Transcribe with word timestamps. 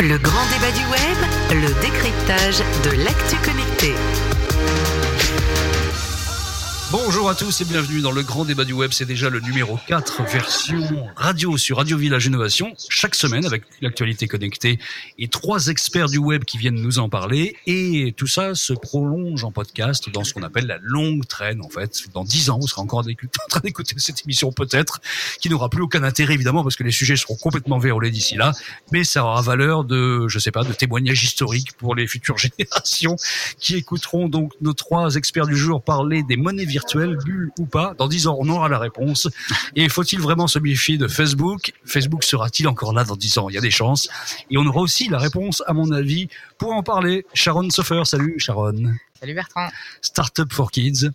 Le 0.00 0.18
grand 0.18 0.44
débat 0.52 0.70
du 0.72 0.84
web, 0.90 1.62
le 1.62 1.80
décryptage 1.80 2.58
de 2.84 3.02
l'actu 3.02 3.36
connecté. 3.36 3.94
Bonjour 6.98 7.28
à 7.28 7.34
tous 7.34 7.60
et 7.60 7.66
bienvenue 7.66 8.00
dans 8.00 8.10
le 8.10 8.22
grand 8.22 8.46
débat 8.46 8.64
du 8.64 8.72
web. 8.72 8.90
C'est 8.90 9.04
déjà 9.04 9.28
le 9.28 9.40
numéro 9.40 9.78
4, 9.86 10.22
version 10.22 10.80
radio 11.14 11.58
sur 11.58 11.76
Radio 11.76 11.98
Village 11.98 12.24
Innovation. 12.24 12.72
Chaque 12.88 13.14
semaine 13.14 13.44
avec 13.44 13.64
l'actualité 13.82 14.26
connectée 14.26 14.78
et 15.18 15.28
trois 15.28 15.66
experts 15.66 16.08
du 16.08 16.16
web 16.16 16.44
qui 16.44 16.56
viennent 16.56 16.80
nous 16.80 16.98
en 16.98 17.10
parler. 17.10 17.54
Et 17.66 18.14
tout 18.16 18.26
ça 18.26 18.54
se 18.54 18.72
prolonge 18.72 19.44
en 19.44 19.52
podcast 19.52 20.08
dans 20.08 20.24
ce 20.24 20.32
qu'on 20.32 20.42
appelle 20.42 20.66
la 20.66 20.78
longue 20.80 21.26
traîne. 21.26 21.60
En 21.60 21.68
fait, 21.68 22.04
dans 22.14 22.24
dix 22.24 22.48
ans, 22.48 22.58
vous 22.58 22.66
serez 22.66 22.80
encore 22.80 23.00
en 23.06 23.48
train 23.50 23.60
d'écouter 23.60 23.94
cette 23.98 24.22
émission 24.24 24.50
peut-être, 24.50 25.02
qui 25.42 25.50
n'aura 25.50 25.68
plus 25.68 25.82
aucun 25.82 26.02
intérêt 26.02 26.32
évidemment 26.32 26.62
parce 26.62 26.76
que 26.76 26.82
les 26.82 26.92
sujets 26.92 27.16
seront 27.16 27.36
complètement 27.36 27.78
vérolés 27.78 28.10
d'ici 28.10 28.36
là. 28.36 28.52
Mais 28.90 29.04
ça 29.04 29.22
aura 29.22 29.42
valeur 29.42 29.84
de, 29.84 30.28
je 30.28 30.38
sais 30.38 30.50
pas, 30.50 30.64
de 30.64 30.72
témoignage 30.72 31.22
historique 31.22 31.72
pour 31.76 31.94
les 31.94 32.06
futures 32.06 32.38
générations 32.58 33.16
qui 33.58 33.76
écouteront 33.76 34.30
donc 34.30 34.54
nos 34.62 34.72
trois 34.72 35.16
experts 35.16 35.46
du 35.46 35.56
jour 35.56 35.82
parler 35.82 36.22
des 36.22 36.38
monnaies 36.38 36.64
virtuel, 36.86 37.16
bulle 37.24 37.50
ou 37.58 37.66
pas. 37.66 37.94
Dans 37.98 38.08
10 38.08 38.28
ans, 38.28 38.36
on 38.38 38.48
aura 38.48 38.68
la 38.68 38.78
réponse. 38.78 39.28
Et 39.74 39.88
faut-il 39.88 40.20
vraiment 40.20 40.46
se 40.46 40.58
méfier 40.58 40.98
de 40.98 41.08
Facebook? 41.08 41.72
Facebook 41.84 42.24
sera-t-il 42.24 42.68
encore 42.68 42.92
là 42.92 43.04
dans 43.04 43.16
10 43.16 43.38
ans? 43.38 43.48
Il 43.48 43.54
y 43.54 43.58
a 43.58 43.60
des 43.60 43.70
chances. 43.70 44.08
Et 44.50 44.56
on 44.56 44.66
aura 44.66 44.80
aussi 44.80 45.08
la 45.08 45.18
réponse, 45.18 45.62
à 45.66 45.72
mon 45.72 45.90
avis, 45.90 46.28
pour 46.58 46.72
en 46.72 46.82
parler. 46.82 47.26
Sharon 47.34 47.68
Soffer, 47.70 48.02
salut 48.04 48.38
Sharon. 48.38 48.94
Salut 49.20 49.34
Bertrand. 49.34 49.68
Startup 50.00 50.52
for 50.52 50.70
Kids. 50.70 51.10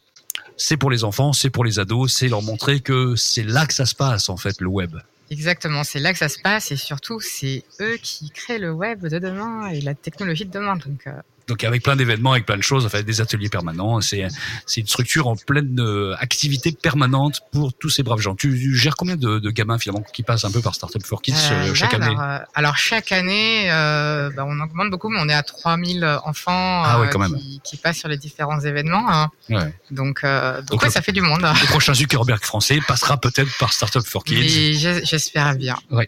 C'est 0.57 0.77
pour 0.77 0.91
les 0.91 1.03
enfants, 1.03 1.33
c'est 1.33 1.49
pour 1.49 1.63
les 1.63 1.79
ados, 1.79 2.13
c'est 2.13 2.27
leur 2.27 2.41
montrer 2.41 2.81
que 2.81 3.15
c'est 3.15 3.43
là 3.43 3.65
que 3.65 3.73
ça 3.73 3.85
se 3.85 3.95
passe 3.95 4.29
en 4.29 4.37
fait, 4.37 4.61
le 4.61 4.67
web. 4.67 4.95
Exactement, 5.31 5.83
c'est 5.83 5.99
là 5.99 6.11
que 6.11 6.19
ça 6.19 6.29
se 6.29 6.39
passe 6.39 6.71
et 6.71 6.75
surtout 6.75 7.19
c'est 7.19 7.63
eux 7.79 7.97
qui 8.01 8.29
créent 8.31 8.59
le 8.59 8.71
web 8.71 9.07
de 9.07 9.17
demain 9.17 9.69
et 9.69 9.81
la 9.81 9.95
technologie 9.95 10.45
de 10.45 10.51
demain. 10.51 10.75
Donc 10.75 11.07
euh, 11.07 11.13
donc 11.51 11.65
avec 11.65 11.83
plein 11.83 11.97
d'événements, 11.97 12.31
avec 12.31 12.45
plein 12.45 12.55
de 12.55 12.61
choses, 12.61 12.85
enfin 12.85 13.01
des 13.01 13.19
ateliers 13.19 13.49
permanents. 13.49 13.99
C'est 13.99 14.25
c'est 14.65 14.79
une 14.79 14.87
structure 14.87 15.27
en 15.27 15.35
pleine 15.35 15.77
euh, 15.79 16.15
activité 16.17 16.71
permanente 16.71 17.41
pour 17.51 17.73
tous 17.73 17.89
ces 17.89 18.03
braves 18.03 18.21
gens. 18.21 18.35
Tu 18.35 18.73
gères 18.73 18.95
combien 18.95 19.17
de, 19.17 19.39
de 19.39 19.51
gamins 19.51 19.77
finalement 19.77 20.05
qui 20.13 20.23
passent 20.23 20.45
un 20.45 20.51
peu 20.51 20.61
par 20.61 20.75
Startup 20.75 21.05
for 21.05 21.21
Kids 21.21 21.33
euh, 21.51 21.71
euh 21.71 21.73
chaque 21.73 21.93
année 21.93 22.15
Alors 22.53 22.77
chaque 22.77 23.11
année, 23.11 23.65
bah, 23.67 24.45
on 24.47 24.57
augmente 24.61 24.89
beaucoup, 24.91 25.09
mais 25.09 25.19
on 25.19 25.27
est 25.27 25.33
à 25.33 25.43
3000 25.43 26.05
enfants 26.23 26.83
ah, 26.85 27.01
quand 27.11 27.19
même. 27.19 27.35
Qui, 27.37 27.59
qui, 27.63 27.77
passent 27.77 27.97
sur 27.97 28.07
les 28.07 28.17
différents 28.17 28.61
événements. 28.61 29.03
Hein. 29.09 29.29
Ouais. 29.49 29.73
Donc, 29.91 30.23
donc, 30.69 30.81
ouais, 30.81 30.89
ça 30.89 31.01
fait 31.01 31.11
du 31.11 31.21
monde. 31.21 31.41
Le 31.41 31.67
prochain 31.67 31.93
Zuckerberg 31.93 32.41
français 32.41 32.79
passera 32.87 33.17
peut-être 33.17 33.57
par 33.59 33.73
Startup 33.73 34.05
for 34.05 34.23
Kids. 34.23 35.03
J'espère 35.03 35.55
bien. 35.55 35.75
Ouais 35.89 36.07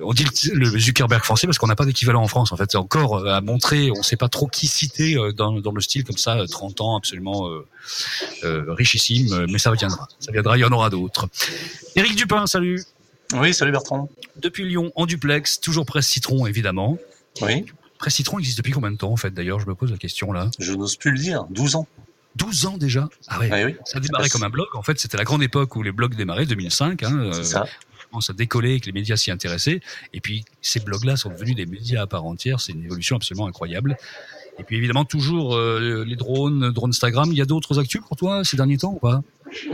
on 0.00 0.12
dit 0.12 0.24
le, 0.52 0.78
Zuckerberg 0.78 1.22
français 1.22 1.46
parce 1.46 1.58
qu'on 1.58 1.66
n'a 1.66 1.76
pas 1.76 1.84
d'équivalent 1.84 2.22
en 2.22 2.28
France. 2.28 2.52
En 2.52 2.56
fait, 2.56 2.70
c'est 2.70 2.78
encore 2.78 3.18
euh, 3.18 3.34
à 3.34 3.40
montrer. 3.40 3.90
On 3.90 3.98
ne 3.98 4.02
sait 4.02 4.16
pas 4.16 4.28
trop 4.28 4.46
qui 4.46 4.66
citer 4.66 5.16
euh, 5.16 5.32
dans, 5.32 5.52
dans 5.60 5.72
le 5.72 5.80
style 5.80 6.04
comme 6.04 6.16
ça, 6.16 6.44
30 6.48 6.80
euh, 6.80 6.84
ans, 6.84 6.96
absolument 6.96 7.48
euh, 7.48 8.64
richissime. 8.68 9.46
Mais 9.48 9.58
ça 9.58 9.70
viendra. 9.72 10.08
Ça 10.18 10.32
viendra. 10.32 10.56
Il 10.56 10.60
y 10.60 10.64
en 10.64 10.72
aura 10.72 10.90
d'autres. 10.90 11.28
Éric 11.96 12.16
Dupin, 12.16 12.46
salut. 12.46 12.82
Oui, 13.34 13.54
salut 13.54 13.72
Bertrand. 13.72 14.08
Depuis 14.36 14.64
Lyon, 14.64 14.92
en 14.96 15.06
duplex, 15.06 15.60
toujours 15.60 15.86
presse 15.86 16.06
citron, 16.06 16.46
évidemment. 16.46 16.98
Oui. 17.40 17.64
Presse 17.98 18.14
citron 18.14 18.38
existe 18.38 18.58
depuis 18.58 18.72
combien 18.72 18.90
de 18.90 18.96
temps, 18.96 19.12
en 19.12 19.16
fait, 19.16 19.30
d'ailleurs? 19.30 19.60
Je 19.60 19.66
me 19.66 19.74
pose 19.74 19.90
la 19.90 19.96
question 19.96 20.32
là. 20.32 20.50
Je 20.58 20.72
n'ose 20.72 20.96
plus 20.96 21.10
le 21.10 21.18
dire. 21.18 21.44
12 21.50 21.76
ans. 21.76 21.86
12 22.36 22.66
ans 22.66 22.78
déjà? 22.78 23.08
Ah 23.28 23.38
ouais, 23.38 23.48
ah 23.52 23.64
oui. 23.64 23.76
ça 23.84 23.98
a 23.98 24.00
démarré 24.00 24.28
comme 24.28 24.42
un 24.42 24.50
blog. 24.50 24.66
En 24.74 24.82
fait, 24.82 24.98
c'était 24.98 25.16
la 25.16 25.22
grande 25.22 25.42
époque 25.42 25.76
où 25.76 25.82
les 25.84 25.92
blogs 25.92 26.16
démarraient, 26.16 26.46
2005. 26.46 27.02
Hein, 27.04 27.30
c'est 27.32 27.44
ça 27.44 27.64
commence 28.14 28.30
à 28.30 28.32
décoller 28.32 28.74
et 28.74 28.80
que 28.80 28.86
les 28.86 28.92
médias 28.92 29.16
s'y 29.16 29.32
intéressaient. 29.32 29.80
Et 30.12 30.20
puis, 30.20 30.44
ces 30.62 30.78
blogs-là 30.78 31.16
sont 31.16 31.30
devenus 31.30 31.56
des 31.56 31.66
médias 31.66 32.02
à 32.02 32.06
part 32.06 32.24
entière. 32.24 32.60
C'est 32.60 32.72
une 32.72 32.84
évolution 32.84 33.16
absolument 33.16 33.48
incroyable. 33.48 33.96
Et 34.60 34.62
puis, 34.62 34.76
évidemment, 34.76 35.04
toujours 35.04 35.56
euh, 35.56 36.04
les 36.06 36.14
drones, 36.14 36.70
drone 36.70 36.90
Instagram. 36.90 37.28
Il 37.32 37.36
y 37.36 37.42
a 37.42 37.44
d'autres 37.44 37.80
actus 37.80 38.00
pour 38.06 38.16
toi 38.16 38.44
ces 38.44 38.56
derniers 38.56 38.78
temps 38.78 38.92
ou 38.92 39.00
pas? 39.00 39.20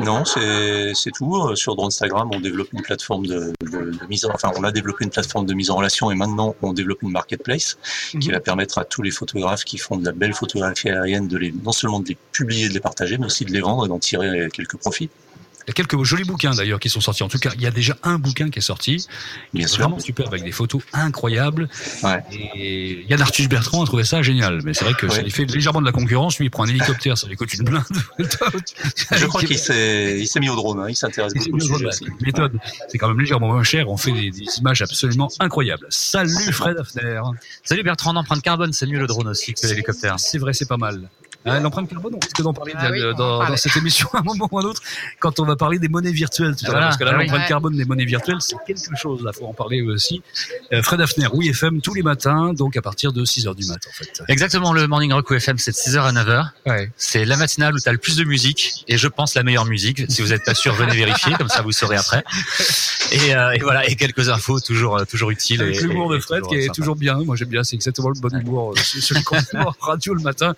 Non, 0.03 0.25
c'est 0.25 1.11
tout. 1.15 1.55
Sur 1.55 1.79
Instagram, 1.85 2.31
on 2.33 2.41
développe 2.41 2.73
une 2.73 2.83
plateforme 2.83 3.27
de, 3.27 3.53
mise 4.09 4.25
en, 4.25 4.31
enfin, 4.35 4.51
on 4.57 4.65
a 4.65 4.73
développé 4.73 5.05
une 5.05 5.11
plateforme 5.11 5.47
de 5.47 5.55
mise 5.55 5.71
en 5.71 5.77
relation 5.77 6.11
et 6.11 6.15
maintenant 6.15 6.55
on 6.61 6.73
développe 6.73 7.03
une 7.03 7.13
marketplace 7.13 7.79
qui 8.11 8.29
mhm. 8.29 8.33
va 8.33 8.41
permettre 8.41 8.79
à 8.79 8.85
tous 8.85 9.01
les 9.01 9.11
photographes 9.11 9.65
qui 9.65 9.79
font 9.79 9.97
de 9.97 10.05
la 10.05 10.13
belle 10.13 10.35
photographie 10.35 10.91
aérienne 10.91 11.29
de 11.29 11.39
les, 11.39 11.53
non 11.53 11.73
seulement 11.73 12.01
de 12.01 12.09
les 12.09 12.17
publier, 12.33 12.69
de 12.69 12.75
les 12.75 12.81
partager, 12.81 13.17
mais 13.17 13.27
aussi 13.27 13.47
de 13.47 13.53
les 13.53 13.61
vendre 13.61 13.87
et 13.87 13.89
d'en 13.89 13.99
tirer 13.99 14.49
quelques 14.53 14.77
profits. 14.77 15.09
Il 15.71 15.79
y 15.79 15.83
a 15.83 15.87
quelques 15.87 16.03
jolis 16.03 16.25
bouquins 16.25 16.51
d'ailleurs 16.51 16.81
qui 16.81 16.89
sont 16.89 17.01
sortis. 17.01 17.23
En 17.23 17.29
tout 17.29 17.39
cas, 17.39 17.51
il 17.55 17.63
y 17.63 17.67
a 17.67 17.71
déjà 17.71 17.97
un 18.03 18.19
bouquin 18.19 18.51
qui 18.51 18.59
est 18.59 18.63
sorti. 18.63 19.07
Bien 19.55 19.69
sûr. 19.69 19.85
Vraiment 19.85 20.01
super 20.01 20.27
avec 20.27 20.43
des 20.43 20.51
photos 20.51 20.83
incroyables. 20.93 21.69
Ouais. 22.03 22.25
Et 22.57 23.07
Yann 23.09 23.23
Arthus 23.23 23.47
Bertrand 23.47 23.85
a 23.85 23.87
trouvé 23.87 24.03
ça 24.03 24.21
génial. 24.21 24.63
Mais 24.65 24.75
c'est 24.75 24.85
vrai 24.85 24.95
que 24.95 25.09
ça 25.09 25.23
lui 25.23 25.31
fait 25.31 25.45
légèrement 25.45 25.81
de 25.81 25.87
la 25.87 25.93
concurrence. 25.93 26.39
Lui, 26.39 26.47
il 26.47 26.51
prend 26.51 26.65
un 26.65 26.69
hélicoptère, 26.69 27.17
ça 27.17 27.29
lui 27.29 27.37
coûte 27.37 27.55
une 27.55 27.63
blinde. 27.63 27.85
Je 28.19 29.27
crois 29.27 29.43
qu'il 29.43 29.59
s'est, 29.59 30.19
il 30.19 30.27
s'est 30.27 30.41
mis 30.41 30.49
au 30.49 30.57
drone. 30.57 30.81
Hein. 30.81 30.87
Il 30.89 30.97
s'intéresse 30.97 31.35
beaucoup 31.35 31.59
au 31.59 31.61
sujet 31.61 31.87
aussi. 31.87 32.07
Méthode. 32.21 32.59
C'est 32.89 32.99
quand 32.99 33.07
même 33.07 33.21
légèrement 33.21 33.47
moins 33.47 33.63
cher. 33.63 33.89
On 33.89 33.97
fait 33.97 34.11
des, 34.11 34.33
images 34.59 34.83
absolument 34.83 35.29
incroyables. 35.39 35.87
Salut 35.89 36.53
Fred 36.53 36.79
Hafner. 36.79 37.21
Salut 37.63 37.85
Bertrand. 37.85 38.13
D'empreinte 38.13 38.43
carbone, 38.43 38.73
c'est 38.73 38.87
mieux 38.87 38.99
le 38.99 39.07
drone 39.07 39.29
aussi 39.29 39.55
que 39.55 39.65
l'hélicoptère. 39.69 40.19
C'est 40.19 40.39
vrai, 40.39 40.53
c'est 40.53 40.67
pas 40.67 40.79
mal. 40.79 41.09
Hein, 41.47 41.61
l'empreinte 41.61 41.89
carbone, 41.89 42.15
on 42.15 42.19
risque 42.19 42.43
d'en 42.43 42.53
parler 42.53 42.75
ah 42.77 42.91
dans, 43.17 43.57
cette 43.57 43.75
émission 43.77 44.09
à 44.13 44.19
un 44.19 44.23
moment 44.23 44.47
ou 44.51 44.59
à 44.59 44.63
un 44.63 44.65
autre, 44.65 44.83
quand 45.21 45.41
on 45.41 45.45
va 45.45 45.57
parler 45.57 45.79
des 45.79 45.89
monnaies 45.89 46.13
virtuelles. 46.13 46.55
parce 46.61 46.97
que 46.99 47.05
là, 47.05 47.13
ah 47.15 47.19
l'empreinte 47.19 47.49
carbone 47.49 47.77
des 47.77 47.87
monnaies 47.87 48.05
virtuelles, 48.05 48.41
c'est 48.41 48.57
quelque 48.67 48.97
chose. 48.97 49.23
Là, 49.25 49.33
faut 49.33 49.47
en 49.47 49.55
parler 49.55 49.81
aussi. 49.81 50.23
Euh, 50.73 50.83
Fred 50.83 51.01
Hafner, 51.01 51.29
oui 51.33 51.49
FM, 51.49 51.81
tous 51.81 51.95
les 51.95 52.03
matins, 52.03 52.53
donc 52.53 52.77
à 52.77 52.83
partir 52.83 53.13
de 53.13 53.25
6h 53.25 53.55
du 53.55 53.67
matin, 53.67 53.89
en 53.89 53.95
fait. 53.95 54.23
Exactement, 54.29 54.73
le 54.73 54.87
Morning 54.87 55.13
Rock 55.13 55.33
FM, 55.33 55.59
c'est 55.59 55.71
de 55.71 55.77
6h 55.77 56.01
à 56.01 56.13
9h. 56.13 56.51
Ouais. 56.67 56.91
C'est 56.97 57.25
la 57.25 57.37
matinale 57.37 57.75
où 57.75 57.79
tu 57.79 57.89
as 57.89 57.93
le 57.93 57.99
plus 57.99 58.17
de 58.17 58.25
musique, 58.25 58.85
et 58.89 58.99
je 58.99 59.09
pense 59.09 59.35
la 59.35 59.43
meilleure 59.43 59.67
musique. 59.67 60.03
Si 60.11 60.21
vous 60.21 60.29
n'êtes 60.29 60.45
pas 60.45 60.55
sûr, 60.55 60.75
venez 60.75 60.95
vérifier, 60.95 61.33
comme 61.35 61.49
ça 61.49 61.63
vous 61.63 61.73
saurez 61.73 61.97
après. 61.97 62.23
Et, 63.13 63.35
euh, 63.35 63.53
et, 63.53 63.59
voilà, 63.59 63.89
et 63.89 63.97
quelques 63.97 64.29
infos 64.29 64.61
toujours, 64.61 64.99
euh, 64.99 65.05
toujours 65.05 65.31
utiles. 65.31 65.63
Avec 65.63 65.81
l'humour 65.81 66.11
de 66.11 66.19
Fred, 66.19 66.45
qui 66.47 66.57
est 66.57 66.75
toujours 66.75 66.97
bien. 66.97 67.17
Moi, 67.17 67.37
j'aime 67.37 67.49
bien, 67.49 67.65
c'est 67.65 67.77
exactement 67.77 68.09
le 68.09 68.21
bon 68.21 68.29
humour, 68.39 68.73
euh, 68.73 68.77
celui 68.77 69.23
qu'on 69.25 69.39
radio 69.81 70.15
le 70.15 70.23
matin. 70.23 70.55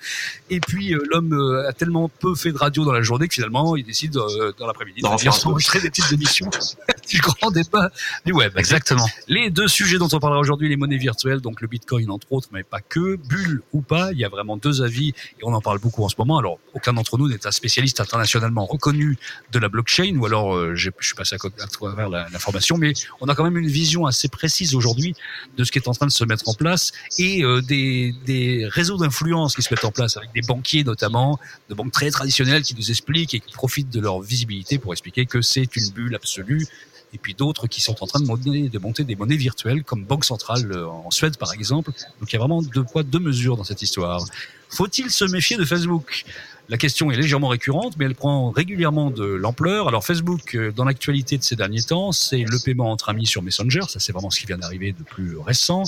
Et 0.50 0.60
puis, 0.60 0.71
l'homme 0.80 1.64
a 1.68 1.72
tellement 1.72 2.08
peu 2.08 2.34
fait 2.34 2.52
de 2.52 2.58
radio 2.58 2.84
dans 2.84 2.92
la 2.92 3.02
journée 3.02 3.28
que 3.28 3.34
finalement, 3.34 3.76
il 3.76 3.84
décide 3.84 4.16
euh, 4.16 4.52
dans 4.58 4.66
l'après-midi 4.66 5.02
d'enregistrer 5.02 5.80
des 5.80 5.90
petites 5.90 6.12
émissions 6.12 6.50
du 7.08 7.18
grand 7.18 7.50
débat 7.50 7.90
du 8.24 8.32
web. 8.32 8.52
Exactement. 8.56 9.08
Les 9.28 9.50
deux 9.50 9.68
sujets 9.68 9.98
dont 9.98 10.08
on 10.12 10.18
parlera 10.18 10.40
aujourd'hui, 10.40 10.68
les 10.68 10.76
monnaies 10.76 10.96
virtuelles, 10.96 11.40
donc 11.40 11.60
le 11.60 11.68
Bitcoin 11.68 12.10
entre 12.10 12.32
autres, 12.32 12.48
mais 12.52 12.62
pas 12.62 12.80
que, 12.80 13.16
bulle 13.16 13.62
ou 13.72 13.80
pas, 13.80 14.12
il 14.12 14.18
y 14.18 14.24
a 14.24 14.28
vraiment 14.28 14.56
deux 14.56 14.82
avis 14.82 15.08
et 15.08 15.44
on 15.44 15.52
en 15.52 15.60
parle 15.60 15.78
beaucoup 15.78 16.04
en 16.04 16.08
ce 16.08 16.16
moment. 16.18 16.38
Alors, 16.38 16.58
aucun 16.74 16.92
d'entre 16.92 17.18
nous 17.18 17.28
n'est 17.28 17.46
un 17.46 17.50
spécialiste 17.50 18.00
internationalement 18.00 18.66
reconnu 18.66 19.18
de 19.52 19.58
la 19.58 19.68
blockchain 19.68 20.16
ou 20.16 20.26
alors 20.26 20.54
euh, 20.54 20.74
je 20.74 20.90
suis 21.00 21.14
passé 21.14 21.36
à, 21.36 21.66
travers 21.66 22.08
l'information, 22.08 22.76
mais 22.78 22.92
on 23.20 23.28
a 23.28 23.34
quand 23.34 23.44
même 23.44 23.58
une 23.58 23.68
vision 23.68 24.06
assez 24.06 24.28
précise 24.28 24.74
aujourd'hui 24.74 25.14
de 25.56 25.64
ce 25.64 25.72
qui 25.72 25.78
est 25.78 25.88
en 25.88 25.92
train 25.92 26.06
de 26.06 26.12
se 26.12 26.24
mettre 26.24 26.48
en 26.48 26.54
place 26.54 26.92
et 27.18 27.44
euh, 27.44 27.60
des, 27.60 28.14
des 28.26 28.66
réseaux 28.70 28.96
d'influence 28.96 29.54
qui 29.54 29.62
se 29.62 29.72
mettent 29.72 29.84
en 29.84 29.92
place 29.92 30.16
avec 30.16 30.32
des 30.32 30.42
notamment, 30.84 31.38
de 31.68 31.74
banques 31.74 31.92
très 31.92 32.10
traditionnelles 32.10 32.62
qui 32.62 32.74
nous 32.74 32.90
expliquent 32.90 33.34
et 33.34 33.40
qui 33.40 33.52
profitent 33.52 33.90
de 33.90 34.00
leur 34.00 34.20
visibilité 34.20 34.78
pour 34.78 34.92
expliquer 34.92 35.26
que 35.26 35.42
c'est 35.42 35.76
une 35.76 35.90
bulle 35.90 36.14
absolue. 36.14 36.66
Et 37.14 37.18
puis 37.18 37.34
d'autres 37.34 37.66
qui 37.66 37.82
sont 37.82 38.02
en 38.02 38.06
train 38.06 38.20
de 38.20 38.26
monter, 38.26 38.68
de 38.70 38.78
monter 38.78 39.04
des 39.04 39.16
monnaies 39.16 39.36
virtuelles, 39.36 39.84
comme 39.84 40.04
Banque 40.04 40.24
Centrale 40.24 40.72
euh, 40.72 40.86
en 40.86 41.10
Suède 41.10 41.36
par 41.36 41.52
exemple. 41.52 41.90
Donc 42.20 42.30
il 42.30 42.32
y 42.32 42.36
a 42.36 42.38
vraiment 42.38 42.62
deux 42.62 42.84
poids, 42.84 43.02
deux 43.02 43.18
mesures 43.18 43.56
dans 43.56 43.64
cette 43.64 43.82
histoire. 43.82 44.24
Faut-il 44.70 45.10
se 45.10 45.26
méfier 45.26 45.58
de 45.58 45.64
Facebook? 45.64 46.24
La 46.72 46.78
question 46.78 47.10
est 47.10 47.16
légèrement 47.16 47.48
récurrente, 47.48 47.98
mais 47.98 48.06
elle 48.06 48.14
prend 48.14 48.50
régulièrement 48.50 49.10
de 49.10 49.26
l'ampleur. 49.26 49.88
Alors 49.88 50.06
Facebook, 50.06 50.54
euh, 50.54 50.72
dans 50.72 50.86
l'actualité 50.86 51.36
de 51.36 51.42
ces 51.42 51.54
derniers 51.54 51.82
temps, 51.82 52.12
c'est 52.12 52.44
le 52.44 52.58
paiement 52.64 52.90
entre 52.90 53.10
amis 53.10 53.26
sur 53.26 53.42
Messenger. 53.42 53.82
Ça, 53.88 54.00
c'est 54.00 54.10
vraiment 54.10 54.30
ce 54.30 54.40
qui 54.40 54.46
vient 54.46 54.56
d'arriver 54.56 54.92
de 54.92 55.02
plus 55.02 55.36
récent. 55.36 55.82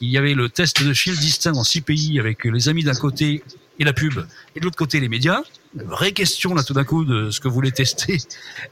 Il 0.00 0.08
y 0.08 0.16
avait 0.16 0.32
le 0.32 0.48
test 0.48 0.82
de 0.82 0.94
fil 0.94 1.18
distinct 1.18 1.52
dans 1.52 1.64
six 1.64 1.82
pays 1.82 2.18
avec 2.18 2.46
les 2.46 2.70
amis 2.70 2.82
d'un 2.82 2.94
côté 2.94 3.44
et 3.78 3.84
la 3.84 3.92
pub, 3.92 4.24
et 4.56 4.60
de 4.60 4.64
l'autre 4.64 4.76
côté 4.76 5.00
les 5.00 5.08
médias. 5.10 5.42
vraie 5.74 6.12
question 6.12 6.54
là 6.54 6.62
tout 6.62 6.72
d'un 6.72 6.84
coup 6.84 7.04
de 7.04 7.30
ce 7.30 7.40
que 7.40 7.48
voulait 7.48 7.70
tester 7.70 8.18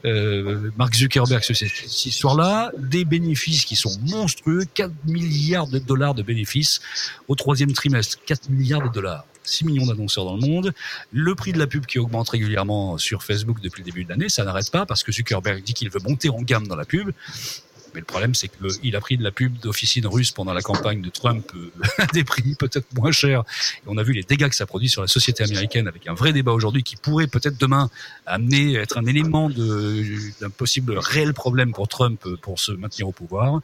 euh, 0.05 0.71
Mark 0.77 0.95
Zuckerberg 0.95 1.43
sur 1.43 1.55
cette, 1.55 2.05
histoire-là. 2.05 2.71
Des 2.79 3.05
bénéfices 3.05 3.65
qui 3.65 3.75
sont 3.75 3.95
monstrueux, 4.09 4.65
4 4.73 4.91
milliards 5.05 5.67
de 5.67 5.77
dollars 5.77 6.15
de 6.15 6.23
bénéfices 6.23 6.81
au 7.27 7.35
troisième 7.35 7.73
trimestre, 7.73 8.17
4 8.25 8.49
milliards 8.49 8.81
de 8.81 8.89
dollars. 8.89 9.25
6 9.43 9.65
millions 9.65 9.85
d'annonceurs 9.85 10.25
dans 10.25 10.35
le 10.35 10.41
monde, 10.41 10.73
le 11.11 11.35
prix 11.35 11.51
de 11.51 11.59
la 11.59 11.67
pub 11.67 11.85
qui 11.85 11.99
augmente 11.99 12.29
régulièrement 12.29 12.97
sur 12.97 13.23
Facebook 13.23 13.61
depuis 13.61 13.81
le 13.81 13.85
début 13.85 14.03
de 14.03 14.09
l'année, 14.09 14.29
ça 14.29 14.43
n'arrête 14.43 14.71
pas 14.71 14.85
parce 14.85 15.03
que 15.03 15.11
Zuckerberg 15.11 15.63
dit 15.63 15.73
qu'il 15.73 15.89
veut 15.89 16.01
monter 16.03 16.29
en 16.29 16.41
gamme 16.41 16.67
dans 16.67 16.75
la 16.75 16.85
pub. 16.85 17.11
Mais 17.93 17.99
le 17.99 18.05
problème, 18.05 18.33
c'est 18.35 18.49
qu'il 18.49 18.95
a 18.95 19.01
pris 19.01 19.17
de 19.17 19.23
la 19.23 19.31
pub 19.31 19.57
d'officine 19.59 20.05
russe 20.07 20.31
pendant 20.31 20.53
la 20.53 20.61
campagne 20.61 21.01
de 21.01 21.09
Trump 21.09 21.51
à 21.97 22.05
des 22.13 22.23
prix 22.23 22.55
peut-être 22.55 22.87
moins 22.95 23.11
chers. 23.11 23.41
Et 23.77 23.87
on 23.87 23.97
a 23.97 24.03
vu 24.03 24.13
les 24.13 24.23
dégâts 24.23 24.49
que 24.49 24.55
ça 24.55 24.65
produit 24.65 24.89
sur 24.89 25.01
la 25.01 25.07
société 25.07 25.43
américaine 25.43 25.87
avec 25.87 26.07
un 26.07 26.13
vrai 26.13 26.33
débat 26.33 26.51
aujourd'hui 26.51 26.83
qui 26.83 26.95
pourrait 26.95 27.27
peut-être 27.27 27.59
demain 27.59 27.89
amener, 28.25 28.75
être 28.75 28.97
un 28.97 29.05
élément 29.05 29.49
d'un 29.49 30.49
possible 30.49 30.97
réel 30.97 31.33
problème 31.33 31.73
pour 31.73 31.87
Trump 31.87 32.25
pour 32.41 32.59
se 32.59 32.71
maintenir 32.71 33.07
au 33.07 33.11
pouvoir. 33.11 33.61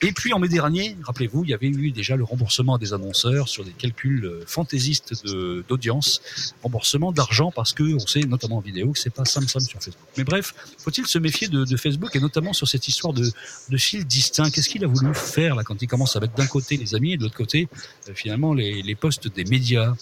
Et 0.00 0.12
puis 0.12 0.32
en 0.32 0.38
mai 0.38 0.48
dernier, 0.48 0.96
rappelez-vous, 1.04 1.44
il 1.44 1.50
y 1.50 1.54
avait 1.54 1.68
eu 1.68 1.90
déjà 1.92 2.16
le 2.16 2.24
remboursement 2.24 2.78
des 2.78 2.92
annonceurs 2.92 3.48
sur 3.48 3.64
des 3.64 3.72
calculs 3.72 4.30
fantaisistes 4.46 5.24
d'audience, 5.68 6.20
remboursement 6.62 7.12
d'argent 7.12 7.50
parce 7.50 7.72
que 7.72 7.94
on 7.94 8.06
sait 8.06 8.20
notamment 8.20 8.58
en 8.58 8.60
vidéo 8.60 8.92
que 8.92 8.98
c'est 8.98 9.10
pas 9.10 9.24
simple 9.24 9.48
sur 9.48 9.60
Facebook. 9.60 10.08
Mais 10.16 10.24
bref, 10.24 10.54
faut-il 10.78 11.06
se 11.06 11.18
méfier 11.18 11.48
de, 11.48 11.76
Facebook 11.76 12.14
et 12.14 12.20
notamment 12.20 12.52
sur 12.52 12.68
cette 12.68 12.86
histoire 12.86 13.12
de, 13.12 13.30
de 13.68 13.76
fil 13.76 14.04
distinct 14.04 14.50
Qu'est-ce 14.50 14.68
qu'il 14.68 14.84
a 14.84 14.86
voulu 14.86 15.14
faire 15.14 15.54
là 15.54 15.62
quand 15.64 15.80
il 15.80 15.86
commence 15.86 16.16
à 16.16 16.20
mettre 16.20 16.34
d'un 16.34 16.46
côté 16.46 16.76
les 16.76 16.94
amis 16.94 17.12
et 17.12 17.16
de 17.16 17.22
l'autre 17.22 17.36
côté 17.36 17.68
euh, 18.08 18.12
finalement 18.14 18.54
les, 18.54 18.94
postes 18.94 19.32
des 19.32 19.44
médias? 19.44 19.94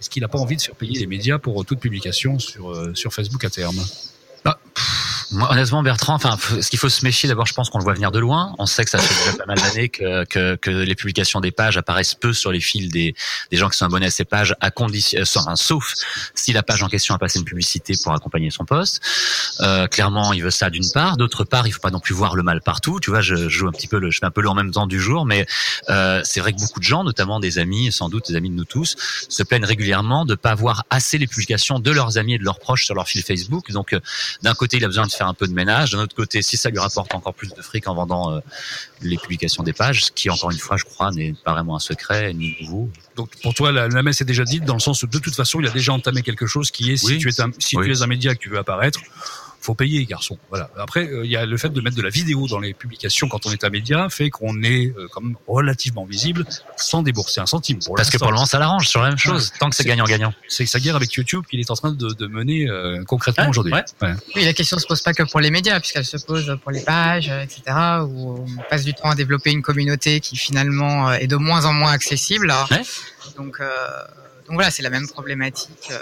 Est-ce 0.00 0.10
qu'il 0.10 0.22
n'a 0.22 0.28
pas 0.28 0.38
envie 0.38 0.56
de 0.56 0.60
surpayer 0.60 0.98
les 0.98 1.06
médias 1.06 1.38
pour 1.38 1.64
toute 1.64 1.80
publication 1.80 2.38
sur, 2.38 2.70
euh, 2.70 2.94
sur 2.94 3.12
Facebook 3.12 3.44
à 3.44 3.50
terme? 3.50 3.78
Moi, 5.30 5.52
honnêtement, 5.52 5.82
Bertrand, 5.82 6.14
enfin, 6.14 6.38
ce 6.60 6.68
qu'il 6.70 6.78
faut 6.78 6.88
se 6.88 7.04
méfier, 7.04 7.28
d'abord, 7.28 7.46
je 7.46 7.52
pense 7.52 7.68
qu'on 7.68 7.78
le 7.78 7.84
voit 7.84 7.94
venir 7.94 8.10
de 8.10 8.18
loin. 8.18 8.54
On 8.58 8.66
sait 8.66 8.84
que 8.84 8.90
ça 8.90 8.98
fait 8.98 9.14
déjà 9.24 9.36
pas 9.36 9.46
mal 9.46 9.58
d'années 9.60 9.88
que, 9.88 10.24
que, 10.24 10.56
que, 10.56 10.70
les 10.70 10.94
publications 10.94 11.40
des 11.40 11.50
pages 11.50 11.76
apparaissent 11.76 12.14
peu 12.14 12.32
sur 12.32 12.50
les 12.50 12.60
fils 12.60 12.88
des, 12.88 13.14
des 13.50 13.56
gens 13.56 13.68
qui 13.68 13.76
sont 13.76 13.84
abonnés 13.84 14.06
à 14.06 14.10
ces 14.10 14.24
pages, 14.24 14.54
à 14.60 14.70
condition, 14.70 15.20
euh, 15.20 15.54
sauf 15.54 15.92
si 16.34 16.52
la 16.52 16.62
page 16.62 16.82
en 16.82 16.88
question 16.88 17.14
a 17.14 17.18
passé 17.18 17.38
une 17.38 17.44
publicité 17.44 17.94
pour 18.02 18.12
accompagner 18.12 18.50
son 18.50 18.64
poste. 18.64 19.00
Euh, 19.60 19.86
clairement, 19.86 20.32
il 20.32 20.42
veut 20.42 20.50
ça 20.50 20.70
d'une 20.70 20.90
part. 20.92 21.16
D'autre 21.16 21.44
part, 21.44 21.66
il 21.66 21.72
faut 21.72 21.80
pas 21.80 21.90
non 21.90 22.00
plus 22.00 22.14
voir 22.14 22.34
le 22.34 22.42
mal 22.42 22.62
partout. 22.62 22.98
Tu 23.00 23.10
vois, 23.10 23.20
je, 23.20 23.48
joue 23.48 23.68
un 23.68 23.72
petit 23.72 23.88
peu 23.88 23.98
le, 23.98 24.10
je 24.10 24.18
fais 24.20 24.26
un 24.26 24.30
peu 24.30 24.40
le 24.40 24.48
en 24.48 24.54
même 24.54 24.70
temps 24.70 24.86
du 24.86 25.00
jour, 25.00 25.26
mais 25.26 25.46
euh, 25.90 26.22
c'est 26.24 26.40
vrai 26.40 26.52
que 26.52 26.58
beaucoup 26.58 26.80
de 26.80 26.84
gens, 26.84 27.04
notamment 27.04 27.40
des 27.40 27.58
amis, 27.58 27.92
sans 27.92 28.08
doute 28.08 28.28
des 28.28 28.36
amis 28.36 28.50
de 28.50 28.54
nous 28.54 28.64
tous, 28.64 28.96
se 29.28 29.42
plaignent 29.42 29.64
régulièrement 29.64 30.24
de 30.24 30.34
pas 30.34 30.54
voir 30.54 30.84
assez 30.90 31.18
les 31.18 31.26
publications 31.26 31.80
de 31.80 31.90
leurs 31.90 32.16
amis 32.16 32.34
et 32.34 32.38
de 32.38 32.44
leurs 32.44 32.58
proches 32.58 32.84
sur 32.84 32.94
leur 32.94 33.08
fil 33.08 33.22
Facebook. 33.22 33.70
Donc, 33.72 33.92
euh, 33.92 34.00
d'un 34.42 34.54
côté, 34.54 34.78
il 34.78 34.84
a 34.84 34.88
besoin 34.88 35.06
de 35.06 35.10
faire 35.18 35.28
un 35.28 35.34
peu 35.34 35.46
de 35.46 35.52
ménage. 35.52 35.92
D'un 35.92 36.00
autre 36.00 36.14
côté, 36.14 36.42
si 36.42 36.56
ça 36.56 36.70
lui 36.70 36.78
rapporte 36.78 37.14
encore 37.14 37.34
plus 37.34 37.52
de 37.52 37.60
fric 37.60 37.86
en 37.88 37.94
vendant 37.94 38.32
euh, 38.32 38.40
les 39.02 39.18
publications 39.18 39.62
des 39.62 39.72
pages, 39.72 40.06
ce 40.06 40.12
qui, 40.12 40.30
encore 40.30 40.50
une 40.50 40.58
fois, 40.58 40.76
je 40.76 40.84
crois, 40.84 41.10
n'est 41.10 41.34
pas 41.44 41.52
vraiment 41.52 41.76
un 41.76 41.80
secret, 41.80 42.32
ni 42.32 42.56
nouveau. 42.60 42.88
Donc 43.16 43.30
pour 43.42 43.52
toi, 43.54 43.72
la, 43.72 44.02
messe 44.02 44.20
est 44.20 44.24
déjà 44.24 44.44
dite 44.44 44.64
dans 44.64 44.74
le 44.74 44.80
sens 44.80 45.02
où 45.02 45.06
de 45.06 45.18
toute 45.18 45.34
façon, 45.34 45.60
il 45.60 45.66
a 45.66 45.70
déjà 45.70 45.92
entamé 45.92 46.22
quelque 46.22 46.46
chose 46.46 46.70
qui 46.70 46.92
est 46.92 46.96
si 46.96 47.18
tu 47.18 47.28
es 47.28 47.40
un, 47.40 47.50
si 47.58 47.76
tu 47.76 47.92
es 47.92 48.02
un 48.02 48.06
média 48.06 48.34
que 48.34 48.40
tu 48.40 48.48
veux 48.48 48.58
apparaître, 48.58 49.00
faut 49.60 49.74
payer, 49.74 50.04
garçon. 50.04 50.38
Voilà. 50.50 50.70
Après, 50.78 51.08
euh, 51.08 51.24
il 51.24 51.30
y 51.30 51.36
a 51.36 51.44
le 51.44 51.56
fait 51.56 51.68
de 51.68 51.80
mettre 51.80 51.96
de 51.96 52.02
la 52.02 52.10
vidéo 52.10 52.46
dans 52.46 52.60
les 52.60 52.74
publications 52.74 53.28
quand 53.28 53.46
on 53.46 53.50
est 53.50 53.64
un 53.64 53.70
média, 53.70 54.08
fait 54.08 54.30
qu'on 54.30 54.62
est 54.62 54.94
euh, 54.96 55.08
quand 55.10 55.20
même 55.20 55.36
relativement 55.46 56.04
visible 56.04 56.44
sans 56.76 57.02
débourser 57.02 57.40
un 57.40 57.46
centime. 57.46 57.78
Parce 57.96 58.10
que 58.10 58.18
pour 58.18 58.28
le 58.28 58.34
moment, 58.34 58.46
ça 58.46 58.58
l'arrange 58.58 58.88
sur 58.88 59.02
la 59.02 59.08
même 59.08 59.18
chose, 59.18 59.52
tant 59.58 59.68
que 59.68 59.76
c'est 59.76 59.84
gagnant-gagnant. 59.84 60.32
C'est 60.48 60.66
sa 60.66 60.78
guerre 60.78 60.96
avec 60.96 61.12
YouTube 61.12 61.44
qu'il 61.50 61.60
est 61.60 61.70
en 61.70 61.74
train 61.74 61.92
de, 61.92 62.08
de 62.08 62.26
mener 62.26 62.68
euh, 62.68 63.02
concrètement 63.04 63.48
aujourd'hui. 63.48 63.72
Ouais. 63.72 64.14
Oui, 64.36 64.44
la 64.44 64.52
question 64.52 64.78
se 64.78 64.86
pose 64.86 65.02
pas 65.02 65.12
que 65.12 65.24
pour 65.24 65.40
les 65.40 65.50
médias, 65.50 65.80
puisqu'elle 65.80 66.04
se 66.04 66.16
pose 66.18 66.56
pour 66.62 66.70
les 66.70 66.82
pages, 66.82 67.28
etc., 67.28 67.62
où 68.02 68.44
on 68.46 68.62
passe 68.70 68.84
du 68.84 68.94
temps 68.94 69.10
à 69.10 69.14
développer 69.14 69.50
une 69.50 69.62
communauté 69.62 70.20
qui 70.20 70.36
finalement 70.36 71.12
est 71.12 71.26
de 71.26 71.36
moins 71.36 71.64
en 71.64 71.72
moins 71.72 71.92
accessible. 71.92 72.52
Donc, 73.36 73.60
donc 74.48 74.54
voilà, 74.54 74.70
c'est 74.70 74.82
la 74.82 74.90
même 74.90 75.06
problématique 75.08 75.92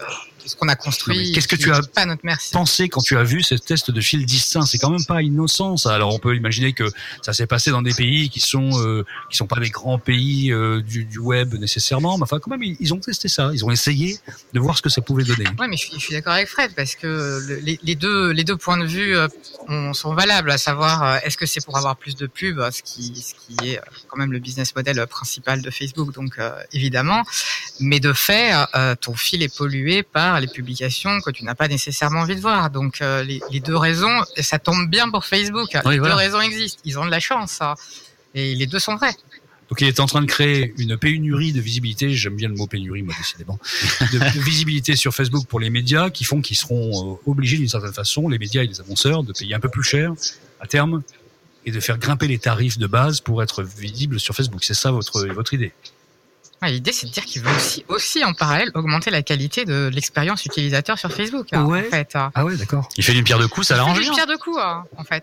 ce 0.49 0.57
qu'on 0.57 0.69
a 0.69 0.77
construit. 0.77 1.33
Qu'est-ce 1.33 1.49
que 1.49 1.57
tu 1.57 1.73
as 1.73 1.81
pas 1.83 2.07
notre 2.07 2.23
merci. 2.25 2.53
pensé 2.53 2.89
quand 2.89 3.01
tu 3.01 3.17
as 3.17 3.25
vu 3.25 3.43
ce 3.43 3.55
test 3.55 3.91
de 3.91 4.01
fil 4.01 4.25
distinct? 4.25 4.63
C'est 4.63 4.79
quand 4.79 4.91
même 4.91 5.05
pas 5.05 5.23
innocent 5.23 5.77
ça. 5.77 5.95
Alors 5.95 6.15
on 6.15 6.19
peut 6.19 6.37
imaginer 6.37 6.73
que 6.73 6.85
ça 7.23 7.33
s'est 7.33 7.47
passé 7.47 7.71
dans 7.71 7.83
des 7.83 7.95
pays 7.95 8.29
qui 8.31 8.41
sont 8.41 8.71
euh, 8.81 9.05
qui 9.31 9.37
sont 9.37 9.47
pas 9.47 9.61
des 9.61 9.71
grands 9.71 9.99
pays 9.99 10.53
euh, 10.53 10.81
du, 10.83 11.05
du, 11.05 11.19
web 11.19 11.55
nécessairement, 11.55 12.17
mais 12.17 12.23
enfin 12.23 12.39
quand 12.39 12.51
même 12.51 12.63
ils, 12.63 12.95
ont 12.95 12.99
testé 12.99 13.29
ça. 13.29 13.51
Ils 13.53 13.65
ont 13.65 13.71
essayé 13.71 14.19
de 14.53 14.61
voir 14.61 14.77
ce 14.77 14.83
que 14.83 14.89
ça 14.89 15.01
pouvait 15.01 15.25
donner. 15.25 15.47
Ouais, 15.59 15.69
mais 15.69 15.77
je 15.77 15.99
suis, 15.99 16.15
d'accord 16.15 16.35
avec 16.35 16.49
Fred 16.49 16.73
parce 16.75 16.95
que 16.95 17.61
les, 17.63 17.79
les, 17.83 17.95
deux 17.95 18.31
les 18.31 18.45
deux 18.45 18.57
points 18.57 18.79
de 18.79 18.87
vue 18.87 19.17
euh, 19.17 19.93
sont 19.93 20.15
valables, 20.15 20.51
à 20.51 20.59
savoir 20.59 21.03
euh, 21.03 21.19
est-ce 21.25 21.37
que 21.37 21.47
c'est 21.47 21.65
pour 21.65 21.77
avoir 21.77 21.97
plus 21.97 22.17
de 22.17 22.27
pubs, 22.27 22.61
ce 22.71 22.83
qui 22.83 23.15
ce 23.17 23.35
qui 23.35 23.71
est 23.71 23.81
quand 24.09 24.19
même 24.19 24.33
le 24.33 24.39
business 24.39 24.75
model 24.75 25.05
principal 25.07 25.63
de 25.63 25.71
Facebook, 25.71 26.13
donc 26.13 26.39
évidemment, 26.73 27.23
mais 27.81 28.01
de 28.01 28.13
fait 28.13 28.36
ton 29.01 29.15
fil 29.15 29.43
est 29.43 29.57
pollué 29.57 30.03
par 30.03 30.41
les 30.41 30.47
publications 30.47 31.21
que 31.21 31.31
tu 31.31 31.45
n'as 31.45 31.55
pas 31.55 31.69
nécessairement 31.69 32.21
envie 32.21 32.37
de 32.37 32.41
voir. 32.41 32.71
Donc 32.71 33.01
euh, 33.01 33.23
les, 33.23 33.61
deux 33.61 33.77
raisons, 33.77 34.23
ça 34.39 34.59
tombe 34.59 34.89
bien 34.89 35.11
pour 35.11 35.25
Facebook. 35.25 35.69
les 35.87 35.99
deux 35.99 36.13
raisons 36.13 36.41
existent. 36.41 36.81
Ils 36.85 36.99
ont 36.99 37.07
de 37.07 37.11
la 37.11 37.21
chance, 37.21 37.53
ça. 37.53 37.75
Et 38.35 38.55
les 38.55 38.67
deux 38.67 38.79
sont 38.79 38.97
vrais. 38.97 39.15
Donc 39.69 39.81
il 39.81 39.89
est 39.89 39.99
en 39.99 40.07
train 40.07 40.21
de 40.21 40.27
créer 40.27 40.73
une 40.79 40.97
pénurie 40.97 41.53
de 41.53 41.61
visibilité, 41.61 42.11
j'aime 42.11 42.37
bien 42.37 42.49
le 42.49 42.55
mot 42.55 42.69
pénurie 42.69 43.03
moi 43.03 43.15
décidément, 43.19 43.59
de, 44.13 44.41
visibilité 44.41 44.95
sur 44.95 45.13
Facebook 45.13 45.47
pour 45.49 45.59
les 45.59 45.71
médias 45.71 46.09
qui 46.09 46.23
font 46.23 46.41
qu'ils 46.41 46.57
seront 46.57 47.15
euh, 47.15 47.31
obligés 47.31 47.57
d'une 47.57 47.69
certaine 47.69 47.93
façon, 47.93 48.29
les 48.29 48.39
médias 48.39 48.63
et 48.63 48.69
les 48.69 48.81
annonceurs, 48.81 49.25
de 49.25 49.33
payer 49.33 49.55
un 49.57 49.61
peu 49.61 49.69
plus 49.69 49.83
cher 49.83 50.13
à 50.61 50.69
terme 50.69 51.03
et 51.65 51.73
de 51.73 51.81
faire 51.81 51.99
grimper 51.99 52.29
les 52.29 52.39
tarifs 52.39 52.79
de 52.79 52.87
base 52.87 53.21
pour 53.21 53.43
être 53.43 53.65
visible 53.65 54.21
sur 54.21 54.37
Facebook. 54.37 54.63
C'est 54.63 54.75
ça 54.75 54.93
votre, 54.93 55.27
votre 55.27 55.53
idée? 55.53 55.73
L'idée, 56.63 56.93
c'est 56.93 57.07
de 57.07 57.13
dire 57.13 57.25
qu'il 57.25 57.43
veut 57.43 57.55
aussi, 57.55 57.85
aussi 57.89 58.25
en 58.25 58.33
parallèle 58.33 58.71
augmenter 58.75 59.11
la 59.11 59.23
qualité 59.23 59.65
de 59.65 59.91
l'expérience 59.93 60.45
utilisateur 60.47 60.99
sur 60.99 61.13
Facebook. 61.13 61.49
Hein, 61.53 61.63
en 61.63 61.91
fait. 61.91 62.13
Ah 62.15 62.45
ouais, 62.45 62.57
d'accord. 62.57 62.89
Il 62.97 63.05
fait 63.05 63.13
d'une 63.13 63.25
pierre 63.25 63.39
de 63.39 63.47
coups, 63.47 63.69
ça 63.69 63.77
l'arrange 63.77 63.97
Il 63.97 64.01
fait 64.01 64.05
d'une 64.07 64.15
pierre 64.15 64.27
de 64.27 64.37
coups, 64.37 64.59
hein, 64.61 64.85
en 64.97 65.05
fait. 65.05 65.23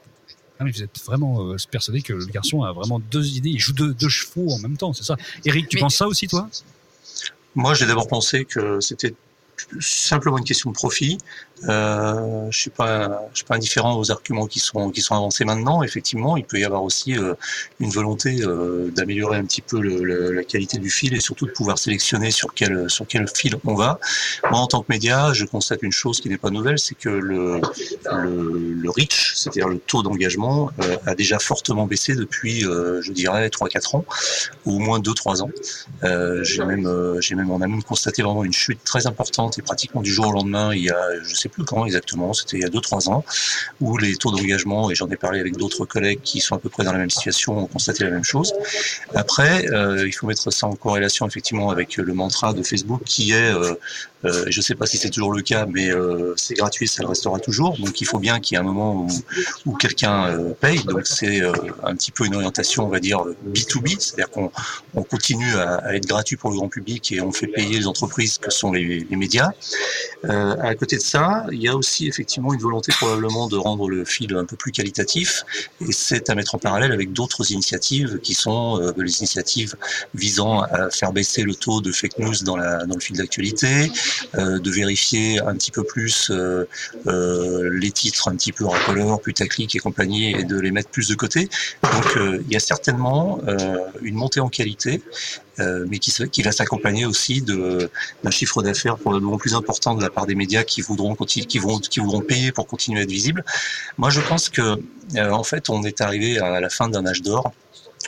Ah, 0.59 0.63
mais 0.63 0.71
vous 0.71 0.83
êtes 0.83 1.03
vraiment 1.05 1.49
euh, 1.49 1.57
persuadé 1.69 2.01
que 2.01 2.13
le 2.13 2.25
garçon 2.25 2.63
a 2.63 2.71
vraiment 2.71 2.99
deux 2.99 3.35
idées, 3.35 3.49
il 3.49 3.59
joue 3.59 3.73
deux, 3.73 3.93
deux 3.93 4.09
chevaux 4.09 4.49
en 4.51 4.59
même 4.59 4.77
temps, 4.77 4.93
c'est 4.93 5.03
ça. 5.03 5.17
Eric, 5.43 5.67
tu 5.67 5.77
penses 5.77 5.95
ça 5.95 6.07
aussi, 6.07 6.27
toi? 6.27 6.47
Moi, 7.55 7.73
j'ai 7.73 7.85
d'abord 7.85 8.07
pensé 8.07 8.45
que 8.45 8.79
c'était 8.79 9.13
simplement 9.79 10.37
une 10.37 10.43
question 10.43 10.69
de 10.69 10.75
profit. 10.75 11.17
Euh, 11.69 12.47
je 12.49 12.57
suis 12.57 12.69
pas, 12.69 13.27
je 13.31 13.37
suis 13.37 13.45
pas 13.45 13.55
indifférent 13.55 13.97
aux 13.97 14.11
arguments 14.11 14.47
qui 14.47 14.59
sont 14.59 14.89
qui 14.89 15.01
sont 15.01 15.15
avancés 15.15 15.45
maintenant. 15.45 15.83
Effectivement, 15.83 16.35
il 16.35 16.43
peut 16.43 16.59
y 16.59 16.65
avoir 16.65 16.83
aussi 16.83 17.17
euh, 17.17 17.35
une 17.79 17.89
volonté 17.89 18.41
euh, 18.41 18.91
d'améliorer 18.91 19.37
un 19.37 19.45
petit 19.45 19.61
peu 19.61 19.79
le, 19.79 20.31
la 20.31 20.43
qualité 20.43 20.77
du 20.77 20.89
fil 20.89 21.13
et 21.13 21.19
surtout 21.19 21.45
de 21.45 21.51
pouvoir 21.51 21.77
sélectionner 21.77 22.31
sur 22.31 22.53
quel 22.53 22.89
sur 22.89 23.07
quel 23.07 23.27
fil 23.33 23.55
on 23.65 23.75
va. 23.75 23.99
Moi, 24.49 24.59
en 24.59 24.67
tant 24.67 24.81
que 24.81 24.87
média, 24.89 25.31
je 25.33 25.45
constate 25.45 25.83
une 25.83 25.91
chose 25.91 26.19
qui 26.19 26.27
n'est 26.27 26.37
pas 26.37 26.49
nouvelle, 26.49 26.79
c'est 26.79 26.95
que 26.95 27.09
le, 27.09 27.61
le, 28.11 28.73
le 28.73 28.89
reach, 28.89 29.33
c'est-à-dire 29.35 29.67
le 29.69 29.79
taux 29.79 30.03
d'engagement, 30.03 30.69
euh, 30.83 30.97
a 31.05 31.15
déjà 31.15 31.39
fortement 31.39 31.87
baissé 31.87 32.15
depuis, 32.15 32.61
je 32.61 33.11
dirais, 33.11 33.47
3-4 33.47 33.97
ans, 33.97 34.05
ou 34.65 34.75
au 34.75 34.79
moins 34.79 34.99
2-3 34.99 35.41
ans. 35.41 35.49
j'ai 36.43 36.65
même, 36.65 37.17
j'ai 37.19 37.35
même, 37.35 37.51
on 37.51 37.61
a 37.61 37.67
même 37.67 37.83
constaté 37.83 38.21
vraiment 38.21 38.43
une 38.43 38.53
chute 38.53 38.83
très 38.83 39.07
importante 39.07 39.52
et 39.57 39.61
pratiquement 39.61 40.01
du 40.01 40.11
jour 40.11 40.27
au 40.27 40.31
lendemain, 40.31 40.73
il 40.73 40.83
y 40.83 40.89
a, 40.89 40.99
je 41.23 41.35
sais 41.35 41.49
plus 41.49 41.63
quand 41.63 41.85
exactement, 41.85 42.33
c'était 42.33 42.57
il 42.57 42.63
y 42.63 42.65
a 42.65 42.69
2-3 42.69 43.09
ans, 43.09 43.23
où 43.81 43.97
les 43.97 44.15
taux 44.15 44.31
d'engagement, 44.31 44.89
et 44.89 44.95
j'en 44.95 45.09
ai 45.09 45.15
parlé 45.15 45.39
avec 45.39 45.57
d'autres 45.57 45.85
collègues 45.85 46.21
qui 46.23 46.39
sont 46.39 46.55
à 46.55 46.59
peu 46.59 46.69
près 46.69 46.83
dans 46.83 46.93
la 46.93 46.99
même 46.99 47.09
situation, 47.09 47.57
ont 47.57 47.67
constaté 47.67 48.03
la 48.03 48.11
même 48.11 48.23
chose. 48.23 48.53
Après, 49.13 49.69
euh, 49.71 50.07
il 50.07 50.11
faut 50.11 50.27
mettre 50.27 50.51
ça 50.51 50.67
en 50.67 50.75
corrélation 50.75 51.27
effectivement 51.27 51.69
avec 51.69 51.97
le 51.97 52.13
mantra 52.13 52.53
de 52.53 52.63
Facebook 52.63 53.01
qui 53.05 53.31
est 53.31 53.53
euh, 53.53 53.73
euh, 54.25 54.45
je 54.47 54.57
ne 54.57 54.63
sais 54.63 54.75
pas 54.75 54.85
si 54.85 54.95
c'est 54.97 55.09
toujours 55.09 55.33
le 55.33 55.41
cas, 55.41 55.65
mais 55.65 55.89
c'est 56.37 56.53
gratuit, 56.53 56.87
ça 56.87 57.03
le 57.03 57.09
restera 57.09 57.39
toujours. 57.39 57.77
Donc 57.77 57.99
il 57.99 58.05
faut 58.05 58.19
bien 58.19 58.39
qu'il 58.39 58.55
y 58.55 58.57
ait 58.57 58.61
un 58.61 58.65
moment 58.65 59.05
où, 59.65 59.75
quelqu'un 59.75 60.37
paye. 60.61 60.81
Donc 60.85 61.05
c'est 61.05 61.41
un 61.83 61.93
petit 61.95 62.11
peu 62.11 62.25
une 62.25 62.35
orientation, 62.35 62.85
on 62.85 62.89
va 62.89 63.01
dire, 63.01 63.21
B2B, 63.49 63.99
c'est-à-dire 63.99 64.29
qu'on 64.29 64.49
on 64.95 65.03
continue 65.03 65.53
à, 65.55 65.75
à, 65.75 65.93
être 65.95 66.05
gratuit 66.05 66.37
pour 66.37 66.51
le 66.51 66.55
grand 66.55 66.69
public 66.69 67.11
et 67.11 67.19
on 67.19 67.33
fait 67.33 67.47
payer 67.47 67.79
les 67.79 67.87
entreprises 67.87 68.37
que 68.37 68.49
sont 68.49 68.71
les, 68.71 69.05
les 69.09 69.15
médias. 69.17 69.32
À 69.39 70.75
côté 70.75 70.97
de 70.97 71.01
ça, 71.01 71.45
il 71.51 71.61
y 71.61 71.67
a 71.67 71.75
aussi 71.75 72.07
effectivement 72.07 72.53
une 72.53 72.59
volonté 72.59 72.91
probablement 72.91 73.47
de 73.47 73.57
rendre 73.57 73.89
le 73.89 74.05
fil 74.05 74.35
un 74.35 74.45
peu 74.45 74.55
plus 74.55 74.71
qualitatif. 74.71 75.43
Et 75.81 75.91
c'est 75.91 76.29
à 76.29 76.35
mettre 76.35 76.55
en 76.55 76.59
parallèle 76.59 76.91
avec 76.91 77.13
d'autres 77.13 77.51
initiatives 77.51 78.19
qui 78.19 78.33
sont 78.33 78.93
les 78.97 79.19
initiatives 79.19 79.75
visant 80.13 80.61
à 80.61 80.89
faire 80.89 81.11
baisser 81.11 81.43
le 81.43 81.55
taux 81.55 81.81
de 81.81 81.91
fake 81.91 82.19
news 82.19 82.35
dans, 82.43 82.57
le 82.57 82.99
fil 82.99 83.17
d'actualité, 83.17 83.91
euh, 84.35 84.59
de 84.59 84.71
vérifier 84.71 85.39
un 85.41 85.55
petit 85.55 85.71
peu 85.71 85.83
plus 85.83 86.29
euh, 86.29 86.67
euh, 87.07 87.69
les 87.73 87.91
titres 87.91 88.27
un 88.27 88.35
petit 88.35 88.51
peu 88.51 88.65
racoleurs, 88.65 89.21
putaclic 89.21 89.75
et 89.75 89.79
compagnie, 89.79 90.31
et 90.31 90.43
de 90.43 90.59
les 90.59 90.71
mettre 90.71 90.89
plus 90.89 91.07
de 91.07 91.15
côté. 91.15 91.49
Donc 91.83 92.17
il 92.17 92.51
y 92.51 92.55
a 92.55 92.59
certainement 92.59 93.39
une 94.01 94.15
montée 94.15 94.39
en 94.39 94.49
qualité, 94.49 95.01
mais 95.59 95.99
qui, 95.99 96.11
qui 96.29 96.41
va 96.41 96.51
s'accompagner 96.51 97.05
aussi 97.05 97.41
d'un 97.41 98.31
chiffre 98.31 98.63
d'affaires 98.63 98.97
probablement 98.97 99.37
plus 99.37 99.53
important 99.53 99.95
de 99.95 100.01
la 100.01 100.09
part 100.09 100.25
des 100.25 100.35
médias 100.35 100.63
qui 100.63 100.81
voudront 100.81 101.15
qui 101.15 101.59
vont 101.59 101.79
qui 101.79 101.99
voudront 101.99 102.21
payer 102.21 102.51
pour 102.51 102.67
continuer 102.67 103.01
à 103.01 103.03
être 103.03 103.11
visibles. 103.11 103.43
Moi, 103.97 104.09
je 104.09 104.21
pense 104.21 104.49
que 104.49 104.79
en 105.17 105.43
fait, 105.43 105.69
on 105.69 105.83
est 105.83 106.01
arrivé 106.01 106.39
à 106.39 106.59
la 106.59 106.69
fin 106.69 106.89
d'un 106.89 107.05
âge 107.05 107.21
d'or 107.21 107.53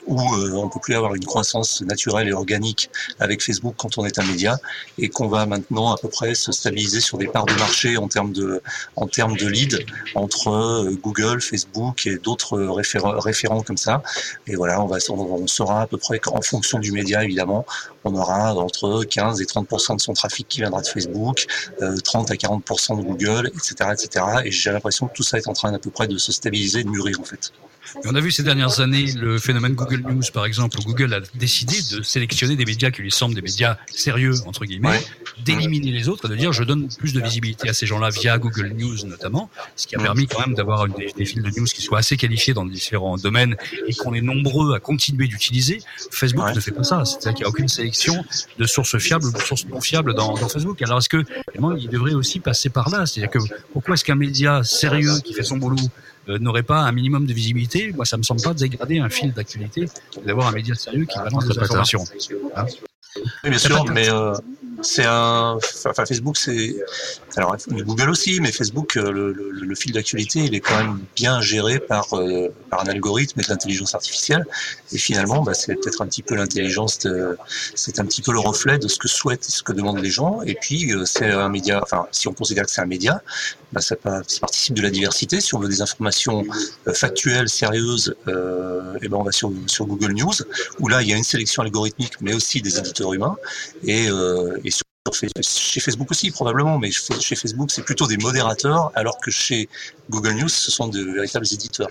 où 0.07 0.19
on 0.19 0.69
peut 0.69 0.79
plus 0.79 0.95
avoir 0.95 1.15
une 1.15 1.25
croissance 1.25 1.81
naturelle 1.81 2.27
et 2.27 2.33
organique 2.33 2.89
avec 3.19 3.43
Facebook 3.43 3.75
quand 3.77 3.97
on 3.97 4.05
est 4.05 4.19
un 4.19 4.23
média, 4.23 4.57
et 4.97 5.09
qu'on 5.09 5.27
va 5.27 5.45
maintenant 5.45 5.93
à 5.93 5.97
peu 5.97 6.09
près 6.09 6.35
se 6.35 6.51
stabiliser 6.51 7.01
sur 7.01 7.17
des 7.17 7.27
parts 7.27 7.45
de 7.45 7.53
marché 7.53 7.97
en 7.97 8.07
termes 8.07 8.33
de 8.33 8.61
en 8.95 9.07
termes 9.07 9.35
de 9.37 9.47
lead 9.47 9.85
entre 10.15 10.89
Google, 11.01 11.41
Facebook 11.41 12.05
et 12.07 12.17
d'autres 12.17 12.59
référents, 12.59 13.19
référents 13.19 13.61
comme 13.61 13.77
ça. 13.77 14.01
Et 14.47 14.55
voilà, 14.55 14.81
on 14.81 14.87
va 14.87 14.97
on 15.09 15.47
saura 15.47 15.81
à 15.81 15.87
peu 15.87 15.97
près 15.97 16.19
qu'en 16.19 16.41
fonction 16.41 16.79
du 16.79 16.91
média 16.91 17.23
évidemment, 17.23 17.65
on 18.03 18.15
aura 18.15 18.53
entre 18.55 19.03
15 19.03 19.41
et 19.41 19.45
30 19.45 19.95
de 19.95 20.01
son 20.01 20.13
trafic 20.13 20.47
qui 20.47 20.59
viendra 20.59 20.81
de 20.81 20.87
Facebook, 20.87 21.47
30 22.03 22.31
à 22.31 22.35
40% 22.35 22.97
de 22.97 23.03
Google, 23.03 23.51
etc., 23.55 23.91
etc. 23.93 24.25
Et 24.45 24.51
j'ai 24.51 24.71
l'impression 24.71 25.07
que 25.07 25.13
tout 25.13 25.23
ça 25.23 25.37
est 25.37 25.47
en 25.47 25.53
train 25.53 25.71
d'à 25.71 25.79
peu 25.79 25.89
près 25.89 26.07
de 26.07 26.17
se 26.17 26.31
stabiliser, 26.31 26.83
de 26.83 26.89
mûrir 26.89 27.19
en 27.19 27.23
fait 27.23 27.51
on 28.05 28.15
a 28.15 28.19
vu 28.19 28.31
ces 28.31 28.43
dernières 28.43 28.79
années 28.79 29.11
le 29.13 29.37
phénomène 29.39 29.73
Google 29.73 30.01
News, 30.01 30.23
par 30.33 30.45
exemple, 30.45 30.77
où 30.79 30.83
Google 30.83 31.13
a 31.13 31.19
décidé 31.35 31.75
de 31.91 32.01
sélectionner 32.01 32.55
des 32.55 32.65
médias 32.65 32.91
qui 32.91 33.01
lui 33.01 33.11
semblent 33.11 33.35
des 33.35 33.41
médias 33.41 33.77
sérieux, 33.87 34.33
entre 34.45 34.65
guillemets, 34.65 35.01
d'éliminer 35.43 35.91
les 35.91 36.09
autres, 36.09 36.27
de 36.27 36.35
dire 36.35 36.53
je 36.53 36.63
donne 36.63 36.87
plus 36.97 37.13
de 37.13 37.21
visibilité 37.21 37.69
à 37.69 37.73
ces 37.73 37.85
gens-là 37.85 38.09
via 38.09 38.37
Google 38.37 38.73
News 38.77 39.05
notamment, 39.05 39.49
ce 39.75 39.87
qui 39.87 39.95
a 39.95 39.99
permis 39.99 40.27
quand 40.27 40.39
même 40.39 40.55
d'avoir 40.55 40.87
des, 40.87 41.11
des 41.15 41.25
fils 41.25 41.41
de 41.41 41.49
news 41.59 41.65
qui 41.65 41.81
soient 41.81 41.99
assez 41.99 42.17
qualifiés 42.17 42.53
dans 42.53 42.65
différents 42.65 43.17
domaines 43.17 43.55
et 43.87 43.93
qu'on 43.93 44.13
est 44.13 44.21
nombreux 44.21 44.75
à 44.75 44.79
continuer 44.79 45.27
d'utiliser. 45.27 45.81
Facebook 46.11 46.55
ne 46.55 46.59
fait 46.59 46.71
pas 46.71 46.83
ça, 46.83 47.03
c'est-à-dire 47.05 47.33
qu'il 47.33 47.43
n'y 47.43 47.47
a 47.47 47.49
aucune 47.49 47.67
sélection 47.67 48.23
de 48.57 48.65
sources 48.65 48.97
fiables 48.97 49.25
ou 49.25 49.31
de 49.31 49.39
sources 49.39 49.65
non 49.67 49.81
fiables 49.81 50.13
dans, 50.13 50.33
dans 50.35 50.49
Facebook. 50.49 50.81
Alors 50.81 50.99
est-ce 50.99 51.09
que 51.09 51.23
il 51.77 51.89
devrait 51.89 52.13
aussi 52.13 52.39
passer 52.39 52.69
par 52.69 52.89
là? 52.89 53.05
C'est-à-dire 53.05 53.31
que 53.31 53.39
pourquoi 53.73 53.95
est-ce 53.95 54.05
qu'un 54.05 54.15
média 54.15 54.63
sérieux 54.63 55.19
qui 55.23 55.33
fait 55.33 55.43
son 55.43 55.57
boulot 55.57 55.77
euh, 56.29 56.39
n'aurait 56.39 56.63
pas 56.63 56.79
un 56.79 56.91
minimum 56.91 57.25
de 57.25 57.33
visibilité, 57.33 57.91
moi 57.93 58.05
ça 58.05 58.17
me 58.17 58.23
semble 58.23 58.41
pas 58.41 58.53
dégrader 58.53 58.99
un 58.99 59.09
fil 59.09 59.33
d'actualité 59.33 59.87
d'avoir 60.25 60.47
un 60.47 60.51
média 60.51 60.75
sérieux 60.75 61.05
qui 61.05 61.17
balance 61.17 61.47
des 61.47 61.59
informations. 61.59 62.03
Hein 62.55 62.65
oui, 63.43 63.49
bien 63.49 63.59
sûr, 63.59 63.85
mais 63.85 64.09
euh, 64.09 64.33
c'est 64.81 65.05
un, 65.05 65.57
enfin 65.85 66.05
Facebook, 66.05 66.35
c'est, 66.35 66.75
alors 67.37 67.55
Google 67.69 68.09
aussi, 68.09 68.41
mais 68.41 68.51
Facebook, 68.51 68.97
euh, 68.97 69.09
le, 69.09 69.31
le, 69.31 69.51
le 69.51 69.75
fil 69.75 69.93
d'actualité, 69.93 70.39
il 70.39 70.53
est 70.53 70.59
quand 70.59 70.77
même 70.77 70.99
bien 71.15 71.39
géré 71.39 71.79
par 71.79 72.13
euh, 72.13 72.53
par 72.69 72.81
un 72.81 72.87
algorithme 72.87 73.39
et 73.39 73.43
de 73.43 73.49
l'intelligence 73.49 73.95
artificielle. 73.95 74.45
Et 74.91 74.97
finalement, 74.97 75.43
bah, 75.43 75.53
c'est 75.53 75.75
peut-être 75.75 76.01
un 76.01 76.07
petit 76.07 76.23
peu 76.23 76.35
l'intelligence, 76.35 77.07
c'est 77.73 77.99
un 77.99 78.05
petit 78.05 78.21
peu 78.21 78.33
le 78.33 78.39
reflet 78.39 78.77
de 78.77 78.87
ce 78.89 78.99
que 78.99 79.07
souhaitent, 79.07 79.45
ce 79.45 79.63
que 79.63 79.71
demandent 79.71 80.01
les 80.01 80.11
gens. 80.11 80.41
Et 80.41 80.55
puis 80.59 80.91
euh, 80.93 81.05
c'est 81.05 81.31
un 81.31 81.49
média, 81.49 81.79
enfin 81.81 82.07
si 82.11 82.27
on 82.27 82.33
considère 82.33 82.65
que 82.65 82.71
c'est 82.71 82.81
un 82.81 82.85
média, 82.85 83.21
bah, 83.75 83.81
ça, 83.81 83.95
participe 83.95 84.73
de 84.73 84.81
la 84.81 84.89
diversité. 84.89 85.39
Si 85.41 85.53
on 85.53 85.59
veut 85.59 85.67
des 85.67 85.81
informations 85.81 86.45
factuelles, 86.93 87.49
sérieuses, 87.49 88.15
et 88.27 89.07
ben 89.07 89.17
on 89.17 89.23
va 89.23 89.31
sur 89.31 89.51
Google 89.81 90.13
News, 90.13 90.33
où 90.79 90.87
là 90.87 91.01
il 91.01 91.09
y 91.09 91.13
a 91.13 91.17
une 91.17 91.23
sélection 91.23 91.61
algorithmique, 91.61 92.13
mais 92.21 92.33
aussi 92.33 92.61
des 92.61 92.79
éditeurs 92.79 93.13
humains. 93.13 93.35
Et, 93.83 94.07
et 94.63 94.71
chez 95.41 95.79
Facebook 95.79 96.09
aussi 96.11 96.31
probablement, 96.31 96.79
mais 96.79 96.91
chez 96.91 97.35
Facebook 97.35 97.69
c'est 97.71 97.83
plutôt 97.83 98.07
des 98.07 98.17
modérateurs, 98.17 98.91
alors 98.95 99.19
que 99.19 99.29
chez 99.29 99.69
Google 100.09 100.33
News 100.33 100.49
ce 100.49 100.71
sont 100.71 100.87
de 100.87 101.03
véritables 101.03 101.45
éditeurs. 101.51 101.89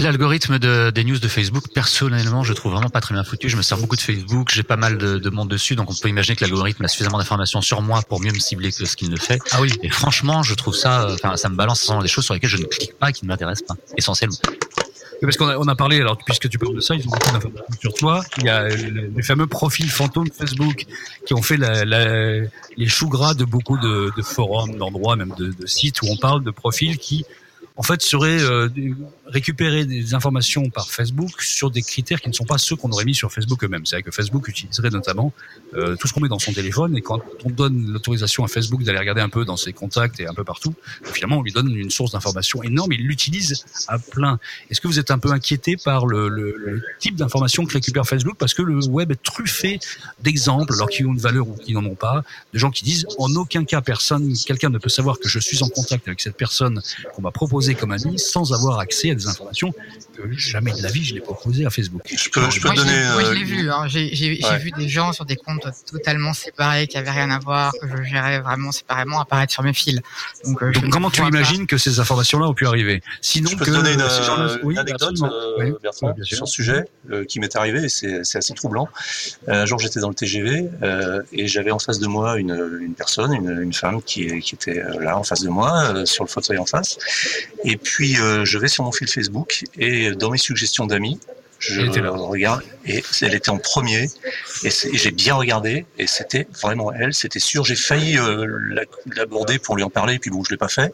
L'algorithme 0.00 0.58
de, 0.58 0.90
des 0.90 1.04
news 1.04 1.18
de 1.18 1.28
Facebook, 1.28 1.64
personnellement, 1.74 2.42
je 2.42 2.54
trouve 2.54 2.72
vraiment 2.72 2.88
pas 2.88 3.02
très 3.02 3.12
bien 3.12 3.22
foutu. 3.22 3.50
Je 3.50 3.56
me 3.56 3.62
sers 3.62 3.76
beaucoup 3.76 3.96
de 3.96 4.00
Facebook, 4.00 4.50
j'ai 4.50 4.62
pas 4.62 4.76
mal 4.76 4.96
de, 4.96 5.18
de, 5.18 5.30
monde 5.30 5.48
dessus, 5.48 5.76
donc 5.76 5.90
on 5.90 5.94
peut 5.94 6.08
imaginer 6.08 6.36
que 6.36 6.44
l'algorithme 6.44 6.84
a 6.84 6.88
suffisamment 6.88 7.18
d'informations 7.18 7.60
sur 7.60 7.82
moi 7.82 8.00
pour 8.08 8.20
mieux 8.20 8.32
me 8.32 8.38
cibler 8.38 8.72
que 8.72 8.86
ce 8.86 8.96
qu'il 8.96 9.10
ne 9.10 9.18
fait. 9.18 9.38
Ah 9.52 9.60
oui. 9.60 9.70
Et 9.82 9.90
franchement, 9.90 10.42
je 10.42 10.54
trouve 10.54 10.74
ça, 10.74 11.06
enfin, 11.12 11.36
ça 11.36 11.50
me 11.50 11.54
balance 11.54 11.92
des 12.00 12.08
choses 12.08 12.24
sur 12.24 12.32
lesquelles 12.32 12.50
je 12.50 12.56
ne 12.56 12.64
clique 12.64 12.98
pas 12.98 13.10
et 13.10 13.12
qui 13.12 13.26
ne 13.26 13.28
m'intéressent 13.28 13.66
pas, 13.66 13.76
essentiellement. 13.98 14.36
Parce 15.20 15.36
qu'on 15.36 15.48
a, 15.48 15.58
on 15.58 15.68
a 15.68 15.74
parlé, 15.76 16.00
alors 16.00 16.16
puisque 16.16 16.48
tu 16.48 16.58
parles 16.58 16.74
de 16.74 16.80
ça, 16.80 16.94
ils 16.94 17.06
ont 17.06 17.10
beaucoup 17.10 17.30
d'informations 17.32 17.80
sur 17.80 17.94
toi. 17.94 18.24
Il 18.38 18.44
y 18.44 18.48
a 18.48 18.68
les 18.68 19.22
fameux 19.22 19.46
profils 19.46 19.90
fantômes 19.90 20.30
Facebook 20.30 20.86
qui 21.26 21.34
ont 21.34 21.42
fait 21.42 21.58
la, 21.58 21.84
la, 21.84 22.40
les 22.76 22.88
choux 22.88 23.08
gras 23.08 23.34
de 23.34 23.44
beaucoup 23.44 23.76
de, 23.76 24.10
de 24.16 24.22
forums, 24.22 24.76
d'endroits, 24.76 25.16
même 25.16 25.34
de, 25.36 25.52
de, 25.52 25.66
sites 25.66 26.00
où 26.02 26.06
on 26.08 26.16
parle 26.16 26.42
de 26.42 26.50
profils 26.50 26.96
qui, 26.96 27.26
en 27.80 27.82
fait, 27.82 28.02
seraient 28.02 28.42
euh, 28.42 28.68
récupérer 29.24 29.86
des 29.86 30.12
informations 30.12 30.68
par 30.68 30.90
Facebook 30.90 31.40
sur 31.40 31.70
des 31.70 31.80
critères 31.80 32.20
qui 32.20 32.28
ne 32.28 32.34
sont 32.34 32.44
pas 32.44 32.58
ceux 32.58 32.76
qu'on 32.76 32.90
aurait 32.90 33.06
mis 33.06 33.14
sur 33.14 33.32
Facebook 33.32 33.64
eux-mêmes. 33.64 33.86
C'est-à-dire 33.86 34.04
que 34.04 34.10
Facebook 34.10 34.46
utiliserait 34.48 34.90
notamment 34.90 35.32
euh, 35.72 35.96
tout 35.96 36.06
ce 36.06 36.12
qu'on 36.12 36.20
met 36.20 36.28
dans 36.28 36.38
son 36.38 36.52
téléphone 36.52 36.94
et 36.94 37.00
quand 37.00 37.22
on 37.42 37.48
donne 37.48 37.90
l'autorisation 37.90 38.44
à 38.44 38.48
Facebook 38.48 38.82
d'aller 38.82 38.98
regarder 38.98 39.22
un 39.22 39.30
peu 39.30 39.46
dans 39.46 39.56
ses 39.56 39.72
contacts 39.72 40.20
et 40.20 40.26
un 40.26 40.34
peu 40.34 40.44
partout, 40.44 40.74
finalement 41.04 41.38
on 41.38 41.42
lui 41.42 41.52
donne 41.52 41.74
une 41.74 41.88
source 41.90 42.12
d'information 42.12 42.62
énorme. 42.62 42.92
Il 42.92 43.06
l'utilise 43.06 43.64
à 43.88 43.98
plein. 43.98 44.38
Est-ce 44.68 44.82
que 44.82 44.86
vous 44.86 44.98
êtes 44.98 45.10
un 45.10 45.18
peu 45.18 45.30
inquiété 45.30 45.78
par 45.82 46.04
le, 46.04 46.28
le, 46.28 46.56
le 46.58 46.82
type 46.98 47.16
d'information 47.16 47.64
que 47.64 47.72
récupère 47.72 48.06
Facebook? 48.06 48.36
Parce 48.38 48.52
que 48.52 48.60
le 48.60 48.84
web 48.88 49.10
est 49.10 49.22
truffé 49.22 49.80
d'exemples, 50.20 50.74
alors 50.74 50.90
qu'ils 50.90 51.06
ont 51.06 51.14
une 51.14 51.18
valeur 51.18 51.48
ou 51.48 51.54
qui 51.54 51.72
n'en 51.72 51.86
ont 51.86 51.94
pas, 51.94 52.24
de 52.52 52.58
gens 52.58 52.70
qui 52.70 52.84
disent 52.84 53.06
en 53.16 53.34
aucun 53.36 53.64
cas 53.64 53.80
personne, 53.80 54.34
quelqu'un 54.44 54.68
ne 54.68 54.76
peut 54.76 54.90
savoir 54.90 55.18
que 55.18 55.30
je 55.30 55.38
suis 55.38 55.62
en 55.62 55.68
contact 55.70 56.06
avec 56.08 56.20
cette 56.20 56.36
personne 56.36 56.82
qu'on 57.14 57.22
m'a 57.22 57.30
proposé 57.30 57.69
comme 57.74 57.92
ami 57.92 58.18
sans 58.18 58.52
avoir 58.52 58.78
accès 58.78 59.10
à 59.10 59.14
des 59.14 59.26
informations 59.26 59.72
que 60.14 60.32
jamais 60.36 60.72
de 60.72 60.82
la 60.82 60.90
vie 60.90 61.04
je 61.04 61.14
l'ai 61.14 61.20
proposé 61.20 61.66
à 61.66 61.70
Facebook. 61.70 62.02
Je 62.06 62.28
peux, 62.30 62.50
je 62.50 62.60
peux 62.60 62.68
moi, 62.68 62.76
donner. 62.76 62.92
Moi, 63.12 63.24
je 63.24 63.32
l'ai 63.32 63.42
euh, 63.42 63.44
vu. 63.44 63.70
Hein. 63.70 63.84
J'ai 63.86 64.40
ouais. 64.42 64.58
vu 64.58 64.70
des 64.72 64.88
gens 64.88 65.12
sur 65.12 65.24
des 65.24 65.36
comptes 65.36 65.66
totalement 65.90 66.32
séparés 66.32 66.86
qui 66.86 66.98
avaient 66.98 67.10
rien 67.10 67.30
à 67.30 67.38
voir, 67.38 67.72
que 67.80 67.86
je 67.88 68.02
gérais 68.02 68.40
vraiment 68.40 68.72
séparément, 68.72 69.20
apparaître 69.20 69.52
sur 69.52 69.62
mes 69.62 69.72
fils. 69.72 70.00
Donc, 70.44 70.62
euh, 70.62 70.72
Donc 70.72 70.90
comment 70.90 71.10
tu 71.10 71.22
imagines 71.22 71.66
que 71.66 71.78
ces 71.78 72.00
informations-là 72.00 72.48
ont 72.48 72.54
pu 72.54 72.66
arriver? 72.66 73.02
Sinon, 73.20 73.50
je 73.50 73.56
peux 73.56 73.64
que 73.64 73.70
te 73.70 73.76
donner 73.76 73.92
une, 73.92 74.00
euh, 74.00 74.58
oui, 74.62 74.78
anecdote, 74.78 75.14
euh, 75.22 75.54
oui, 75.58 75.72
Bertrand, 75.82 76.14
sur 76.22 76.48
ce 76.48 76.52
sujet 76.52 76.84
euh, 77.10 77.24
qui 77.24 77.40
m'est 77.40 77.54
arrivé. 77.56 77.88
C'est 77.88 78.36
assez 78.36 78.54
troublant. 78.54 78.88
un 79.46 79.66
jour, 79.66 79.78
j'étais 79.78 80.00
dans 80.00 80.08
le 80.08 80.14
TGV 80.14 80.68
et 81.32 81.46
j'avais 81.46 81.70
en 81.70 81.78
face 81.78 81.98
de 81.98 82.06
moi 82.06 82.38
une, 82.38 82.78
une 82.80 82.94
personne, 82.94 83.32
une, 83.32 83.60
une, 83.62 83.72
femme 83.72 84.02
qui, 84.02 84.40
qui 84.40 84.54
était 84.54 84.82
là 85.00 85.16
en 85.16 85.22
face 85.22 85.40
de 85.40 85.48
moi, 85.48 86.04
sur 86.04 86.24
le 86.24 86.28
fauteuil 86.28 86.58
en 86.58 86.66
face. 86.66 86.98
Et 87.64 87.76
puis, 87.76 88.14
je 88.14 88.58
vais 88.58 88.68
sur 88.68 88.84
mon 88.84 88.92
fil 88.92 89.08
Facebook 89.08 89.64
et 89.78 90.10
dans 90.12 90.30
mes 90.30 90.38
suggestions 90.38 90.86
d'amis, 90.86 91.18
je 91.60 91.82
la 92.00 92.10
regarde 92.10 92.62
et 92.86 93.02
elle 93.20 93.34
était 93.34 93.50
en 93.50 93.58
premier 93.58 94.08
et, 94.64 94.70
j'ai 94.70 95.10
bien 95.10 95.34
regardé 95.34 95.84
et 95.98 96.06
c'était 96.06 96.48
vraiment 96.62 96.90
elle, 96.92 97.12
c'était 97.12 97.38
sûr. 97.38 97.64
J'ai 97.64 97.76
failli 97.76 98.18
euh, 98.18 98.46
l'aborder 99.14 99.58
pour 99.58 99.76
lui 99.76 99.82
en 99.82 99.90
parler, 99.90 100.18
puis 100.18 100.30
bon, 100.30 100.42
je 100.42 100.50
l'ai 100.50 100.56
pas 100.56 100.68
fait. 100.68 100.92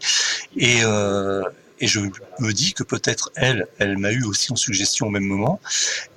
Et, 0.56 0.80
euh, 0.82 1.42
et 1.80 1.86
je 1.86 2.00
me 2.00 2.52
dis 2.52 2.72
que 2.72 2.82
peut-être 2.82 3.30
elle, 3.36 3.66
elle 3.78 3.98
m'a 3.98 4.12
eu 4.12 4.24
aussi 4.24 4.52
en 4.52 4.56
suggestion 4.56 5.06
au 5.06 5.10
même 5.10 5.24
moment, 5.24 5.60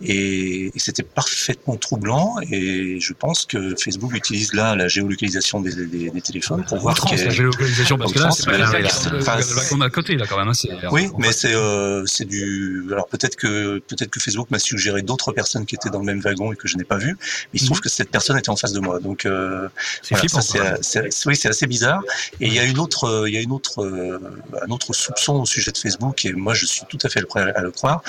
et, 0.02 0.68
et 0.68 0.80
c'était 0.80 1.04
parfaitement 1.04 1.76
troublant. 1.76 2.36
Et 2.52 3.00
je 3.00 3.14
pense 3.14 3.46
que 3.46 3.76
Facebook 3.82 4.16
utilise 4.16 4.54
là 4.54 4.76
la 4.76 4.88
géolocalisation 4.88 5.60
des, 5.62 5.74
des, 5.86 6.10
des 6.10 6.22
téléphones 6.22 6.64
pour 6.66 6.80
voir 6.80 6.96
trans, 6.96 7.12
la 7.16 7.30
géolocalisation 7.30 7.98
parce 7.98 8.14
que 8.14 8.20
là, 8.20 8.32
c'est 8.32 8.50
le 8.50 9.84
à 9.84 9.90
côté 9.90 10.16
là 10.16 10.26
quand 10.28 10.38
même. 10.38 10.50
Hein, 10.50 10.90
oui, 10.92 11.10
mais 11.18 11.32
c'est 11.32 11.54
euh, 11.54 12.04
c'est 12.06 12.26
du. 12.26 12.86
Alors 12.92 13.08
peut-être 13.08 13.36
que 13.36 13.80
peut-être 13.80 14.10
que 14.10 14.20
Facebook 14.20 14.50
m'a 14.52 14.60
suggéré 14.60 15.02
d'autres 15.02 15.32
personnes 15.32 15.66
qui 15.66 15.76
étaient 15.76 15.90
dans 15.90 16.00
le 16.00 16.06
même 16.06 16.22
wagon 16.22 16.52
et 16.54 16.56
que 16.56 16.68
je 16.68 16.78
n'ai 16.78 16.84
pas 16.84 16.98
vu. 16.98 17.18
Mais 17.20 17.50
il 17.54 17.60
se 17.60 17.66
trouve 17.66 17.78
mhm. 17.78 17.84
que 17.84 17.90
cette 17.90 18.12
personne 18.12 18.38
était 18.38 18.50
en 18.50 18.56
face 18.56 18.74
de 18.74 18.80
moi, 18.80 19.00
donc 19.00 19.26
euh, 19.26 19.68
voilà, 20.12 20.78
c'est 20.82 21.26
oui, 21.26 21.36
c'est 21.36 21.50
assez 21.50 21.68
bizarre. 21.68 22.02
Et 22.40 22.48
il 22.48 22.54
y 22.54 22.60
a 22.60 22.66
une 22.66 22.80
autre, 22.80 23.26
il 23.28 23.34
y 23.34 23.38
a 23.38 23.42
une 23.42 23.52
autre, 23.52 23.84
euh, 23.84 24.20
un 24.66 24.72
autre 24.72 24.94
soupçon 24.94 25.46
sujet 25.50 25.72
de 25.72 25.78
Facebook 25.78 26.26
et 26.26 26.34
moi 26.34 26.54
je 26.54 26.66
suis 26.66 26.84
tout 26.88 26.98
à 27.04 27.10
fait 27.10 27.22
prêt 27.24 27.52
à 27.54 27.62
le 27.62 27.72
croire, 27.72 28.02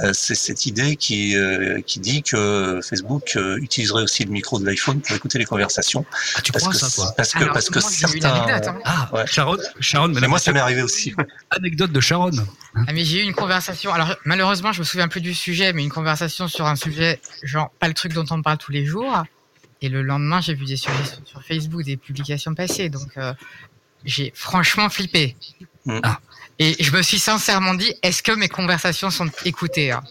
euh, 0.00 0.12
c'est 0.12 0.34
cette 0.34 0.66
idée 0.66 0.96
qui, 0.96 1.36
euh, 1.36 1.80
qui 1.82 2.00
dit 2.00 2.22
que 2.22 2.80
Facebook 2.82 3.36
euh, 3.36 3.58
utiliserait 3.58 4.02
aussi 4.02 4.24
le 4.24 4.30
micro 4.30 4.58
de 4.58 4.66
l'iPhone 4.66 5.00
pour 5.00 5.14
écouter 5.16 5.38
les 5.38 5.44
conversations. 5.44 6.04
Ah, 6.36 6.40
tu 6.40 6.52
parce 6.52 6.64
crois 6.64 6.72
que, 6.72 6.78
ça, 6.78 6.90
toi? 6.90 7.14
Parce 7.16 7.32
que, 7.32 7.38
Alors, 7.42 7.54
parce 7.54 7.70
que 7.70 7.78
moi, 7.78 7.90
certains. 7.90 8.46
Hein. 8.64 8.78
Ah, 8.84 9.10
ouais. 9.12 9.26
Sharon, 9.26 9.58
Sharon 9.80 10.08
mais, 10.08 10.20
mais 10.20 10.28
moi, 10.28 10.38
ça 10.38 10.52
m'est 10.52 10.60
arrivé 10.60 10.82
aussi. 10.82 11.14
Anecdote 11.50 11.92
de 11.92 12.00
Sharon. 12.00 12.30
Ah, 12.74 12.92
mais 12.92 13.04
j'ai 13.04 13.20
eu 13.20 13.22
une 13.22 13.34
conversation. 13.34 13.92
Alors, 13.92 14.16
malheureusement, 14.24 14.72
je 14.72 14.80
me 14.80 14.84
souviens 14.84 15.08
plus 15.08 15.20
du 15.20 15.34
sujet, 15.34 15.72
mais 15.72 15.82
une 15.82 15.90
conversation 15.90 16.48
sur 16.48 16.66
un 16.66 16.76
sujet, 16.76 17.20
genre, 17.42 17.70
pas 17.78 17.88
le 17.88 17.94
truc 17.94 18.12
dont 18.12 18.24
on 18.30 18.42
parle 18.42 18.58
tous 18.58 18.72
les 18.72 18.84
jours. 18.84 19.24
Et 19.80 19.88
le 19.88 20.02
lendemain, 20.02 20.40
j'ai 20.40 20.54
vu 20.54 20.64
des 20.64 20.76
sujets 20.76 21.04
sur, 21.24 21.42
Facebook, 21.42 21.82
des 21.82 21.96
publications 21.96 22.54
passées. 22.54 22.88
Donc, 22.88 23.16
euh, 23.16 23.34
j'ai 24.04 24.32
franchement 24.34 24.88
flippé. 24.88 25.36
Mm. 25.84 26.00
Ah. 26.02 26.20
Et 26.58 26.82
je 26.82 26.92
me 26.92 27.02
suis 27.02 27.18
sincèrement 27.18 27.74
dit, 27.74 27.92
est-ce 28.02 28.22
que 28.22 28.32
mes 28.32 28.48
conversations 28.48 29.10
sont 29.10 29.28
écoutées 29.44 29.90
hein? 29.90 30.02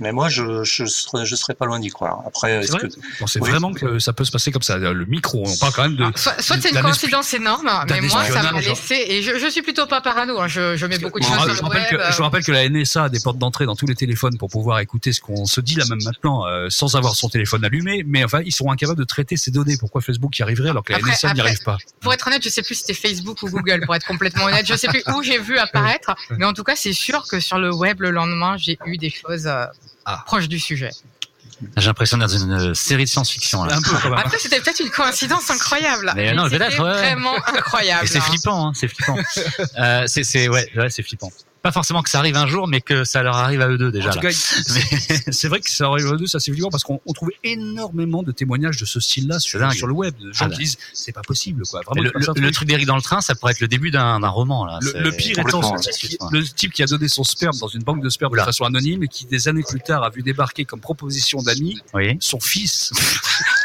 Mais 0.00 0.12
moi, 0.12 0.28
je 0.28 0.62
je 0.64 0.84
serais, 0.86 1.26
je 1.26 1.34
serais 1.34 1.54
pas 1.54 1.66
loin 1.66 1.78
d'y 1.80 1.88
croire. 1.88 2.22
Après, 2.26 2.52
est-ce 2.64 2.76
que 2.76 2.86
on 3.20 3.26
sait 3.26 3.40
oui. 3.40 3.50
vraiment 3.50 3.72
que 3.72 3.98
ça 3.98 4.12
peut 4.12 4.24
se 4.24 4.30
passer 4.30 4.52
comme 4.52 4.62
ça 4.62 4.78
Le 4.78 5.04
micro, 5.06 5.44
on 5.46 5.56
parle 5.56 5.72
quand 5.72 5.82
même 5.82 5.96
de. 5.96 6.02
Alors, 6.04 6.18
soit, 6.18 6.40
soit 6.40 6.56
c'est 6.60 6.70
une 6.70 6.80
coïncidence 6.80 7.32
énorme, 7.34 7.70
mais 7.88 8.00
moi, 8.02 8.24
ça 8.24 8.42
m'a 8.52 8.60
laissé. 8.60 8.94
Et 9.08 9.22
je, 9.22 9.38
je 9.38 9.46
suis 9.50 9.62
plutôt 9.62 9.86
pas 9.86 10.00
parano. 10.00 10.38
Hein, 10.40 10.48
je, 10.48 10.76
je 10.76 10.86
mets 10.86 10.98
beaucoup 10.98 11.18
de 11.20 11.24
choses 11.24 11.34
sur 11.34 11.54
je 11.54 11.60
le 11.60 11.66
rappelle 11.66 11.82
web. 11.82 12.00
Que, 12.08 12.12
je 12.12 12.22
rappelle 12.22 12.44
que 12.44 12.52
la 12.52 12.68
NSA 12.68 13.04
a 13.04 13.08
des 13.08 13.20
portes 13.20 13.38
d'entrée 13.38 13.66
dans 13.66 13.76
tous 13.76 13.86
les 13.86 13.94
téléphones 13.94 14.36
pour 14.38 14.48
pouvoir 14.50 14.80
écouter 14.80 15.12
ce 15.12 15.20
qu'on 15.20 15.46
se 15.46 15.60
dit 15.60 15.74
là 15.74 15.84
même 15.88 15.98
maintenant, 16.04 16.46
euh, 16.46 16.66
sans 16.70 16.94
avoir 16.96 17.14
son 17.14 17.28
téléphone 17.28 17.64
allumé. 17.64 18.04
Mais 18.06 18.24
enfin, 18.24 18.40
ils 18.44 18.52
seront 18.52 18.70
incapables 18.72 18.98
de 18.98 19.04
traiter 19.04 19.36
ces 19.36 19.50
données. 19.50 19.76
Pourquoi 19.78 20.00
Facebook 20.00 20.38
y 20.38 20.42
arriverait 20.42 20.70
alors 20.70 20.84
que 20.84 20.92
la 20.92 20.98
Après- 20.98 21.12
NSA 21.12 21.34
n'y 21.34 21.40
arrive 21.40 21.62
pas 21.62 21.78
Pour 22.00 22.12
être 22.12 22.26
honnête, 22.26 22.42
je 22.42 22.48
sais 22.48 22.62
plus 22.62 22.74
si 22.76 22.80
c'était 22.86 22.94
Facebook 23.08 23.42
ou 23.42 23.48
Google. 23.50 23.82
Pour 23.84 23.94
être 23.94 24.06
complètement 24.06 24.44
honnête, 24.44 24.66
je 24.66 24.74
sais 24.74 24.88
plus 24.88 25.02
où 25.14 25.22
j'ai 25.22 25.38
vu 25.38 25.58
apparaître. 25.58 26.14
Mais 26.38 26.44
en 26.44 26.52
tout 26.52 26.64
cas, 26.64 26.76
c'est 26.76 26.92
sûr 26.92 27.26
que 27.28 27.40
sur 27.40 27.58
le 27.58 27.74
web 27.74 28.00
le 28.00 28.10
lendemain, 28.10 28.56
j'ai 28.56 28.78
eu 28.86 28.96
des 28.96 29.10
choses. 29.10 29.46
euh, 29.46 29.66
ah. 30.10 30.22
proche 30.26 30.48
du 30.48 30.58
sujet. 30.58 30.90
J'ai 31.76 31.86
l'impression 31.86 32.18
d'être 32.18 32.30
dans 32.30 32.38
une 32.38 32.74
série 32.74 33.04
de 33.04 33.08
science-fiction. 33.08 33.62
Après, 33.64 34.38
c'était 34.38 34.60
peut-être 34.60 34.80
une 34.80 34.90
coïncidence 34.90 35.50
incroyable. 35.50 36.12
Mais, 36.14 36.32
non, 36.32 36.48
peut-être. 36.48 36.76
Vraiment 36.76 37.34
incroyable. 37.46 38.06
c'est 38.06 38.20
flippant, 38.20 38.68
hein, 38.68 38.72
c'est 38.74 38.88
flippant. 38.88 39.16
euh, 39.78 40.04
c'est 40.06 40.48
ouais, 40.48 40.70
ouais 40.76 40.90
c'est 40.90 41.02
flippant 41.02 41.30
pas 41.62 41.72
forcément 41.72 42.02
que 42.02 42.10
ça 42.10 42.18
arrive 42.18 42.36
un 42.36 42.46
jour, 42.46 42.68
mais 42.68 42.80
que 42.80 43.04
ça 43.04 43.22
leur 43.22 43.36
arrive 43.36 43.60
à 43.60 43.68
eux 43.68 43.78
deux 43.78 43.90
déjà. 43.90 44.10
c'est 45.30 45.48
vrai 45.48 45.60
que 45.60 45.70
ça 45.70 45.86
arrive 45.86 46.06
à 46.06 46.12
eux 46.12 46.16
deux, 46.16 46.26
ça 46.26 46.40
c'est 46.40 46.52
flippant 46.52 46.70
parce 46.70 46.84
qu'on 46.84 47.00
trouve 47.14 47.30
énormément 47.44 48.22
de 48.22 48.32
témoignages 48.32 48.76
de 48.76 48.84
ce 48.84 49.00
style-là 49.00 49.38
sur, 49.38 49.58
le 49.58 49.92
web. 49.92 50.14
De 50.18 50.32
gens 50.32 50.46
ah 50.46 50.50
qui 50.50 50.58
disent 50.58 50.78
c'est 50.92 51.12
pas 51.12 51.22
possible 51.22 51.64
quoi. 51.68 51.82
Vraiment, 51.82 52.10
le, 52.14 52.50
truc 52.52 52.68
d'Eric 52.68 52.86
dans 52.86 52.96
le 52.96 53.02
train, 53.02 53.20
ça 53.20 53.34
pourrait 53.34 53.52
être 53.52 53.60
le 53.60 53.68
début 53.68 53.90
d'un 53.90 54.18
roman 54.28 54.64
là. 54.64 54.78
Le, 54.82 55.10
pire 55.10 55.38
étant 55.38 55.74
le 56.30 56.42
type 56.44 56.72
qui 56.72 56.82
a 56.82 56.86
donné 56.86 57.08
son 57.08 57.24
sperme 57.24 57.56
dans 57.58 57.68
une 57.68 57.82
banque 57.82 58.02
de 58.02 58.08
sperme 58.08 58.36
de 58.36 58.42
façon 58.42 58.64
anonyme 58.64 59.02
et 59.02 59.08
qui 59.08 59.26
des 59.26 59.48
années 59.48 59.64
plus 59.66 59.80
tard 59.80 60.02
a 60.02 60.10
vu 60.10 60.22
débarquer 60.22 60.64
comme 60.64 60.80
proposition 60.80 61.42
d'amis 61.42 61.80
son 62.20 62.40
fils. 62.40 62.92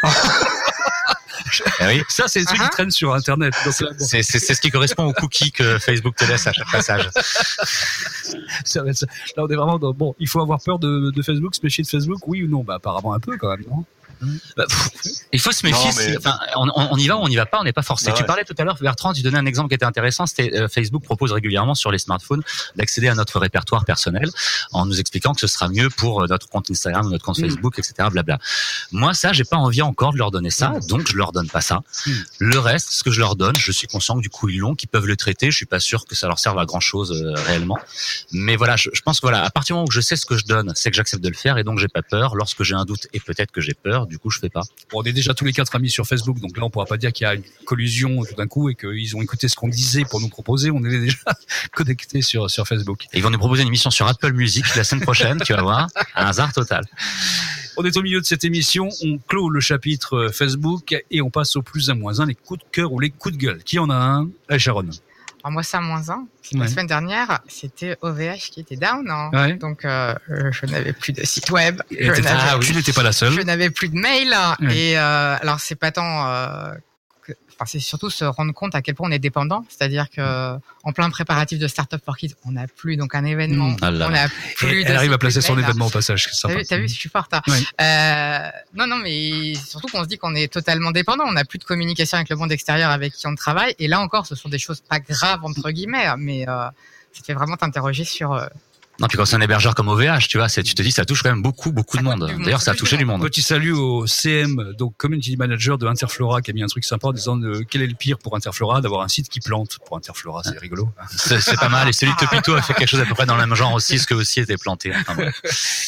Eh 1.79 1.85
oui. 1.85 2.03
Ça, 2.07 2.27
c'est 2.27 2.39
des 2.39 2.45
trucs 2.45 2.59
qui 2.59 2.65
uh-huh. 2.65 2.69
traînent 2.69 2.91
sur 2.91 3.13
Internet. 3.13 3.53
C'est 3.97 4.23
ce 4.23 4.61
qui 4.61 4.71
correspond 4.71 5.05
aux 5.05 5.13
cookies 5.13 5.51
que 5.51 5.79
Facebook 5.79 6.15
te 6.15 6.25
laisse 6.25 6.47
à 6.47 6.53
chaque 6.53 6.71
passage. 6.71 7.09
Là, 8.75 9.43
on 9.43 9.47
est 9.47 9.55
vraiment 9.55 9.79
dans, 9.79 9.93
bon, 9.93 10.15
il 10.19 10.27
faut 10.27 10.41
avoir 10.41 10.59
peur 10.61 10.79
de, 10.79 11.11
de 11.11 11.21
Facebook, 11.21 11.55
se 11.55 11.61
méfier 11.63 11.83
de 11.83 11.89
Facebook, 11.89 12.27
oui 12.27 12.43
ou 12.43 12.47
non? 12.47 12.63
Bah, 12.63 12.75
apparemment 12.75 13.13
un 13.13 13.19
peu, 13.19 13.37
quand 13.37 13.49
même, 13.49 13.63
non? 13.69 13.85
Bah, 14.57 14.65
il 15.31 15.39
faut 15.39 15.51
se 15.51 15.65
méfier. 15.65 16.17
enfin, 16.17 16.39
on, 16.55 16.97
y 16.97 17.07
va 17.07 17.17
ou 17.17 17.21
on 17.21 17.27
n'y 17.27 17.35
va 17.35 17.45
pas, 17.45 17.59
on 17.59 17.63
n'est 17.63 17.73
pas 17.73 17.81
forcé. 17.81 18.07
Bah 18.07 18.13
tu 18.17 18.23
parlais 18.23 18.43
tout 18.43 18.55
à 18.57 18.63
l'heure, 18.63 18.77
Bertrand, 18.79 19.13
tu 19.13 19.21
donnais 19.21 19.37
un 19.37 19.45
exemple 19.45 19.69
qui 19.69 19.75
était 19.75 19.85
intéressant. 19.85 20.25
C'était 20.25 20.55
euh, 20.55 20.67
Facebook 20.67 21.03
propose 21.03 21.31
régulièrement 21.31 21.75
sur 21.75 21.91
les 21.91 21.99
smartphones 21.99 22.41
d'accéder 22.75 23.07
à 23.07 23.15
notre 23.15 23.39
répertoire 23.39 23.85
personnel 23.85 24.29
en 24.71 24.85
nous 24.85 24.99
expliquant 24.99 25.33
que 25.33 25.41
ce 25.41 25.47
sera 25.47 25.69
mieux 25.69 25.89
pour 25.89 26.23
euh, 26.23 26.27
notre 26.27 26.49
compte 26.49 26.69
Instagram, 26.69 27.09
notre 27.09 27.25
compte 27.25 27.39
mm. 27.39 27.49
Facebook, 27.49 27.79
etc. 27.79 28.09
Blabla. 28.11 28.39
Moi, 28.91 29.13
ça, 29.13 29.33
j'ai 29.33 29.43
pas 29.43 29.57
envie 29.57 29.81
encore 29.81 30.13
de 30.13 30.17
leur 30.17 30.31
donner 30.31 30.49
ça, 30.49 30.69
mm. 30.69 30.87
donc 30.87 31.07
je 31.07 31.17
leur 31.17 31.31
donne 31.31 31.49
pas 31.49 31.61
ça. 31.61 31.83
Mm. 32.05 32.11
Le 32.39 32.59
reste, 32.59 32.91
ce 32.91 33.03
que 33.03 33.11
je 33.11 33.19
leur 33.19 33.35
donne, 33.35 33.55
je 33.55 33.71
suis 33.71 33.87
conscient 33.87 34.15
que 34.17 34.21
du 34.21 34.29
coup 34.29 34.49
ils 34.49 34.57
l'ont, 34.57 34.75
qu'ils 34.75 34.89
peuvent 34.89 35.07
le 35.07 35.15
traiter. 35.15 35.51
Je 35.51 35.57
suis 35.57 35.65
pas 35.65 35.79
sûr 35.79 36.05
que 36.05 36.15
ça 36.15 36.27
leur 36.27 36.39
serve 36.39 36.57
à 36.59 36.65
grand 36.65 36.79
chose 36.79 37.11
euh, 37.11 37.33
réellement. 37.45 37.77
Mais 38.31 38.55
voilà, 38.55 38.75
je, 38.75 38.89
pense 39.03 39.19
que 39.19 39.25
voilà, 39.25 39.43
à 39.43 39.49
partir 39.49 39.75
du 39.75 39.77
moment 39.77 39.87
où 39.87 39.91
je 39.91 40.01
sais 40.01 40.15
ce 40.15 40.25
que 40.25 40.37
je 40.37 40.45
donne, 40.45 40.71
c'est 40.75 40.89
que 40.89 40.95
j'accepte 40.95 41.23
de 41.23 41.29
le 41.29 41.35
faire 41.35 41.57
et 41.57 41.63
donc 41.63 41.79
j'ai 41.79 41.87
pas 41.87 42.01
peur. 42.01 42.35
Lorsque 42.35 42.63
j'ai 42.63 42.75
un 42.75 42.85
doute 42.85 43.07
et 43.13 43.19
peut-être 43.19 43.51
que 43.51 43.61
j'ai 43.61 43.73
peur, 43.73 44.07
du 44.13 44.19
coup 44.19 44.29
je 44.29 44.39
fais 44.39 44.49
pas 44.49 44.61
on 44.93 45.03
est 45.03 45.11
déjà 45.11 45.33
tous 45.33 45.45
les 45.45 45.53
quatre 45.53 45.75
amis 45.75 45.89
sur 45.89 46.05
Facebook, 46.05 46.39
donc 46.39 46.55
là 46.57 46.63
on 46.63 46.69
pourra 46.69 46.85
pas 46.85 46.97
dire 46.97 47.11
qu'il 47.11 47.25
y 47.25 47.27
a 47.27 47.33
une 47.33 47.43
collusion 47.65 48.23
tout 48.23 48.35
d'un 48.35 48.47
coup 48.47 48.69
et 48.69 48.75
qu'ils 48.75 49.15
ont 49.15 49.21
écouté 49.21 49.47
ce 49.47 49.55
qu'on 49.55 49.67
disait 49.67 50.03
pour 50.05 50.21
nous 50.21 50.29
proposer. 50.29 50.71
On 50.71 50.83
est 50.83 50.99
déjà 50.99 51.17
connectés 51.73 52.21
sur 52.21 52.49
sur 52.49 52.67
Facebook. 52.67 53.05
ils 53.13 53.23
vont 53.23 53.29
nous 53.29 53.39
proposer 53.39 53.63
une 53.63 53.69
émission 53.69 53.89
sur 53.89 54.07
Apple 54.07 54.33
Music 54.33 54.63
la 54.75 54.83
semaine 54.83 55.03
prochaine, 55.03 55.41
tu 55.43 55.53
vas 55.53 55.61
voir, 55.61 55.87
un 56.15 56.25
hasard 56.25 56.53
total. 56.53 56.85
On 57.75 57.83
est 57.83 57.97
au 57.97 58.03
milieu 58.03 58.21
de 58.21 58.25
cette 58.25 58.43
émission, 58.43 58.89
on 59.03 59.17
clôt 59.17 59.49
le 59.49 59.59
chapitre 59.59 60.29
Facebook 60.31 60.95
et 61.09 61.21
on 61.21 61.31
passe 61.31 61.55
au 61.55 61.63
plus 61.63 61.89
à 61.89 61.95
moins 61.95 62.19
un, 62.19 62.27
les 62.27 62.35
coups 62.35 62.59
de 62.59 62.65
cœur 62.71 62.93
ou 62.93 62.99
les 62.99 63.09
coups 63.09 63.35
de 63.35 63.39
gueule. 63.39 63.63
Qui 63.63 63.79
en 63.79 63.89
a 63.89 63.95
un? 63.95 64.29
Hey 64.49 64.59
Sharon 64.59 64.89
alors 65.43 65.51
moi, 65.51 65.61
c'est 65.61 65.75
à 65.75 65.81
moins 65.81 66.09
1. 66.09 66.25
La 66.53 66.67
semaine 66.67 66.87
dernière, 66.87 67.41
c'était 67.49 67.97
OVH 68.01 68.49
qui 68.49 68.61
était 68.61 68.77
down. 68.77 69.05
Hein. 69.09 69.55
Donc, 69.55 69.83
euh, 69.83 70.15
je 70.29 70.65
n'avais 70.67 70.93
plus 70.93 71.11
de 71.11 71.25
site 71.25 71.51
web. 71.51 71.81
Je 71.91 72.09
ah, 72.25 72.57
tu 72.61 72.73
n'étais 72.73 72.93
pas 72.93 73.03
la 73.03 73.11
seule. 73.11 73.33
Je 73.33 73.41
n'avais 73.41 73.69
plus 73.69 73.89
de 73.89 73.95
mail. 73.95 74.33
Et 74.71 74.97
euh, 74.97 75.35
alors, 75.41 75.59
c'est 75.59 75.75
pas 75.75 75.91
tant 75.91 76.27
euh, 76.27 76.73
c'est 77.65 77.79
surtout 77.79 78.09
se 78.09 78.25
rendre 78.25 78.53
compte 78.53 78.75
à 78.75 78.81
quel 78.81 78.95
point 78.95 79.07
on 79.07 79.11
est 79.11 79.19
dépendant. 79.19 79.65
C'est-à-dire 79.69 80.09
que 80.09 80.55
en 80.83 80.91
plein 80.91 81.09
préparatif 81.09 81.59
de 81.59 81.67
Startup 81.67 82.01
for 82.03 82.17
Kids, 82.17 82.35
on 82.45 82.51
n'a 82.51 82.67
plus 82.67 82.97
donc 82.97 83.15
un 83.15 83.25
événement. 83.25 83.69
Mmh. 83.69 83.77
Ah 83.81 83.91
on 83.91 84.13
a 84.13 84.27
plus 84.55 84.83
elle 84.83 84.95
arrive 84.95 85.13
à 85.13 85.17
placer 85.17 85.41
son 85.41 85.57
événement 85.57 85.87
au 85.87 85.89
passage. 85.89 86.29
T'as 86.41 86.77
vu, 86.77 86.83
vu, 86.83 86.87
je 86.87 86.93
suis 86.93 87.09
forte. 87.09 87.33
Hein. 87.33 87.41
Euh, 87.81 88.49
non, 88.73 88.87
non, 88.87 88.97
mais 88.97 89.55
surtout 89.55 89.87
qu'on 89.87 90.03
se 90.03 90.07
dit 90.07 90.17
qu'on 90.17 90.35
est 90.35 90.51
totalement 90.51 90.91
dépendant. 90.91 91.25
On 91.27 91.33
n'a 91.33 91.45
plus 91.45 91.59
de 91.59 91.63
communication 91.63 92.17
avec 92.17 92.29
le 92.29 92.35
monde 92.35 92.51
extérieur 92.51 92.91
avec 92.91 93.13
qui 93.13 93.27
on 93.27 93.35
travaille. 93.35 93.75
Et 93.79 93.87
là 93.87 93.99
encore, 93.99 94.25
ce 94.25 94.35
sont 94.35 94.49
des 94.49 94.59
choses 94.59 94.81
pas 94.81 94.99
graves 94.99 95.43
entre 95.43 95.71
guillemets, 95.71 96.07
mais 96.17 96.47
euh, 96.47 96.65
ça 97.13 97.23
fait 97.23 97.33
vraiment 97.33 97.57
t'interroger 97.57 98.03
sur 98.03 98.33
euh, 98.33 98.45
non, 98.99 99.07
puis 99.07 99.17
quand 99.17 99.25
c'est 99.25 99.35
un 99.35 99.41
hébergeur 99.41 99.73
comme 99.73 99.87
OVH, 99.87 100.27
tu 100.29 100.37
vois, 100.37 100.47
tu 100.47 100.63
te 100.63 100.81
dis, 100.81 100.91
ça 100.91 101.03
touche 101.03 101.23
quand 101.23 101.29
même 101.29 101.41
beaucoup, 101.41 101.71
beaucoup 101.71 101.97
de 101.97 102.03
monde. 102.03 102.31
D'ailleurs, 102.43 102.61
ça 102.61 102.71
a 102.71 102.75
touché 102.75 102.95
du 102.95 103.05
monde. 103.05 103.21
Petit 103.23 103.41
salut 103.41 103.71
au 103.71 104.05
CM, 104.05 104.73
donc 104.77 104.95
Community 104.97 105.35
Manager 105.35 105.79
de 105.79 105.87
Interflora, 105.87 106.41
qui 106.41 106.51
a 106.51 106.53
mis 106.53 106.61
un 106.61 106.67
truc 106.67 106.83
sympa 106.83 107.07
en 107.07 107.11
disant 107.11 107.41
euh, 107.41 107.63
quel 107.67 107.81
est 107.81 107.87
le 107.87 107.95
pire 107.95 108.19
pour 108.19 108.35
Interflora 108.35 108.81
d'avoir 108.81 109.01
un 109.01 109.07
site 109.07 109.29
qui 109.29 109.39
plante. 109.39 109.79
Pour 109.85 109.97
Interflora, 109.97 110.43
c'est 110.43 110.57
rigolo. 110.59 110.89
C'est 111.09 111.59
pas 111.59 111.69
mal. 111.69 111.89
Et 111.89 111.93
celui 111.93 112.13
de 112.13 112.17
Topito 112.17 112.53
a 112.53 112.61
fait 112.61 112.75
quelque 112.75 112.89
chose 112.89 112.99
à 113.01 113.05
peu 113.05 113.15
près 113.15 113.25
dans 113.25 113.35
le 113.35 113.41
même 113.45 113.55
genre 113.55 113.73
aussi, 113.73 113.97
ce 113.97 114.05
que 114.05 114.13
aussi 114.13 114.39
était 114.39 114.57
planté. 114.57 114.93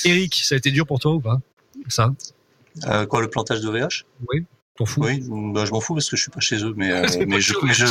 Eric, 0.05 0.41
ça 0.43 0.55
a 0.55 0.57
été 0.57 0.71
dur 0.71 0.87
pour 0.87 0.99
toi 0.99 1.13
ou 1.13 1.21
pas? 1.21 1.39
Ça? 1.87 2.11
Euh, 2.87 3.05
Quoi, 3.05 3.21
le 3.21 3.29
plantage 3.29 3.61
d'OVH 3.61 4.05
Oui. 4.29 4.45
Oui, 4.97 5.23
bah, 5.29 5.63
je 5.63 5.71
m'en 5.71 5.79
fous 5.79 5.93
parce 5.93 6.09
que 6.09 6.17
je 6.17 6.23
suis 6.23 6.31
pas 6.31 6.41
chez 6.41 6.57
eux, 6.57 6.73
mais, 6.75 6.91
euh, 6.93 7.05
mais, 7.27 7.39
je, 7.39 7.53
mais, 7.63 7.73
je, 7.73 7.85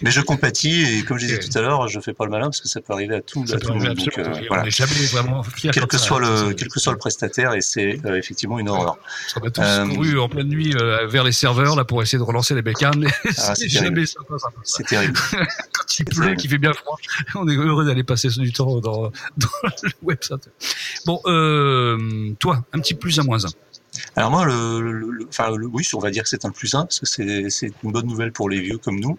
mais 0.00 0.10
je 0.10 0.20
compatis 0.22 0.82
et 0.82 1.04
comme 1.04 1.18
je 1.18 1.26
disais 1.26 1.38
tout 1.38 1.58
à 1.58 1.60
l'heure, 1.60 1.88
je 1.88 2.00
fais 2.00 2.14
pas 2.14 2.24
le 2.24 2.30
malin 2.30 2.46
parce 2.46 2.62
que 2.62 2.68
ça 2.68 2.80
peut 2.80 2.94
arriver 2.94 3.16
à 3.16 3.20
tout, 3.20 3.44
à 3.52 3.58
tout 3.58 3.68
le 3.68 3.78
monde. 3.78 3.94
Donc, 3.94 4.18
euh, 4.18 4.32
voilà. 4.48 4.64
vraiment 5.12 5.44
quel 5.60 5.86
que 5.86 5.98
soit 5.98 6.20
le 6.20 6.54
quel 6.54 6.68
que 6.68 6.80
soit 6.80 6.92
le 6.92 6.98
prestataire 6.98 7.52
et 7.52 7.60
c'est 7.60 8.00
euh, 8.06 8.16
effectivement 8.16 8.58
une 8.58 8.70
horreur. 8.70 8.96
On 9.36 9.46
a 9.46 9.50
tous 9.50 9.94
couru 9.94 10.18
en 10.18 10.28
pleine 10.28 10.48
nuit 10.48 10.74
vers 11.06 11.24
les 11.24 11.32
serveurs 11.32 11.76
là 11.76 11.84
pour 11.84 12.02
essayer 12.02 12.18
de 12.18 12.24
relancer 12.24 12.54
les 12.54 12.62
bécanes. 12.62 13.06
Ah, 13.36 13.54
c'est 13.54 13.68
jamais 13.68 14.06
sympa. 14.06 14.34
C'est 14.64 14.86
terrible. 14.86 15.18
Quand 15.72 15.98
il 15.98 16.04
pleut, 16.06 16.34
qu'il 16.34 16.48
fait 16.48 16.58
bien 16.58 16.72
froid, 16.72 16.96
on 17.34 17.46
est 17.46 17.56
heureux 17.56 17.84
d'aller 17.84 18.04
passer 18.04 18.28
du 18.28 18.52
temps 18.52 18.80
dans, 18.80 19.12
dans 19.36 19.48
le 19.82 19.90
website. 20.02 20.48
Bon, 21.04 21.20
toi, 22.38 22.64
un 22.72 22.80
petit 22.80 22.94
plus 22.94 23.18
à 23.18 23.22
moins 23.22 23.44
un. 23.44 23.48
Alors 24.16 24.30
moi, 24.30 24.46
le, 24.46 25.26
enfin, 25.28 25.50
oui, 25.72 25.86
on 25.94 25.98
va 25.98 26.10
dire 26.10 26.22
que 26.22 26.28
c'est 26.28 26.44
un 26.44 26.50
plus 26.50 26.74
un, 26.74 26.82
parce 26.82 27.00
que 27.00 27.06
c'est 27.06 27.72
une 27.82 27.92
bonne 27.92 28.06
nouvelle 28.06 28.32
pour 28.32 28.48
les 28.48 28.60
vieux 28.60 28.78
comme 28.78 28.98
nous. 29.00 29.18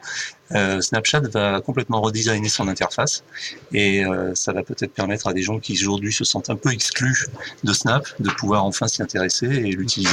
Euh, 0.51 0.81
Snapchat 0.81 1.21
va 1.21 1.61
complètement 1.61 2.01
redesigner 2.01 2.49
son 2.49 2.67
interface 2.67 3.23
et 3.71 4.05
euh, 4.05 4.35
ça 4.35 4.51
va 4.51 4.61
peut-être 4.61 4.93
permettre 4.93 5.27
à 5.27 5.33
des 5.33 5.41
gens 5.41 5.57
qui 5.57 5.73
aujourd'hui 5.73 6.11
se 6.11 6.25
sentent 6.25 6.49
un 6.49 6.55
peu 6.55 6.71
exclus 6.71 7.27
de 7.63 7.73
Snap 7.73 8.05
de 8.19 8.29
pouvoir 8.29 8.65
enfin 8.65 8.87
s'y 8.87 9.01
intéresser 9.01 9.47
et 9.47 9.71
l'utiliser. 9.71 10.11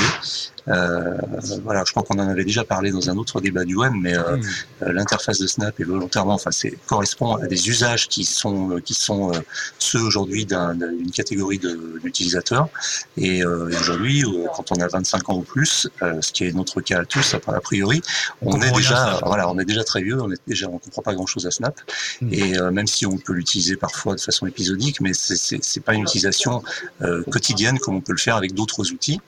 Euh, 0.69 1.17
voilà, 1.65 1.83
je 1.85 1.91
crois 1.91 2.05
qu'on 2.05 2.19
en 2.19 2.29
avait 2.29 2.45
déjà 2.45 2.65
parlé 2.65 2.91
dans 2.91 3.11
un 3.11 3.17
autre 3.17 3.41
débat 3.41 3.65
du 3.65 3.75
web, 3.75 3.93
mais 3.99 4.17
hmm. 4.17 4.41
l'interface 4.83 5.39
de 5.39 5.47
Snap 5.47 5.79
est 5.81 5.85
volontairement, 5.85 6.35
enfin, 6.35 6.51
c'est 6.53 6.79
correspond 6.87 7.35
à 7.35 7.47
des 7.47 7.69
usages 7.69 8.09
qui 8.09 8.25
sont 8.25 8.79
qui 8.85 8.95
sont 8.95 9.33
ceux 9.79 10.01
aujourd'hui 10.01 10.47
d'une 10.47 11.11
catégorie 11.13 11.59
d'utilisateurs. 12.03 12.69
Et, 13.17 13.45
aujourd'hui, 13.45 14.25
quand 14.55 14.71
on 14.73 14.81
a 14.81 14.87
25 14.87 15.31
ans 15.31 15.37
ou 15.37 15.43
plus, 15.43 15.89
ce 16.01 16.33
qui 16.33 16.45
est 16.45 16.53
notre 16.53 16.81
cas 16.83 17.01
à 17.01 17.05
tous, 17.05 17.35
a 17.35 17.61
priori, 17.61 18.03
on, 18.43 18.61
est 18.61 18.71
déjà, 18.71 19.19
voilà, 19.25 19.51
on 19.51 19.59
est 19.59 19.65
déjà 19.65 19.83
très 19.83 20.03
vieux, 20.03 20.20
on 20.21 20.31
est 20.31 20.41
déjà, 20.47 20.69
on 20.69 20.79
comprend 20.79 21.03
pas 21.03 21.15
grand 21.15 21.27
chose 21.27 21.47
à 21.47 21.51
Snap. 21.51 21.81
Hmm. 22.21 22.33
Et 22.33 22.59
même 22.73 22.87
si 22.87 23.07
on 23.07 23.17
peut 23.17 23.33
l'utiliser 23.33 23.77
parfois 23.77 24.15
de 24.15 24.21
façon 24.21 24.47
épisodique, 24.47 25.01
mais 25.01 25.13
c'est 25.15 25.81
pas 25.81 25.95
une 25.95 26.03
utilisation 26.03 26.63
quotidienne 27.31 27.79
comme 27.79 27.97
on 27.97 28.01
peut 28.01 28.13
le 28.13 28.19
faire 28.19 28.37
avec 28.37 28.55
d'autres 28.55 28.93
outils. 28.93 29.21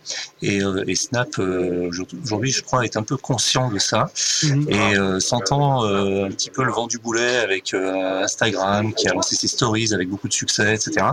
Et, 0.42 0.60
et 0.86 0.94
Snap 0.94 1.38
euh, 1.38 1.90
aujourd'hui, 2.22 2.50
je 2.50 2.62
crois, 2.62 2.84
est 2.84 2.96
un 2.96 3.02
peu 3.02 3.16
conscient 3.16 3.70
de 3.70 3.78
ça 3.78 4.10
mhm. 4.42 4.66
et 4.68 4.96
euh, 4.96 5.20
s'entend 5.20 5.84
euh, 5.84 6.26
un 6.26 6.30
petit 6.30 6.50
peu 6.50 6.64
le 6.64 6.72
vent 6.72 6.86
du 6.86 6.98
boulet 6.98 7.36
avec 7.36 7.74
Instagram 7.74 8.92
qui 8.94 9.08
a 9.08 9.14
lancé 9.14 9.36
ses 9.36 9.48
stories 9.48 9.94
avec 9.94 10.08
beaucoup 10.08 10.28
de 10.28 10.32
succès, 10.32 10.74
etc. 10.74 11.06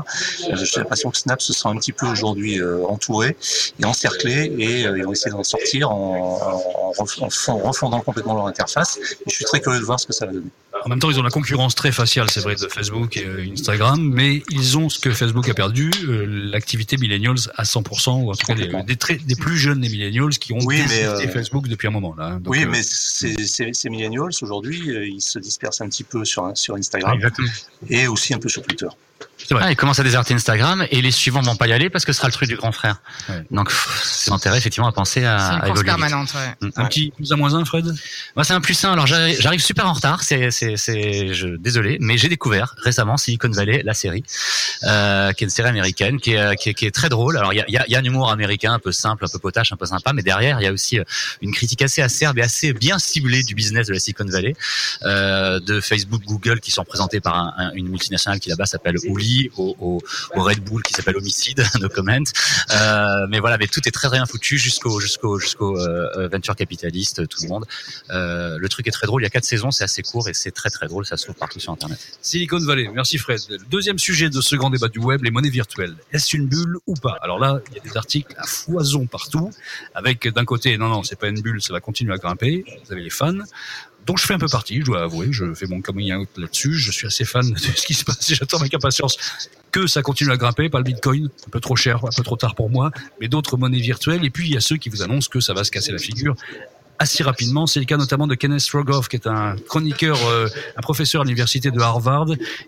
J'ai 0.54 0.80
l'impression 0.80 1.12
que 1.12 1.18
Snap 1.18 1.42
se 1.42 1.54
sent 1.54 1.68
un 1.68 1.76
petit 1.76 1.92
peu 1.92 2.08
aujourd'hui 2.08 2.62
entouré 2.64 3.38
et 3.80 3.86
encerclé 3.86 4.54
et 4.58 4.82
ils 4.82 5.04
vont 5.04 5.12
essayer 5.12 5.32
d'en 5.32 5.44
sortir 5.44 5.92
en, 5.92 6.40
en, 6.88 7.60
refondant 7.62 8.02
complètement 8.02 8.34
leur 8.36 8.48
interface. 8.48 8.98
Et 8.98 9.30
je 9.30 9.36
suis 9.36 9.46
très 9.46 9.60
curieux 9.60 9.69
de 9.78 9.84
voir 9.84 10.00
ce 10.00 10.08
que 10.08 10.14
ça 10.14 10.26
va 10.26 10.34
donner. 10.34 10.50
En 10.86 10.90
même 10.90 11.00
temps, 11.00 11.12
ils 11.12 11.20
ont 11.20 11.24
la 11.24 11.30
concurrence 11.30 11.76
très 11.76 11.92
faciale, 11.92 12.30
c'est 12.30 12.40
vrai, 12.40 12.56
de 12.56 12.68
Facebook 12.68 13.18
et 13.18 13.52
Instagram, 13.52 14.02
mais 14.02 14.44
ils 14.50 14.78
ont 14.78 14.90
ce 14.90 15.00
que 15.00 15.12
Facebook 15.12 15.50
a 15.50 15.54
perdu, 15.54 15.92
l'activité 16.08 16.98
millennials 16.98 17.38
à 17.56 17.64
100%, 17.64 18.24
ou 18.24 18.32
en 18.32 18.34
tout 18.34 18.48
cas 18.48 18.56
des, 18.56 18.96
des, 18.96 19.36
plus 19.36 19.58
jeunes 19.58 19.82
des 19.82 19.90
millennials 19.90 20.30
qui 20.38 20.54
ont 20.54 20.60
oui, 20.62 20.82
euh, 20.92 21.28
Facebook 21.28 21.68
depuis 21.68 21.88
un 21.88 21.92
moment. 21.92 22.16
Là. 22.18 22.40
oui, 22.46 22.64
euh, 22.64 22.68
mais 22.70 22.82
ces, 22.84 23.90
millennials, 23.90 24.32
aujourd'hui, 24.42 24.90
euh, 24.90 25.06
ils 25.06 25.22
se 25.22 25.40
dispersent 25.40 25.82
un 25.82 25.90
petit 25.90 26.04
peu 26.04 26.24
sur, 26.26 26.52
sur 26.56 26.76
Instagram 26.76 27.20
et 27.90 28.08
aussi 28.08 28.34
un 28.34 28.40
peu 28.40 28.50
sur 28.50 28.62
Twitter. 28.62 28.88
Ah, 29.52 29.72
ils 29.72 29.76
commencent 29.76 30.00
à 30.00 30.04
déserter 30.04 30.34
Instagram 30.34 30.86
et 30.92 31.02
les 31.02 31.12
suivants 31.12 31.42
vont 31.42 31.56
pas 31.56 31.68
y 31.68 31.74
aller 31.74 31.90
parce 31.90 32.06
que 32.06 32.12
ce 32.12 32.18
sera 32.18 32.28
le 32.28 32.34
truc 32.34 32.50
du 32.50 32.56
grand 32.56 32.72
frère. 32.72 33.02
Donc 33.52 33.72
c'est 34.04 34.32
intérêt 34.32 34.58
effectivement 34.58 34.88
à 34.88 34.92
penser 34.92 35.26
à, 35.26 35.62
une 35.64 35.74
course 35.74 35.84
permanente. 35.84 36.34
Ouais. 36.34 36.68
Mm. 36.68 36.72
Un 36.76 36.86
petit 36.86 37.12
plus 37.16 37.32
à 37.32 37.36
moins 37.36 37.54
un, 37.54 37.66
Fred? 37.66 37.86
Moi 38.36 38.44
c'est 38.44 38.54
un 38.54 38.62
plus 38.62 38.84
un. 38.86 38.94
Alors 38.94 39.08
j'arrive 39.08 39.62
super 39.62 39.88
en 39.88 39.94
retard. 39.94 40.24
C'est 40.24 40.52
c'est 40.52 40.78
c'est 40.78 41.34
je 41.34 41.48
désolé, 41.48 41.98
mais 42.00 42.18
j'ai 42.18 42.30
découvert 42.30 42.76
récemment 42.84 43.18
Silicon 43.18 43.50
Valley, 43.50 43.82
la 43.84 43.94
série, 43.94 44.24
euh, 44.84 45.32
qui 45.34 45.44
est 45.44 45.48
une 45.48 45.52
série 45.52 45.70
américaine 45.70 46.20
qui 46.20 46.34
est 46.34 46.56
qui 46.58 46.70
est, 46.70 46.74
qui 46.74 46.86
est 46.86 46.92
très 46.92 47.10
drôle. 47.10 47.38
Alors 47.38 47.54
il 47.54 47.58
y 47.58 47.62
a, 47.62 47.70
y, 47.70 47.78
a, 47.78 47.86
y 47.88 47.96
a 47.96 48.00
un 48.00 48.04
humour 48.04 48.32
américain 48.32 48.74
un 48.74 48.80
peu 48.80 48.92
simple, 48.92 49.26
un 49.26 49.28
peu 49.28 49.40
potache, 49.40 49.72
un 49.72 49.78
peu 49.78 49.86
sympa, 49.86 50.14
mais 50.14 50.24
derrière 50.24 50.60
il 50.60 50.64
y 50.64 50.68
a 50.68 50.72
aussi 50.72 51.00
euh, 51.00 51.04
une 51.42 51.54
critique 51.54 51.82
assez 51.82 52.02
acerbe 52.02 52.38
et 52.40 52.44
assez 52.44 52.74
bien 52.74 53.00
ciblée 53.00 53.44
du 53.44 53.56
business 53.56 53.88
de 53.88 53.94
la 53.94 54.00
Silicon 54.00 54.26
Valley, 54.26 54.54
euh, 55.04 55.60
de 55.60 55.82
Facebook, 55.82 56.22
Google 56.26 56.60
qui 56.60 56.72
sont 56.72 56.84
présentés 56.84 57.20
par 57.20 57.36
un, 57.36 57.72
une 57.74 57.90
multinationale 57.90 58.40
qui 58.40 58.50
là-bas 58.50 58.66
s'appelle 58.66 58.98
Ouli 59.08 59.39
au, 59.58 60.02
Red 60.36 60.64
Bull 60.64 60.82
qui 60.84 60.94
s'appelle 60.94 61.18
Homicide, 61.18 61.64
no 61.82 61.90
comment. 61.90 62.10
Euh, 62.10 63.28
mais 63.30 63.40
voilà, 63.40 63.58
mais 63.58 63.68
tout 63.68 63.88
est 63.88 63.92
très 63.92 64.10
bien 64.10 64.26
foutu 64.26 64.58
jusqu'au 64.58 65.00
jusqu'au 65.00 65.38
jusqu'au 65.38 65.78
euh, 65.78 66.28
venture 66.28 66.56
capitaliste, 66.56 67.28
tout 67.28 67.44
le 67.44 67.50
monde. 67.50 67.66
Euh, 68.10 68.58
le 68.58 68.70
truc 68.70 68.88
est 68.88 68.92
très 68.92 69.08
drôle. 69.08 69.22
Il 69.22 69.26
y 69.26 69.28
a 69.28 69.30
quatre 69.30 69.46
saisons, 69.46 69.72
c'est 69.72 69.84
assez 69.84 70.02
court 70.02 70.28
et 70.30 70.34
c'est 70.34 70.52
très 70.52 70.70
très 70.70 70.88
drôle. 70.88 71.06
Ça 71.06 71.18
se 71.18 71.26
trouve 71.26 71.36
partout 71.36 71.60
sur 71.60 71.74
Internet. 71.74 72.00
Silicon 72.22 72.60
Valley. 72.60 72.90
Merci 72.94 73.18
Fred. 73.18 73.40
Le 73.50 73.58
deuxième 73.70 74.00
sujet 74.00 74.30
de 74.30 74.42
ce 74.42 74.56
grand 74.56 74.70
débat 74.70 74.88
du 74.88 75.00
web, 75.00 75.24
les 75.24 75.32
monnaies 75.32 75.50
virtuelles. 75.50 75.96
Est-ce 76.12 76.36
une 76.36 76.48
bulle 76.48 76.78
ou 76.88 76.96
pas? 76.96 77.18
Alors 77.22 77.40
là, 77.40 77.60
il 77.70 77.78
y 77.78 77.80
a 77.80 77.84
des 77.84 77.98
articles 77.98 78.34
à 78.38 78.48
foison 78.48 79.06
partout, 79.06 79.52
avec 79.94 80.28
d'un 80.28 80.46
côté, 80.46 80.78
non 80.78 80.90
non, 80.90 81.04
c'est 81.04 81.20
pas 81.20 81.28
une 81.28 81.42
bulle, 81.42 81.62
ça 81.62 81.74
va 81.74 81.80
continuer 81.80 82.14
à 82.14 82.18
grimper. 82.18 82.66
Vous 82.86 82.94
avez 82.94 83.04
les 83.04 83.10
fans 83.10 83.40
donc 84.10 84.18
je 84.18 84.26
fais 84.26 84.34
un 84.34 84.40
peu 84.40 84.48
partie, 84.48 84.80
je 84.80 84.86
dois 84.86 85.04
avouer, 85.04 85.28
je 85.30 85.54
fais 85.54 85.68
mon 85.68 85.82
coming 85.82 86.12
out 86.16 86.30
là-dessus, 86.36 86.74
je 86.74 86.90
suis 86.90 87.06
assez 87.06 87.26
fan 87.26 87.48
de 87.48 87.60
ce 87.60 87.86
qui 87.86 87.94
se 87.94 88.04
passe 88.04 88.32
et 88.32 88.34
j'attends 88.40 88.58
avec 88.58 88.74
impatience 88.74 89.18
que 89.72 89.86
ça 89.86 90.02
continue 90.02 90.32
à 90.32 90.36
grimper, 90.36 90.68
pas 90.68 90.80
le 90.80 90.84
Bitcoin, 90.84 91.30
un 91.46 91.50
peu 91.52 91.60
trop 91.60 91.76
cher, 91.76 92.04
un 92.04 92.10
peu 92.18 92.24
trop 92.24 92.36
tard 92.36 92.56
pour 92.56 92.72
moi, 92.72 92.90
mais 93.22 93.28
d'autres 93.28 93.56
monnaies 93.56 93.78
virtuelles, 93.78 94.26
et 94.26 94.32
puis 94.32 94.48
il 94.48 94.54
y 94.56 94.58
a 94.58 94.62
ceux 94.62 94.78
qui 94.78 94.90
vous 94.90 95.04
annoncent 95.04 95.30
que 95.30 95.40
ça 95.42 95.54
va 95.54 95.64
se 95.64 95.70
casser 95.70 95.92
la 95.92 96.00
figure 96.00 96.36
assez 97.00 97.24
rapidement. 97.24 97.66
C'est 97.66 97.80
le 97.80 97.86
cas 97.86 97.98
notamment 97.98 98.28
de 98.28 98.36
Kenneth 98.36 98.60
Strogoff, 98.60 99.08
qui 99.08 99.16
est 99.16 99.26
un 99.26 99.56
chroniqueur, 99.68 100.18
euh, 100.28 100.48
un 100.76 100.82
professeur 100.82 101.22
à 101.22 101.24
l'université 101.24 101.72
de 101.72 101.80
Harvard, 101.80 102.28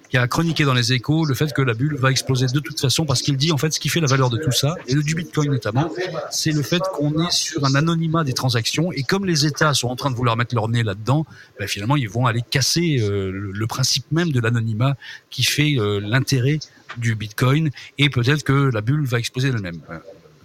qui 0.10 0.18
a 0.18 0.28
chroniqué 0.28 0.64
dans 0.64 0.74
les 0.74 0.94
échos 0.94 1.26
le 1.26 1.36
fait 1.36 1.54
que 1.54 1.62
la 1.62 1.74
bulle 1.74 1.98
va 1.98 2.10
exploser 2.12 2.48
de 2.48 2.60
toute 2.60 2.80
façon, 2.80 3.06
parce 3.06 3.22
qu'il 3.22 3.36
dit 3.38 3.52
en 3.52 3.58
fait 3.58 3.72
ce 3.72 3.80
qui 3.80 3.90
fait 3.90 4.00
la 4.00 4.08
valeur 4.08 4.30
de 4.30 4.38
tout 4.38 4.52
ça, 4.52 4.76
et 4.88 4.96
du 4.96 5.16
Bitcoin 5.16 5.52
notamment, 5.52 5.92
c'est 6.32 6.52
le 6.52 6.64
fait 6.64 6.82
qu'on 6.94 7.22
est 7.26 7.32
sur 7.32 7.66
un 7.66 7.76
anonymat 7.76 8.24
des 8.24 8.34
transactions, 8.34 8.92
et 8.94 9.04
comme 9.04 9.26
les 9.26 9.46
États 9.46 9.74
sont 9.74 9.90
en 9.90 9.96
train 9.96 10.10
de 10.10 10.16
vouloir 10.16 10.38
mettre 10.38 10.56
leur 10.56 10.70
nez 10.70 10.84
là-dedans, 10.84 11.26
ben 11.60 11.68
finalement 11.68 11.98
ils 11.98 12.10
vont 12.10 12.26
aller 12.26 12.42
casser 12.50 13.00
euh, 13.02 13.32
le 13.32 13.68
principe 13.68 14.06
même 14.12 14.32
de 14.32 14.40
l'anonymat 14.40 14.96
qui 15.30 15.44
fait 15.44 15.76
euh, 15.78 16.00
l'intérêt 16.00 16.60
du 16.98 17.16
Bitcoin, 17.16 17.70
et 17.98 18.10
peut-être 18.10 18.44
que 18.44 18.72
la 18.74 18.82
bulle 18.82 19.06
va 19.06 19.20
exploser 19.20 19.52
d'elle-même 19.52 19.82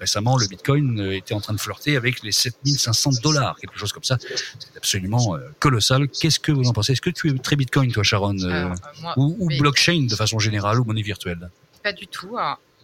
récemment, 0.00 0.37
le 0.37 0.46
Bitcoin 0.46 1.00
euh, 1.00 1.16
était 1.16 1.35
en 1.35 1.40
train 1.40 1.54
de 1.54 1.61
flirter 1.61 1.96
avec 1.96 2.22
les 2.22 2.32
7500 2.32 3.11
dollars, 3.22 3.56
quelque 3.59 3.78
chose 3.78 3.92
comme 3.92 4.04
ça. 4.04 4.18
C'est 4.20 4.76
absolument 4.76 5.37
euh, 5.37 5.40
colossal. 5.61 6.09
Qu'est-ce 6.09 6.40
que 6.40 6.52
vous 6.52 6.68
en 6.68 6.72
pensez? 6.72 6.92
Est-ce 6.92 7.00
que 7.00 7.11
tu 7.11 7.30
es 7.30 7.38
très 7.38 7.56
Bitcoin, 7.56 7.90
toi, 7.92 8.02
Sharon 8.02 8.37
euh, 8.38 8.74
Ou, 9.16 9.48
blockchain 9.59 10.06
de 10.09 10.14
façon 10.14 10.38
générale, 10.38 10.80
ou 10.80 10.85
monnaie 10.85 11.02
virtuelle? 11.02 11.50
Pas 11.82 11.92
du 11.92 12.06
tout. 12.06 12.37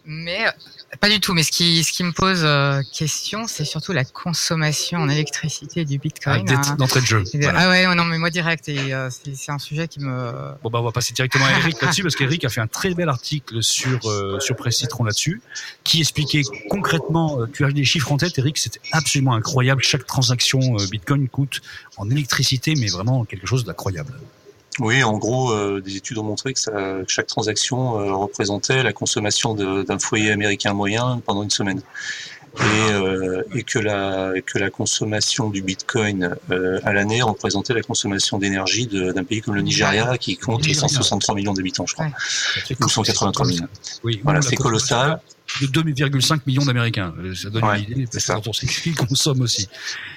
Mais 0.05 0.45
pas 0.99 1.09
du 1.09 1.19
tout. 1.19 1.33
Mais 1.33 1.43
ce 1.43 1.51
qui, 1.51 1.83
ce 1.83 1.93
qui 1.93 2.03
me 2.03 2.11
pose 2.11 2.41
euh, 2.43 2.81
question, 2.91 3.47
c'est 3.47 3.63
surtout 3.63 3.93
la 3.93 4.03
consommation 4.03 4.99
en 4.99 5.09
électricité 5.09 5.85
du 5.85 5.97
Bitcoin. 5.97 6.45
Ah, 6.49 6.75
d'entrée 6.75 7.01
de 7.01 7.05
jeu. 7.05 7.23
Ah 7.53 7.69
ouais, 7.69 7.95
non, 7.95 8.03
mais 8.03 8.17
moi 8.17 8.29
direct. 8.29 8.67
Et 8.67 8.93
euh, 8.93 9.09
c'est 9.09 9.51
un 9.51 9.59
sujet 9.59 9.87
qui 9.87 10.01
me. 10.01 10.31
Bon 10.61 10.69
bah 10.69 10.79
on 10.79 10.83
va 10.83 10.91
passer 10.91 11.13
directement 11.13 11.45
à 11.45 11.51
Eric 11.51 11.81
là-dessus 11.81 12.03
parce 12.03 12.15
qu'Eric 12.15 12.43
a 12.43 12.49
fait 12.49 12.61
un 12.61 12.67
très 12.67 12.93
bel 12.93 13.07
article 13.07 13.63
sur 13.63 14.05
euh, 14.05 14.39
sur 14.39 14.55
Presse 14.55 14.77
Citron 14.77 15.05
là-dessus, 15.05 15.41
qui 15.83 16.01
expliquait 16.01 16.41
concrètement. 16.69 17.47
tu 17.53 17.63
as 17.65 17.71
des 17.71 17.85
chiffres 17.85 18.11
en 18.11 18.17
tête, 18.17 18.37
Eric, 18.37 18.57
c'était 18.57 18.81
absolument 18.91 19.33
incroyable. 19.33 19.81
Chaque 19.83 20.05
transaction 20.05 20.59
Bitcoin 20.91 21.27
coûte 21.29 21.61
en 21.97 22.09
électricité, 22.09 22.73
mais 22.75 22.87
vraiment 22.87 23.23
quelque 23.25 23.47
chose 23.47 23.63
d'incroyable. 23.63 24.13
Oui, 24.79 25.03
en 25.03 25.17
gros, 25.17 25.51
euh, 25.51 25.81
des 25.81 25.97
études 25.97 26.17
ont 26.17 26.23
montré 26.23 26.53
que, 26.53 26.59
ça, 26.59 26.71
chaque 27.07 27.27
transaction 27.27 27.99
euh, 27.99 28.13
représentait 28.13 28.83
la 28.83 28.93
consommation 28.93 29.53
d'un 29.53 29.99
foyer 29.99 30.31
américain 30.31 30.73
moyen 30.73 31.21
pendant 31.25 31.43
une 31.43 31.49
semaine. 31.49 31.81
Et, 32.59 32.91
euh, 32.91 33.41
et, 33.55 33.63
que, 33.63 33.79
la, 33.79 34.33
que 34.45 34.59
la 34.59 34.69
consommation 34.69 35.49
du 35.49 35.63
Bitcoin 35.63 36.35
à 36.83 36.93
l'année 36.93 37.23
représentait 37.23 37.73
la 37.73 37.81
consommation 37.81 38.37
d'énergie 38.37 38.85
d'un 38.85 39.23
pays 39.23 39.41
comme 39.41 39.55
le 39.55 39.63
Nigeria, 39.63 40.19
qui 40.19 40.37
compte 40.37 40.63
163 40.63 41.33
millions 41.33 41.53
d'habitants, 41.53 41.87
je 41.87 41.95
crois, 41.95 42.09
ou 42.79 42.87
183 42.87 43.47
millions. 43.47 43.67
Oui, 44.03 44.21
voilà, 44.23 44.43
c'est 44.43 44.55
colossal 44.55 45.19
de 45.61 45.67
2,5 45.67 46.41
millions 46.45 46.65
d'Américains. 46.65 47.13
Ça 47.35 47.49
donne 47.49 47.63
une 47.63 47.81
idée, 47.81 48.07
parce 48.11 48.25
quand 48.25 48.47
on 48.47 48.53
sait 48.53 48.67
qu'ils 48.67 48.95
consomment 48.95 49.41
aussi. 49.41 49.67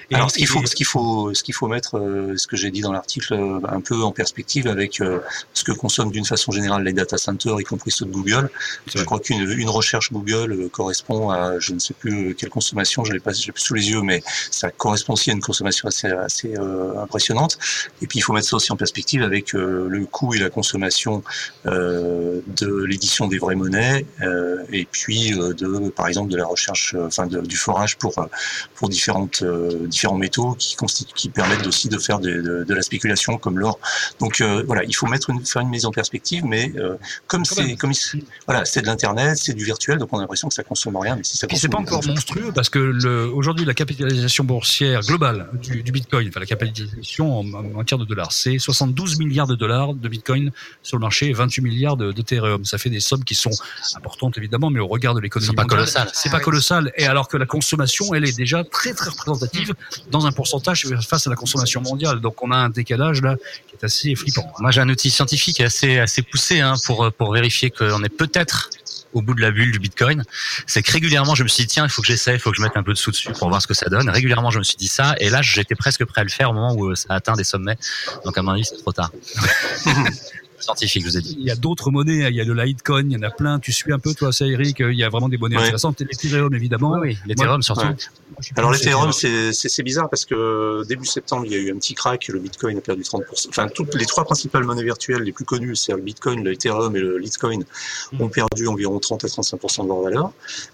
Et 0.09 0.15
Alors, 0.15 0.31
ce 0.31 0.37
qu'il 0.37 0.47
faut, 0.47 0.65
ce 0.65 0.75
qu'il 0.75 0.85
faut, 0.85 1.33
ce 1.33 1.43
qu'il 1.43 1.53
faut 1.53 1.67
mettre, 1.67 1.97
euh, 1.97 2.37
ce 2.37 2.47
que 2.47 2.55
j'ai 2.55 2.71
dit 2.71 2.81
dans 2.81 2.93
l'article, 2.93 3.33
euh, 3.33 3.59
un 3.67 3.81
peu 3.81 4.01
en 4.03 4.11
perspective 4.11 4.67
avec 4.67 5.01
euh, 5.01 5.19
ce 5.53 5.63
que 5.63 5.73
consomment 5.73 6.11
d'une 6.11 6.25
façon 6.25 6.51
générale 6.51 6.83
les 6.83 6.93
data 6.93 7.17
centers, 7.17 7.59
y 7.59 7.63
compris 7.63 7.91
ceux 7.91 8.05
de 8.05 8.11
Google. 8.11 8.49
Je 8.93 9.03
crois 9.03 9.19
qu'une 9.19 9.49
une 9.49 9.69
recherche 9.69 10.11
Google 10.11 10.69
correspond 10.69 11.29
à, 11.29 11.59
je 11.59 11.73
ne 11.73 11.79
sais 11.79 11.93
plus 11.93 12.35
quelle 12.35 12.49
consommation, 12.49 13.03
je 13.03 13.13
l'ai 13.13 13.19
pas, 13.19 13.33
j'ai 13.33 13.51
plus 13.51 13.63
sous 13.63 13.73
les 13.73 13.89
yeux, 13.89 14.01
mais 14.01 14.23
ça 14.49 14.71
correspond 14.71 15.13
aussi 15.13 15.29
à 15.29 15.33
une 15.33 15.41
consommation 15.41 15.87
assez, 15.87 16.07
assez 16.07 16.55
impressionnante. 16.55 17.57
Et 18.01 18.07
puis, 18.07 18.19
il 18.19 18.21
faut 18.21 18.33
mettre 18.33 18.47
ça 18.47 18.55
aussi 18.55 18.71
en 18.71 18.77
perspective 18.77 19.23
avec 19.23 19.53
le 19.53 20.05
coût 20.05 20.33
et 20.33 20.39
la 20.39 20.49
consommation 20.49 21.23
de 21.65 22.83
l'édition 22.85 23.27
des 23.27 23.37
vraies 23.37 23.55
monnaies, 23.55 24.05
et 24.71 24.85
puis 24.85 25.26
euh, 25.33 25.53
de, 25.53 25.89
par 25.89 26.07
exemple, 26.07 26.31
de 26.31 26.37
la 26.37 26.45
recherche, 26.45 26.93
euh, 26.95 27.07
enfin, 27.07 27.27
du 27.27 27.57
forage 27.57 27.97
pour 27.97 28.17
euh, 28.19 28.25
pour 28.75 28.89
différentes 28.89 29.43
différents 29.85 30.17
métaux 30.17 30.55
qui 30.57 30.75
constituent, 30.75 31.13
qui 31.13 31.29
permettent 31.29 31.65
aussi 31.65 31.89
de 31.89 31.97
faire 31.97 32.19
de, 32.19 32.63
de, 32.67 32.73
la 32.73 32.81
spéculation 32.81 33.37
comme 33.37 33.59
l'or. 33.59 33.79
Donc 34.19 34.41
voilà, 34.41 34.83
il 34.83 34.95
faut 34.95 35.07
mettre 35.07 35.29
une, 35.29 35.45
faire 35.45 35.61
une 35.61 35.69
mise 35.69 35.85
en 35.85 35.91
perspective, 35.91 36.45
mais 36.45 36.73
comme 37.27 37.45
c'est 37.45 37.75
comme 37.75 37.91
voilà, 38.45 38.65
c'est 38.65 38.81
de 38.81 38.87
l'internet, 38.87 39.37
c'est 39.37 39.53
du 39.53 39.63
virtuel, 39.63 39.97
donc 39.97 40.09
on 40.11 40.17
a 40.17 40.21
l'impression 40.21 40.47
que 40.47 40.53
ça 40.53 40.63
consomme 40.63 40.97
rien, 40.97 41.15
mais 41.15 41.23
si 41.23 41.37
ça 41.37 41.47
c'est 41.55 41.69
pas 41.69 41.79
encore 41.79 42.05
monstrueux 42.05 42.51
parce 42.53 42.69
que 42.69 43.27
aujourd'hui 43.29 43.65
la 43.65 43.73
capitalisation 43.73 44.43
boursière 44.43 45.01
globale 45.01 45.49
du, 45.53 45.81
du 45.81 45.91
Bitcoin, 45.91 46.27
enfin 46.29 46.39
la 46.39 46.45
capitalisation 46.45 47.39
en, 47.39 47.43
matière 47.43 47.97
de 47.97 48.05
dollars, 48.05 48.31
c'est 48.31 48.59
72 48.59 49.17
milliards 49.17 49.47
de 49.47 49.55
dollars 49.55 49.93
de 49.93 50.07
Bitcoin 50.07 50.51
sur 50.83 50.97
le 50.97 51.01
marché 51.01 51.29
et 51.29 51.33
28 51.33 51.61
milliards 51.61 51.97
de, 51.97 52.11
de 52.11 52.63
Ça 52.63 52.77
fait 52.77 52.89
des 52.89 52.99
sommes 52.99 53.23
qui 53.23 53.35
sont 53.35 53.51
importantes 53.95 54.37
évidemment, 54.37 54.69
mais 54.69 54.79
au 54.79 54.87
regard 54.87 55.13
de 55.17 55.23
l'économie. 55.23 55.49
C'est 55.49 55.55
pas 55.55 55.65
colossal. 55.65 56.09
C'est 56.13 56.29
pas 56.29 56.39
colossal. 56.39 56.91
Et 56.95 57.05
alors 57.05 57.27
que 57.27 57.37
la 57.37 57.45
consommation, 57.45 58.13
elle 58.13 58.25
est 58.25 58.35
déjà 58.35 58.63
très 58.63 58.93
très 58.93 59.09
représentative 59.09 59.73
dans 60.11 60.25
un 60.25 60.31
pourcentage 60.31 60.87
face 61.07 61.27
à 61.27 61.29
la 61.29 61.35
consommation 61.35 61.81
mondiale. 61.81 62.19
Donc 62.21 62.41
on 62.43 62.51
a 62.51 62.57
un 62.57 62.69
décalage 62.69 63.21
là 63.21 63.35
qui 63.67 63.75
est 63.75 63.83
assez 63.83 64.15
flippant. 64.15 64.51
Moi 64.59 64.71
j'ai 64.71 64.81
un 64.81 64.89
outil 64.89 65.09
scientifique 65.09 65.61
assez 65.61 65.99
assez 65.99 66.21
poussé 66.21 66.61
hein, 66.61 66.75
pour 66.85 67.11
pour 67.11 67.33
vérifier 67.33 67.69
qu'on 67.69 68.03
est 68.03 68.15
peut-être 68.15 68.69
au 69.13 69.21
bout 69.21 69.33
de 69.33 69.41
la 69.41 69.51
bulle 69.51 69.71
du 69.71 69.79
Bitcoin, 69.79 70.23
c'est 70.65 70.83
que 70.83 70.91
régulièrement 70.91 71.35
je 71.35 71.43
me 71.43 71.47
suis 71.47 71.63
dit 71.63 71.67
tiens 71.67 71.85
il 71.85 71.89
faut 71.89 72.01
que 72.01 72.07
j'essaie, 72.07 72.33
il 72.33 72.39
faut 72.39 72.51
que 72.51 72.57
je 72.57 72.61
mette 72.61 72.75
un 72.75 72.83
peu 72.83 72.93
de 72.93 72.97
sous 72.97 73.11
dessus 73.11 73.31
pour 73.31 73.49
voir 73.49 73.61
ce 73.61 73.67
que 73.67 73.73
ça 73.73 73.89
donne. 73.89 74.09
Régulièrement 74.09 74.51
je 74.51 74.59
me 74.59 74.63
suis 74.63 74.77
dit 74.77 74.87
ça 74.87 75.15
et 75.19 75.29
là 75.29 75.41
j'étais 75.41 75.75
presque 75.75 76.05
prêt 76.05 76.21
à 76.21 76.23
le 76.23 76.29
faire 76.29 76.51
au 76.51 76.53
moment 76.53 76.75
où 76.75 76.95
ça 76.95 77.07
a 77.09 77.15
atteint 77.15 77.33
des 77.33 77.43
sommets. 77.43 77.77
Donc 78.25 78.37
à 78.37 78.41
mon 78.41 78.51
avis 78.51 78.65
c'est 78.65 78.77
trop 78.77 78.91
tard. 78.91 79.11
scientifique, 80.67 81.03
je 81.03 81.07
vous 81.09 81.17
ai 81.17 81.21
dit. 81.21 81.37
Il 81.39 81.45
y 81.45 81.51
a 81.51 81.55
d'autres 81.55 81.91
monnaies, 81.91 82.27
il 82.29 82.35
y 82.35 82.41
a 82.41 82.43
le 82.43 82.53
Litecoin, 82.53 83.05
il 83.09 83.13
y 83.13 83.17
en 83.17 83.27
a 83.27 83.31
plein. 83.31 83.59
Tu 83.59 83.71
suis 83.71 83.91
un 83.93 83.99
peu, 83.99 84.13
toi, 84.13 84.31
ça, 84.31 84.45
Eric 84.45 84.79
Il 84.79 84.97
y 84.97 85.03
a 85.03 85.09
vraiment 85.09 85.29
des 85.29 85.37
monnaies 85.37 85.57
intéressantes. 85.57 86.01
L'Ethereum, 86.01 86.53
évidemment. 86.53 86.97
Oui, 86.99 87.17
l'Ethereum 87.25 87.61
surtout. 87.61 87.87
Alors 88.55 88.71
l'Ethereum, 88.71 89.11
c'est 89.11 89.83
bizarre 89.83 90.09
parce 90.09 90.25
que 90.25 90.83
début 90.87 91.05
septembre, 91.05 91.45
il 91.45 91.51
y 91.51 91.55
a 91.55 91.59
eu 91.59 91.71
un 91.71 91.77
petit 91.77 91.93
crack, 91.93 92.27
le 92.27 92.39
Bitcoin 92.39 92.77
a 92.77 92.81
perdu 92.81 93.01
30%. 93.01 93.47
Enfin, 93.49 93.67
toutes 93.67 93.95
les 93.95 94.05
trois 94.05 94.25
principales 94.25 94.63
monnaies 94.63 94.83
virtuelles 94.83 95.23
les 95.23 95.31
plus 95.31 95.45
connues, 95.45 95.75
c'est 95.75 95.93
le 95.93 96.01
Bitcoin, 96.01 96.43
l'Ethereum 96.43 96.95
et 96.95 96.99
le 96.99 97.17
Litecoin, 97.17 97.59
mm. 98.11 98.21
ont 98.21 98.29
perdu 98.29 98.67
environ 98.67 98.99
30 98.99 99.23
à 99.23 99.27
35% 99.27 99.83
de 99.83 99.87
leur 99.87 100.01
valeur. 100.01 100.31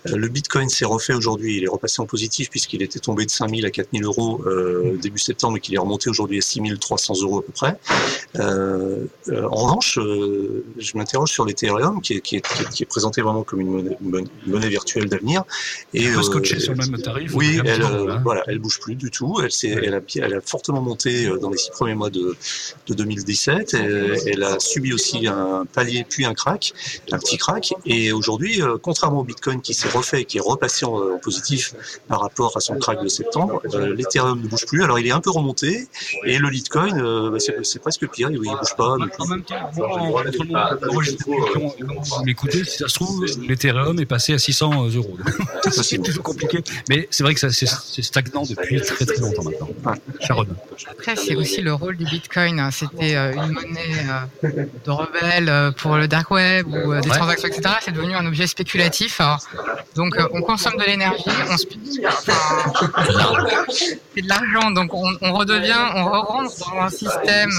Euh, 0.07 0.15
le 0.15 0.27
Bitcoin 0.27 0.69
s'est 0.69 0.85
refait 0.85 1.13
aujourd'hui, 1.13 1.57
il 1.57 1.63
est 1.63 1.69
repassé 1.69 2.01
en 2.01 2.05
positif 2.05 2.49
puisqu'il 2.49 2.81
était 2.81 2.99
tombé 2.99 3.25
de 3.25 3.31
5000 3.31 3.65
à 3.65 3.71
4000 3.71 4.03
euros 4.03 4.43
euh, 4.45 4.93
mm. 4.93 4.97
début 4.97 5.19
septembre 5.19 5.57
et 5.57 5.59
qu'il 5.59 5.75
est 5.75 5.79
remonté 5.79 6.09
aujourd'hui 6.09 6.39
à 6.39 6.41
6300 6.41 7.21
euros 7.21 7.39
à 7.39 7.43
peu 7.43 7.51
près. 7.51 7.77
Euh, 8.39 9.05
en 9.29 9.55
revanche, 9.55 9.82
je 9.83 10.97
m'interroge 10.97 11.31
sur 11.31 11.45
l'Ethereum 11.45 12.01
qui 12.01 12.13
est, 12.13 12.21
qui, 12.21 12.37
est, 12.37 12.69
qui, 12.71 12.83
est, 12.83 12.85
présenté 12.85 13.21
vraiment 13.21 13.43
comme 13.43 13.61
une 13.61 13.95
monnaie, 14.45 14.69
virtuelle 14.69 15.09
d'avenir. 15.09 15.43
Et, 15.93 16.09
on 16.09 16.15
peut 16.15 16.23
scotcher 16.23 16.59
sur 16.59 16.73
le 16.73 16.77
même 16.77 17.01
tarif. 17.01 17.33
Oui, 17.33 17.59
elle, 17.65 17.83
euh, 17.83 18.17
voilà, 18.23 18.43
elle 18.47 18.59
bouge 18.59 18.79
plus 18.79 18.95
du 18.95 19.11
tout. 19.11 19.41
Elle, 19.41 19.51
elle, 19.83 19.95
a, 19.95 19.99
elle 20.15 20.33
a 20.35 20.41
fortement 20.41 20.81
monté 20.81 21.27
euh, 21.27 21.37
dans 21.37 21.49
les 21.49 21.57
six 21.57 21.71
premiers 21.71 21.95
mois 21.95 22.09
de, 22.09 22.35
de 22.87 22.93
2017. 22.93 23.73
elle 23.73 24.43
a 24.43 24.59
subi 24.59 24.93
aussi 24.93 25.27
un 25.27 25.65
palier 25.71 26.05
puis 26.07 26.25
un 26.25 26.33
crack, 26.33 26.73
un 27.11 27.19
petit 27.19 27.37
crack. 27.37 27.73
Et 27.85 28.11
aujourd'hui, 28.11 28.61
euh, 28.61 28.77
contrairement 28.81 29.21
au 29.21 29.23
Bitcoin 29.23 29.61
qui 29.61 29.73
s'est 29.73 29.89
refait, 29.89 30.25
qui 30.25 30.37
est 30.37 30.41
repassé 30.41 30.85
en, 30.85 31.17
positif 31.21 31.73
par 32.07 32.21
rapport 32.21 32.55
à 32.57 32.59
son 32.59 32.77
crack 32.77 33.01
de 33.01 33.07
septembre, 33.07 33.61
l'Ethereum 33.95 34.41
ne 34.41 34.47
bouge 34.47 34.65
plus. 34.65 34.83
Alors 34.83 34.99
il 34.99 35.07
est 35.07 35.11
un 35.11 35.21
peu 35.21 35.31
remonté 35.31 35.87
et 36.25 36.37
le 36.37 36.49
Litecoin, 36.49 37.29
bah, 37.29 37.37
c'est 37.39 37.79
presque 37.79 38.07
pire. 38.09 38.29
Il, 38.31 38.39
ne 38.41 38.57
bouge 38.57 38.75
pas. 38.77 38.95
En 39.19 39.27
même 39.27 39.43
temps, 39.43 39.71
vous 39.73 39.83
m'écoutez, 42.25 42.63
si 42.63 42.77
ça 42.77 42.87
se 42.87 42.93
trouve, 42.95 43.25
l'Ethereum 43.47 43.99
est 43.99 44.05
passé 44.05 44.33
à 44.33 44.39
600 44.39 44.89
euros. 44.89 45.17
c'est 45.71 46.01
toujours 46.01 46.23
compliqué. 46.23 46.63
Mais 46.89 47.07
c'est 47.11 47.23
vrai 47.23 47.33
que 47.33 47.49
c'est 47.49 48.01
stagnant 48.01 48.43
depuis 48.43 48.81
très 48.81 49.05
très 49.05 49.17
longtemps 49.17 49.43
maintenant. 49.43 49.69
Sharon. 50.19 50.47
Après, 50.89 51.15
c'est 51.15 51.35
aussi 51.35 51.61
le 51.61 51.73
rôle 51.73 51.97
du 51.97 52.05
Bitcoin. 52.05 52.69
C'était 52.71 53.15
euh, 53.15 53.33
une 53.33 53.51
monnaie 53.51 54.05
euh, 54.43 54.65
de 54.85 54.91
rebelle 54.91 55.49
euh, 55.49 55.71
pour 55.71 55.95
le 55.95 56.07
dark 56.07 56.29
web 56.31 56.67
ou 56.67 56.93
des 56.99 57.09
transactions, 57.09 57.47
etc. 57.47 57.75
C'est 57.81 57.91
devenu 57.91 58.15
un 58.15 58.25
objet 58.25 58.47
spéculatif. 58.47 59.21
Donc, 59.95 60.15
on 60.31 60.41
consomme 60.41 60.77
de 60.77 60.83
l'énergie, 60.83 61.23
on 61.49 61.57
c'est 61.57 61.69
de 64.21 64.27
l'argent. 64.27 64.71
Donc, 64.71 64.93
on, 64.93 65.33
redevient, 65.33 65.79
on 65.95 66.05
rentre 66.05 66.57
dans 66.59 66.81
un 66.81 66.89
système 66.89 67.51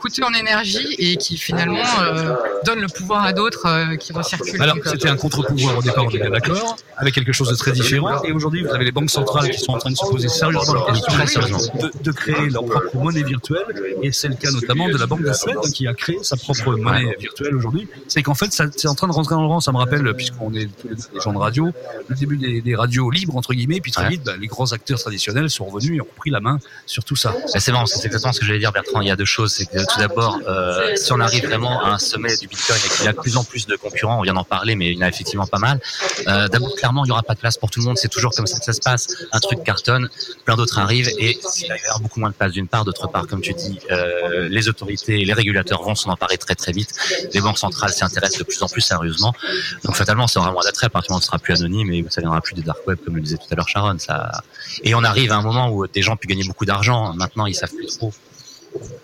coûteux 0.00 0.24
en 0.24 0.34
énergie 0.34 0.94
et 0.98 1.16
qui 1.16 1.36
finalement 1.42 1.82
euh, 2.00 2.34
donne 2.64 2.80
le 2.80 2.86
pouvoir 2.86 3.24
à 3.24 3.32
d'autres 3.32 3.66
euh, 3.66 3.96
qui 3.96 4.12
recirculent. 4.12 4.62
Alors, 4.62 4.76
c'était 4.84 5.08
un 5.08 5.16
contre-pouvoir 5.16 5.78
au 5.78 5.82
départ, 5.82 6.04
on 6.04 6.10
est 6.10 6.18
bien 6.18 6.30
d'accord, 6.30 6.76
avec 6.96 7.14
quelque 7.14 7.32
chose 7.32 7.50
de 7.50 7.56
très 7.56 7.72
différent. 7.72 8.22
Et 8.22 8.32
aujourd'hui, 8.32 8.62
vous 8.62 8.70
avez 8.70 8.84
les 8.84 8.92
banques 8.92 9.10
centrales 9.10 9.50
qui 9.50 9.58
sont 9.58 9.72
en 9.72 9.78
train 9.78 9.90
de 9.90 9.96
se 9.96 10.06
poser 10.08 10.28
sérieusement 10.28 10.86
la 10.86 10.92
question 10.92 11.40
de, 11.40 11.90
de, 12.02 12.12
créer 12.12 12.48
leur 12.48 12.64
propre 12.64 12.96
monnaie 12.96 13.24
virtuelle. 13.24 13.64
Et 14.02 14.12
c'est 14.12 14.28
le 14.28 14.36
cas 14.36 14.50
notamment 14.50 14.88
de 14.88 14.96
la 14.96 15.06
Banque 15.06 15.22
de 15.22 15.32
Suède 15.32 15.58
qui 15.74 15.88
a 15.88 15.94
créé 15.94 16.18
sa 16.22 16.36
propre 16.36 16.76
monnaie 16.76 17.16
virtuelle 17.18 17.56
aujourd'hui. 17.56 17.88
C'est 18.06 18.22
qu'en 18.22 18.34
fait, 18.34 18.52
c'est 18.52 18.88
en 18.88 18.94
train 18.94 19.08
de 19.08 19.12
rentrer 19.12 19.34
dans 19.34 19.42
le 19.42 19.48
rang. 19.48 19.60
Ça 19.60 19.72
me 19.72 19.78
rappelle, 19.78 20.14
puisqu'on 20.14 20.54
est 20.54 20.68
tous 20.80 20.88
les 21.14 21.20
gens 21.20 21.32
de 21.32 21.38
radio, 21.38 21.70
le 22.08 22.14
début 22.14 22.36
des, 22.36 22.74
radios 22.74 23.10
libres, 23.10 23.36
entre 23.36 23.52
guillemets. 23.52 23.80
Puis 23.80 23.90
très 23.90 24.08
vite, 24.08 24.22
bah, 24.24 24.32
les 24.40 24.46
grands 24.46 24.72
acteurs 24.72 25.00
traditionnels 25.00 25.50
sont 25.50 25.64
revenus 25.64 25.98
et 25.98 26.00
ont 26.00 26.06
pris 26.16 26.30
la 26.30 26.40
main 26.40 26.58
sur 26.86 27.04
tout 27.04 27.16
ça. 27.16 27.34
C'est 27.46 27.72
bon, 27.72 27.84
c'est 27.86 28.06
exactement 28.06 28.32
ce 28.32 28.40
que 28.40 28.46
j'allais 28.46 28.60
dire, 28.60 28.72
Bertrand. 28.72 29.00
Il 29.00 29.08
y 29.08 29.10
a 29.10 29.16
deux 29.16 29.24
choses. 29.24 29.52
C'est 29.52 29.66
que 29.66 29.78
tout 29.78 29.98
d'abord, 29.98 30.38
euh, 30.46 30.94
si 30.96 31.12
on 31.12 31.20
arrive 31.22 31.46
vraiment 31.46 31.82
à 31.84 31.90
un 31.90 31.98
sommet 31.98 32.36
du 32.36 32.46
Bitcoin 32.46 32.78
et 32.84 32.88
qu'il 32.88 33.04
y 33.04 33.08
a 33.08 33.12
de 33.12 33.18
plus 33.18 33.36
en 33.36 33.44
plus 33.44 33.66
de 33.66 33.76
concurrents, 33.76 34.18
on 34.18 34.22
vient 34.22 34.34
d'en 34.34 34.44
parler, 34.44 34.74
mais 34.74 34.90
il 34.90 34.98
y 34.98 34.98
en 34.98 35.06
a 35.06 35.08
effectivement 35.08 35.46
pas 35.46 35.58
mal. 35.58 35.80
Euh, 36.28 36.48
d'abord, 36.48 36.74
clairement, 36.74 37.04
il 37.04 37.08
n'y 37.08 37.12
aura 37.12 37.22
pas 37.22 37.34
de 37.34 37.40
place 37.40 37.56
pour 37.56 37.70
tout 37.70 37.80
le 37.80 37.86
monde. 37.86 37.98
C'est 37.98 38.08
toujours 38.08 38.32
comme 38.34 38.46
ça 38.46 38.58
que 38.58 38.64
ça 38.64 38.72
se 38.72 38.80
passe. 38.80 39.08
Un 39.32 39.40
truc 39.40 39.62
cartonne, 39.64 40.08
plein 40.44 40.56
d'autres 40.56 40.78
arrivent 40.78 41.08
et 41.18 41.38
il 41.56 41.66
y 41.66 41.70
avoir 41.70 42.00
beaucoup 42.00 42.20
moins 42.20 42.30
de 42.30 42.34
place 42.34 42.52
d'une 42.52 42.68
part. 42.68 42.84
D'autre 42.84 43.08
part, 43.08 43.26
comme 43.26 43.40
tu 43.40 43.52
dis, 43.54 43.78
euh, 43.90 44.48
les 44.48 44.68
autorités 44.68 45.22
les 45.24 45.32
régulateurs 45.32 45.82
vont 45.82 45.94
s'en 45.94 46.10
emparer 46.10 46.38
très 46.38 46.54
très 46.54 46.72
vite. 46.72 46.92
Les 47.32 47.40
banques 47.40 47.58
centrales 47.58 47.92
s'y 47.92 48.04
intéressent 48.04 48.38
de 48.38 48.44
plus 48.44 48.62
en 48.62 48.68
plus 48.68 48.80
sérieusement. 48.80 49.34
Donc 49.84 49.96
fatalement, 49.96 50.26
ça 50.26 50.40
aura 50.40 50.52
moins 50.52 50.62
d'attrait 50.64 50.86
à 50.86 50.90
partir 50.90 51.08
du 51.08 51.12
moment 51.12 51.20
où 51.20 51.24
sera 51.24 51.38
plus 51.38 51.54
anonyme 51.54 51.92
et 51.92 52.04
ça 52.10 52.20
viendra 52.20 52.40
plus 52.40 52.54
de 52.54 52.62
dark 52.62 52.86
web, 52.86 52.98
comme 53.04 53.16
le 53.16 53.22
disait 53.22 53.36
tout 53.36 53.46
à 53.50 53.54
l'heure 53.54 53.68
Sharon. 53.68 53.96
Et 54.82 54.94
on 54.94 55.04
arrive 55.04 55.32
à 55.32 55.36
un 55.36 55.42
moment 55.42 55.70
où 55.70 55.86
des 55.86 56.02
gens 56.02 56.16
pu 56.16 56.26
gagner 56.26 56.44
beaucoup 56.44 56.64
d'argent. 56.64 57.14
Maintenant, 57.14 57.46
ils 57.46 57.54
savent 57.54 57.74
plus 57.74 57.86
trop 57.86 58.12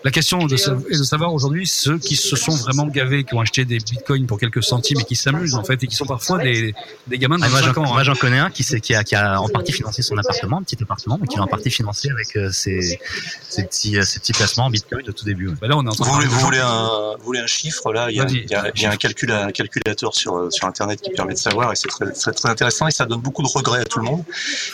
la 0.03 0.11
question 0.11 0.47
est 0.47 0.97
de 0.97 1.03
savoir 1.03 1.33
aujourd'hui 1.33 1.67
ceux 1.67 1.97
qui 1.97 2.15
se 2.15 2.35
sont 2.35 2.55
vraiment 2.55 2.87
gavés, 2.87 3.23
qui 3.23 3.33
ont 3.33 3.41
acheté 3.41 3.65
des 3.65 3.79
bitcoins 3.79 4.25
pour 4.27 4.39
quelques 4.39 4.63
centimes 4.63 4.99
et 5.01 5.03
qui 5.03 5.15
s'amusent 5.15 5.55
en 5.55 5.63
fait 5.63 5.83
et 5.83 5.87
qui 5.87 5.95
sont 5.95 6.05
parfois 6.05 6.39
des, 6.39 6.73
des 7.07 7.17
gamins 7.17 7.37
de 7.37 7.43
ah, 7.43 7.49
moi, 7.49 7.59
ans. 7.59 7.87
Moi 7.87 7.99
hein. 7.99 8.03
j'en 8.03 8.15
connais 8.15 8.39
un 8.39 8.49
qui, 8.49 8.63
qui, 8.63 8.95
a, 8.95 9.03
qui 9.03 9.15
a 9.15 9.41
en 9.41 9.49
partie 9.49 9.71
financé 9.71 10.01
son 10.01 10.17
appartement, 10.17 10.57
un 10.57 10.63
petit 10.63 10.77
appartement, 10.81 11.17
mais 11.19 11.27
qui 11.27 11.37
l'a 11.37 11.43
en 11.43 11.47
partie 11.47 11.69
financé 11.69 12.09
avec 12.09 12.35
euh, 12.35 12.51
ses, 12.51 12.99
ses, 13.49 13.63
petits, 13.63 13.97
euh, 13.97 14.03
ses 14.03 14.19
petits 14.19 14.33
placements 14.33 14.65
en 14.65 14.69
bitcoin 14.69 15.05
de 15.05 15.11
tout 15.11 15.25
début. 15.25 15.49
Bah 15.49 15.67
là, 15.67 15.77
on 15.77 15.85
est 15.85 15.89
en 15.89 15.91
train 15.91 16.05
vous, 16.05 16.13
voulez, 16.13 16.27
vous, 16.27 16.39
voulez 16.39 16.59
un, 16.59 17.15
vous 17.19 17.25
voulez 17.25 17.39
un 17.39 17.47
chiffre 17.47 17.91
là? 17.91 18.09
Il 18.09 18.17
y 18.17 18.21
a, 18.21 18.25
il 18.29 18.49
y 18.49 18.55
a, 18.55 18.71
il 18.73 18.81
y 18.81 18.85
a 18.85 18.91
un, 18.91 18.97
calcul, 18.97 19.31
un 19.31 19.51
calculateur 19.51 20.15
sur, 20.15 20.35
euh, 20.35 20.49
sur 20.49 20.65
internet 20.65 21.01
qui 21.01 21.11
permet 21.11 21.33
de 21.33 21.39
savoir 21.39 21.71
et 21.73 21.75
c'est 21.75 21.89
très, 21.89 22.11
très, 22.11 22.31
très, 22.31 22.49
intéressant 22.49 22.87
et 22.87 22.91
ça 22.91 23.05
donne 23.05 23.21
beaucoup 23.21 23.43
de 23.43 23.49
regrets 23.49 23.81
à 23.81 23.85
tout 23.85 23.99
le 23.99 24.05
monde. 24.05 24.23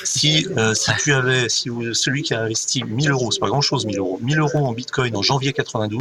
Si, 0.04 0.48
euh, 0.58 0.74
si 0.74 0.92
tu 1.02 1.14
avais, 1.14 1.50
si 1.50 1.70
vous, 1.70 1.94
celui 1.94 2.22
qui 2.22 2.34
a 2.34 2.42
investi 2.42 2.84
1000 2.84 3.12
euros, 3.12 3.32
c'est 3.32 3.40
pas 3.40 3.48
grand 3.48 3.62
chose 3.62 3.86
1000 3.86 3.98
euros, 3.98 4.20
1000 4.22 4.40
euros 4.40 4.66
en 4.68 4.74
bitcoin 4.74 4.85
en 5.14 5.22
janvier 5.22 5.54
92 5.54 6.00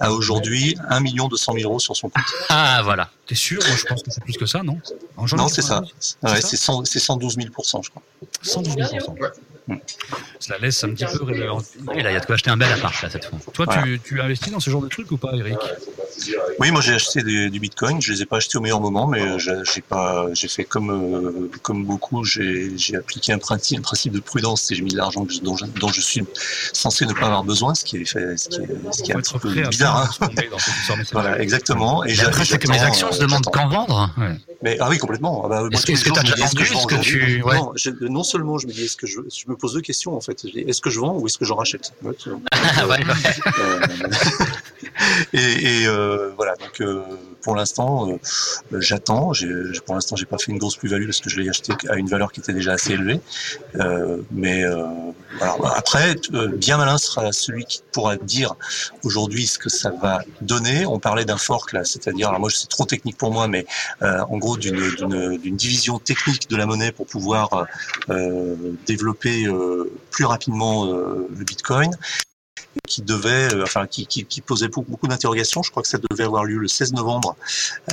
a 0.00 0.12
aujourd'hui 0.12 0.76
1 0.88 1.00
million 1.00 1.28
200 1.28 1.52
000 1.54 1.68
euros 1.68 1.78
sur 1.78 1.94
son 1.94 2.08
compte. 2.08 2.22
Ah 2.48 2.80
voilà. 2.82 3.10
T'es 3.26 3.34
sûr? 3.34 3.60
Moi 3.66 3.76
je 3.76 3.84
pense 3.84 4.02
que 4.02 4.10
c'est 4.10 4.22
plus 4.22 4.36
que 4.38 4.46
ça, 4.46 4.62
non? 4.62 4.80
Non, 5.36 5.48
c'est 5.48 5.62
ça. 5.62 5.82
Ouais, 6.22 6.40
c'est 6.40 6.56
112 6.56 7.36
000 7.36 7.48
je 7.82 7.90
crois. 7.90 8.02
112 8.42 8.74
000 8.74 8.88
ouais. 9.20 9.28
Cela 10.38 10.58
laisse 10.58 10.82
un 10.84 10.90
petit 10.90 11.04
peu 11.04 11.32
Et 11.94 12.02
là, 12.02 12.10
il 12.10 12.14
y 12.14 12.16
a 12.16 12.20
de 12.20 12.26
quoi 12.26 12.34
acheter 12.34 12.50
un 12.50 12.56
bel 12.56 12.72
appart 12.72 13.02
là 13.02 13.10
cette 13.10 13.24
fois. 13.24 13.38
Toi, 13.52 13.66
tu, 13.66 14.00
tu 14.00 14.20
investis 14.20 14.52
dans 14.52 14.60
ce 14.60 14.70
genre 14.70 14.82
de 14.82 14.88
trucs 14.88 15.10
ou 15.10 15.16
pas, 15.16 15.32
Eric? 15.34 15.58
Oui, 16.58 16.70
moi 16.70 16.80
j'ai 16.80 16.94
acheté 16.94 17.22
du 17.22 17.60
Bitcoin. 17.60 18.00
Je 18.00 18.12
les 18.12 18.22
ai 18.22 18.26
pas 18.26 18.38
achetés 18.38 18.58
au 18.58 18.60
meilleur 18.60 18.80
moment, 18.80 19.06
mais 19.06 19.38
j'ai 19.38 19.82
pas, 19.82 20.26
j'ai 20.32 20.48
fait 20.48 20.64
comme 20.64 20.90
euh, 20.90 21.50
comme 21.62 21.84
beaucoup. 21.84 22.24
J'ai 22.24 22.96
appliqué 22.96 23.32
un 23.32 23.38
principe, 23.38 23.78
un 23.78 23.82
principe 23.82 24.12
de 24.12 24.20
prudence. 24.20 24.68
J'ai 24.70 24.82
mis 24.82 24.92
de 24.92 24.96
l'argent 24.96 25.26
dont, 25.42 25.56
dont, 25.80 25.88
je 25.88 26.00
suis 26.00 26.24
censé 26.72 27.06
ne 27.06 27.12
pas 27.12 27.26
avoir 27.26 27.44
besoin, 27.44 27.74
ce 27.74 27.84
qui 27.84 27.98
est 27.98 28.04
fait, 28.04 28.36
ce 28.36 28.48
qui 28.48 28.60
est, 28.60 28.92
ce 28.92 29.02
qui 29.02 29.12
est 29.12 29.16
un 29.16 29.20
petit 29.20 29.38
peu 29.38 29.50
bizarre. 29.68 30.16
Hein. 30.20 30.28
voilà, 31.12 31.40
exactement. 31.40 32.04
Et 32.04 32.18
après, 32.20 32.44
c'est 32.44 32.58
que 32.58 32.70
mes 32.70 32.80
actions 32.80 33.12
se 33.12 33.20
demandent 33.20 33.46
quand 33.52 33.68
vendre. 33.68 34.10
Mais 34.62 34.76
ah 34.80 34.88
oui, 34.90 34.98
complètement. 34.98 35.42
Ah 35.44 35.48
bah, 35.48 35.68
est-ce 35.70 35.86
que 35.86 35.92
tu 35.92 36.18
as 36.18 36.22
déjà 36.22 36.46
vendu 36.46 36.64
ce 36.64 36.86
que 36.86 37.00
tu 37.00 37.42
non, 37.44 37.72
non, 38.10 38.22
seulement 38.24 38.58
je 38.58 38.66
me 38.66 38.72
dis 38.72 38.84
est-ce 38.84 38.96
que 38.96 39.06
je, 39.06 39.20
je 39.28 39.48
me 39.48 39.56
pose 39.56 39.74
deux 39.74 39.80
questions 39.80 40.16
en 40.16 40.20
fait. 40.20 40.44
Est-ce 40.44 40.80
que 40.80 40.90
je 40.90 40.98
vends 40.98 41.16
ou 41.16 41.26
est-ce 41.26 41.38
que 41.38 41.44
j'en 41.44 41.56
rachète? 41.56 41.92
Ah, 42.04 42.86
Et, 45.32 45.82
et 45.82 45.86
euh, 45.86 46.30
voilà. 46.36 46.54
Donc 46.56 46.80
euh, 46.80 47.02
pour 47.42 47.54
l'instant, 47.54 48.10
euh, 48.10 48.80
j'attends. 48.80 49.32
Pour 49.86 49.94
l'instant, 49.94 50.16
j'ai 50.16 50.26
pas 50.26 50.38
fait 50.38 50.52
une 50.52 50.58
grosse 50.58 50.76
plus-value 50.76 51.06
parce 51.06 51.20
que 51.20 51.30
je 51.30 51.40
l'ai 51.40 51.48
acheté 51.48 51.72
à 51.88 51.96
une 51.96 52.08
valeur 52.08 52.32
qui 52.32 52.40
était 52.40 52.52
déjà 52.52 52.72
assez 52.72 52.92
élevée. 52.92 53.20
Euh, 53.76 54.18
mais 54.30 54.64
voilà. 55.38 55.74
après, 55.76 56.16
bien 56.56 56.76
malin 56.76 56.98
sera 56.98 57.32
celui 57.32 57.64
qui 57.64 57.82
pourra 57.92 58.16
dire 58.16 58.54
aujourd'hui 59.04 59.46
ce 59.46 59.58
que 59.58 59.68
ça 59.68 59.90
va 59.90 60.22
donner. 60.40 60.86
On 60.86 60.98
parlait 60.98 61.24
d'un 61.24 61.36
fork 61.36 61.72
là, 61.72 61.84
c'est-à-dire, 61.84 62.28
alors 62.28 62.40
moi 62.40 62.50
c'est 62.50 62.68
trop 62.68 62.84
technique 62.84 63.16
pour 63.16 63.32
moi, 63.32 63.48
mais 63.48 63.66
en 64.00 64.38
gros 64.38 64.56
d'une 64.56 65.56
division 65.56 65.98
technique 65.98 66.48
de 66.48 66.56
la 66.56 66.66
monnaie 66.66 66.92
pour 66.92 67.06
pouvoir 67.06 67.66
développer 68.86 69.46
plus 70.10 70.24
rapidement 70.24 70.86
le 70.86 71.44
Bitcoin 71.44 71.90
qui 72.86 73.02
devait, 73.02 73.54
euh, 73.54 73.62
enfin, 73.62 73.86
qui, 73.86 74.06
qui, 74.06 74.24
qui, 74.24 74.40
posait 74.40 74.68
beaucoup, 74.68 75.06
d'interrogations. 75.06 75.62
Je 75.62 75.70
crois 75.70 75.82
que 75.82 75.88
ça 75.88 75.98
devait 76.10 76.24
avoir 76.24 76.44
lieu 76.44 76.58
le 76.58 76.68
16 76.68 76.92
novembre 76.94 77.36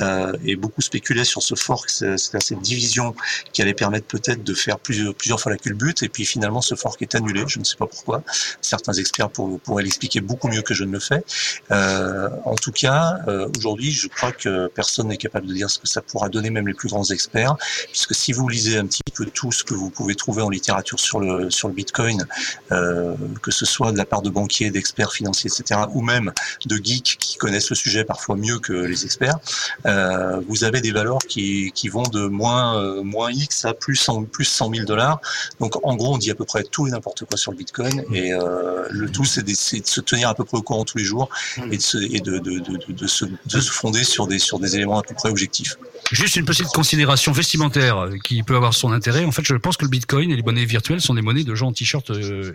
euh, 0.00 0.32
et 0.44 0.56
beaucoup 0.56 0.80
spéculaient 0.80 1.24
sur 1.24 1.42
ce 1.42 1.54
fork, 1.54 1.88
c'est-à-dire 1.88 2.42
cette 2.42 2.60
division 2.60 3.14
qui 3.52 3.62
allait 3.62 3.74
permettre 3.74 4.06
peut-être 4.06 4.42
de 4.42 4.54
faire 4.54 4.78
plusieurs, 4.78 5.14
plusieurs 5.14 5.40
fois 5.40 5.52
la 5.52 5.58
culbute. 5.58 6.02
Et 6.02 6.08
puis 6.08 6.24
finalement, 6.24 6.60
ce 6.60 6.74
fork 6.74 7.00
est 7.02 7.14
annulé. 7.14 7.44
Je 7.46 7.58
ne 7.58 7.64
sais 7.64 7.76
pas 7.76 7.86
pourquoi. 7.86 8.22
Certains 8.60 8.94
experts 8.94 9.30
pour, 9.30 9.60
pourraient 9.60 9.82
l'expliquer 9.82 10.20
beaucoup 10.20 10.48
mieux 10.48 10.62
que 10.62 10.74
je 10.74 10.84
ne 10.84 10.92
le 10.92 11.00
fais. 11.00 11.22
Euh, 11.70 12.28
en 12.44 12.54
tout 12.54 12.72
cas, 12.72 13.18
euh, 13.28 13.48
aujourd'hui, 13.58 13.92
je 13.92 14.08
crois 14.08 14.32
que 14.32 14.68
personne 14.68 15.08
n'est 15.08 15.16
capable 15.16 15.46
de 15.46 15.54
dire 15.54 15.70
ce 15.70 15.78
que 15.78 15.88
ça 15.88 16.02
pourra 16.02 16.28
donner, 16.28 16.50
même 16.50 16.66
les 16.66 16.74
plus 16.74 16.88
grands 16.88 17.04
experts, 17.04 17.56
puisque 17.90 18.14
si 18.14 18.32
vous 18.32 18.48
lisez 18.48 18.78
un 18.78 18.86
petit 18.86 19.02
peu 19.14 19.26
tout 19.26 19.52
ce 19.52 19.64
que 19.64 19.74
vous 19.74 19.90
pouvez 19.90 20.14
trouver 20.14 20.42
en 20.42 20.50
littérature 20.50 20.98
sur 20.98 21.20
le 21.20 21.50
sur 21.50 21.68
le 21.68 21.74
Bitcoin, 21.74 22.26
euh, 22.72 23.14
que 23.42 23.50
ce 23.50 23.64
soit 23.64 23.92
de 23.92 23.98
la 23.98 24.04
part 24.04 24.22
de 24.22 24.30
banquiers, 24.30 24.55
d'experts 24.64 25.12
financiers, 25.12 25.50
etc., 25.50 25.80
ou 25.92 26.02
même 26.02 26.32
de 26.66 26.76
geeks 26.76 27.16
qui 27.18 27.36
connaissent 27.36 27.70
le 27.70 27.76
sujet 27.76 28.04
parfois 28.04 28.36
mieux 28.36 28.58
que 28.58 28.72
les 28.72 29.04
experts, 29.04 29.38
euh, 29.86 30.40
vous 30.48 30.64
avez 30.64 30.80
des 30.80 30.92
valeurs 30.92 31.18
qui, 31.18 31.72
qui 31.74 31.88
vont 31.88 32.02
de 32.02 32.26
moins, 32.26 32.80
euh, 32.80 33.02
moins 33.02 33.30
X 33.30 33.64
à 33.64 33.74
plus 33.74 33.96
100, 33.96 34.24
plus 34.24 34.44
100 34.44 34.74
000 34.74 34.86
dollars. 34.86 35.20
Donc 35.60 35.84
en 35.84 35.94
gros, 35.96 36.14
on 36.14 36.18
dit 36.18 36.30
à 36.30 36.34
peu 36.34 36.44
près 36.44 36.64
tout 36.64 36.86
et 36.86 36.90
n'importe 36.90 37.24
quoi 37.24 37.36
sur 37.36 37.52
le 37.52 37.58
Bitcoin. 37.58 38.04
Et 38.12 38.32
euh, 38.32 38.86
le 38.90 39.10
tout, 39.10 39.24
c'est 39.24 39.42
de, 39.42 39.54
se 39.54 40.00
tenir 40.00 40.28
à 40.28 40.34
peu 40.34 40.44
près 40.44 40.58
au 40.58 40.62
courant 40.62 40.84
tous 40.84 40.98
les 40.98 41.04
jours 41.04 41.28
et 41.70 41.76
de 41.76 41.82
se, 41.82 41.98
et 41.98 42.20
de, 42.20 42.38
de, 42.38 42.58
de, 42.58 42.92
de, 42.92 43.06
se, 43.06 43.24
de 43.24 43.60
se 43.60 43.70
fonder 43.70 44.04
sur 44.04 44.26
des, 44.26 44.38
sur 44.38 44.58
des 44.58 44.76
éléments 44.76 44.98
à 44.98 45.02
peu 45.02 45.14
près 45.14 45.30
objectifs. 45.30 45.76
Juste 46.12 46.36
une 46.36 46.44
petite 46.44 46.68
considération 46.68 47.32
vestimentaire 47.32 48.08
qui 48.22 48.42
peut 48.42 48.54
avoir 48.54 48.74
son 48.74 48.92
intérêt. 48.92 49.24
En 49.24 49.32
fait, 49.32 49.44
je 49.44 49.54
pense 49.54 49.76
que 49.76 49.84
le 49.84 49.90
Bitcoin 49.90 50.30
et 50.30 50.36
les 50.36 50.42
monnaies 50.42 50.64
virtuelles 50.64 51.00
sont 51.00 51.14
des 51.14 51.22
monnaies 51.22 51.42
de 51.42 51.54
gens 51.54 51.68
en 51.68 51.72
t-shirt 51.72 52.10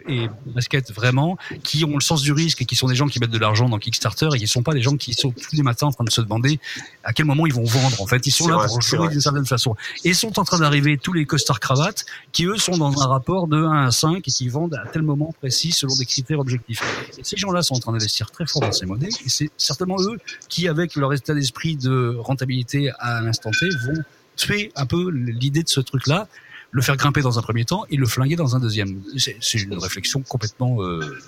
et 0.07 0.29
basket 0.45 0.91
vraiment, 0.93 1.37
qui 1.63 1.83
ont 1.83 1.90
le 1.95 2.01
sens 2.01 2.21
du 2.21 2.31
risque 2.31 2.61
et 2.61 2.65
qui 2.65 2.75
sont 2.75 2.87
des 2.87 2.95
gens 2.95 3.07
qui 3.07 3.19
mettent 3.19 3.31
de 3.31 3.37
l'argent 3.37 3.69
dans 3.69 3.79
Kickstarter 3.79 4.29
et 4.33 4.37
qui 4.37 4.43
ne 4.43 4.49
sont 4.49 4.63
pas 4.63 4.73
des 4.73 4.81
gens 4.81 4.95
qui 4.97 5.13
sont 5.13 5.31
tous 5.31 5.55
les 5.55 5.63
matins 5.63 5.87
en 5.87 5.91
train 5.91 6.03
de 6.03 6.11
se 6.11 6.21
demander 6.21 6.59
à 7.03 7.13
quel 7.13 7.25
moment 7.25 7.45
ils 7.45 7.53
vont 7.53 7.65
vendre. 7.65 8.01
En 8.01 8.07
fait, 8.07 8.25
ils 8.27 8.31
sont 8.31 8.47
là 8.47 8.65
pour 8.67 8.81
jouer 8.81 9.09
d'une 9.09 9.21
certaine 9.21 9.45
façon. 9.45 9.75
Et 10.03 10.13
sont 10.13 10.39
en 10.39 10.43
train 10.43 10.59
d'arriver 10.59 10.97
tous 10.97 11.13
les 11.13 11.25
costards 11.25 11.59
cravates 11.59 12.05
qui, 12.31 12.45
eux, 12.45 12.57
sont 12.57 12.77
dans 12.77 13.01
un 13.01 13.07
rapport 13.07 13.47
de 13.47 13.57
1 13.57 13.87
à 13.87 13.91
5 13.91 14.17
et 14.17 14.31
qui 14.31 14.49
vendent 14.49 14.75
à 14.75 14.87
tel 14.87 15.01
moment 15.01 15.33
précis 15.39 15.71
selon 15.71 15.95
des 15.95 16.05
critères 16.05 16.39
objectifs. 16.39 16.81
Et 17.17 17.23
ces 17.23 17.37
gens-là 17.37 17.63
sont 17.63 17.75
en 17.75 17.79
train 17.79 17.91
d'investir 17.91 18.31
très 18.31 18.45
fort 18.45 18.61
dans 18.61 18.71
ces 18.71 18.85
monnaies 18.85 19.09
et 19.25 19.29
c'est 19.29 19.49
certainement 19.57 19.97
eux 19.99 20.19
qui, 20.49 20.67
avec 20.67 20.95
leur 20.95 21.13
état 21.13 21.33
d'esprit 21.33 21.75
de 21.75 22.15
rentabilité 22.19 22.91
à 22.99 23.21
l'instant 23.21 23.51
T, 23.51 23.69
vont 23.69 24.03
tuer 24.37 24.71
un 24.75 24.85
peu 24.85 25.09
l'idée 25.09 25.63
de 25.63 25.69
ce 25.69 25.79
truc-là 25.79 26.27
le 26.71 26.81
faire 26.81 26.95
grimper 26.95 27.21
dans 27.21 27.37
un 27.37 27.41
premier 27.41 27.65
temps 27.65 27.83
et 27.89 27.97
le 27.97 28.05
flinguer 28.05 28.35
dans 28.35 28.55
un 28.55 28.59
deuxième. 28.59 29.01
C'est 29.17 29.61
une 29.61 29.77
réflexion 29.77 30.21
complètement 30.21 30.81
euh, 30.81 31.19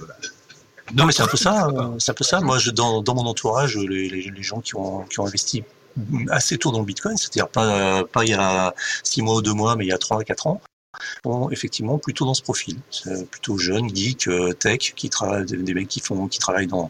non, 0.94 1.06
mais 1.06 1.12
c'est 1.12 1.24
un 1.24 1.28
peu 1.28 1.38
ça. 1.38 1.68
Euh, 1.74 1.96
c'est 1.98 2.12
un 2.12 2.16
peu 2.16 2.24
ça. 2.24 2.42
Moi, 2.42 2.58
je, 2.58 2.72
dans, 2.72 3.02
dans 3.02 3.16
mon 3.16 3.26
entourage, 3.26 3.78
les, 3.78 4.10
les, 4.10 4.30
les, 4.30 4.44
gens 4.44 4.60
qui 4.60 4.76
ont, 4.76 5.04
qui 5.04 5.20
ont 5.20 5.26
investi 5.26 5.64
assez 6.30 6.58
tôt 6.58 6.72
dans 6.72 6.80
le 6.80 6.86
Bitcoin, 6.86 7.16
c'est-à-dire 7.18 7.48
pas, 7.48 8.04
pas 8.06 8.24
il 8.26 8.32
y 8.32 8.34
a 8.34 8.74
six 9.04 9.22
mois 9.22 9.36
ou 9.36 9.42
deux 9.42 9.54
mois, 9.54 9.76
mais 9.76 9.86
il 9.86 9.90
y 9.90 9.94
a 9.94 9.98
trois, 9.98 10.24
quatre 10.24 10.48
ans, 10.48 10.62
sont 11.24 11.50
effectivement 11.50 11.98
plutôt 11.98 12.26
dans 12.26 12.34
ce 12.34 12.42
profil, 12.42 12.78
plutôt 13.32 13.58
jeunes, 13.58 13.94
geeks, 13.94 14.28
euh, 14.28 14.54
tech, 14.54 14.94
qui 14.96 15.10
travaillent, 15.10 15.46
des 15.46 15.74
mecs 15.74 15.88
qui 15.88 16.00
font, 16.00 16.28
qui 16.28 16.40
travaillent 16.40 16.68
dans 16.68 16.90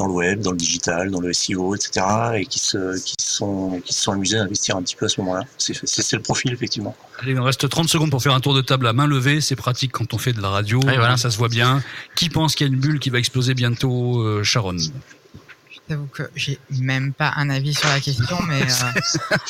dans 0.00 0.06
le 0.06 0.14
web, 0.14 0.40
dans 0.40 0.52
le 0.52 0.56
digital, 0.56 1.10
dans 1.10 1.20
le 1.20 1.30
SEO, 1.32 1.74
etc. 1.74 2.06
et 2.36 2.46
qui 2.46 2.58
se, 2.58 2.98
qui 3.04 3.16
sont, 3.18 3.82
qui 3.84 3.92
se 3.92 4.00
sont 4.02 4.12
amusés 4.12 4.38
à 4.38 4.44
investir 4.44 4.76
un 4.76 4.82
petit 4.82 4.96
peu 4.96 5.04
à 5.04 5.08
ce 5.10 5.20
moment-là. 5.20 5.44
C'est 5.58 6.16
le 6.16 6.22
profil 6.22 6.54
effectivement. 6.54 6.96
Allez, 7.18 7.32
il 7.32 7.36
nous 7.36 7.44
reste 7.44 7.68
30 7.68 7.86
secondes 7.86 8.10
pour 8.10 8.22
faire 8.22 8.32
un 8.32 8.40
tour 8.40 8.54
de 8.54 8.62
table 8.62 8.86
à 8.86 8.94
main 8.94 9.06
levée. 9.06 9.42
C'est 9.42 9.56
pratique 9.56 9.92
quand 9.92 10.14
on 10.14 10.18
fait 10.18 10.32
de 10.32 10.40
la 10.40 10.48
radio. 10.48 10.80
voilà. 10.80 11.18
Ça 11.18 11.30
se 11.30 11.36
voit 11.36 11.48
bien. 11.48 11.82
Qui 12.16 12.30
pense 12.30 12.54
qu'il 12.54 12.66
y 12.66 12.70
a 12.70 12.72
une 12.72 12.80
bulle 12.80 12.98
qui 12.98 13.10
va 13.10 13.18
exploser 13.18 13.52
bientôt, 13.52 14.22
euh, 14.22 14.42
Sharon? 14.42 14.76
J'avoue 15.90 16.06
que 16.06 16.30
j'ai 16.36 16.56
même 16.70 17.12
pas 17.12 17.32
un 17.34 17.50
avis 17.50 17.74
sur 17.74 17.88
la 17.88 17.98
question, 17.98 18.38
mais, 18.46 18.62
euh, 18.62 19.00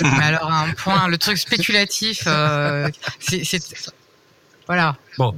mais 0.00 0.24
alors 0.24 0.50
un 0.50 0.72
point, 0.72 1.06
le 1.06 1.18
truc 1.18 1.36
spéculatif, 1.36 2.22
euh, 2.26 2.88
c'est 3.18 3.42
voilà. 4.66 4.96
Bon 5.18 5.36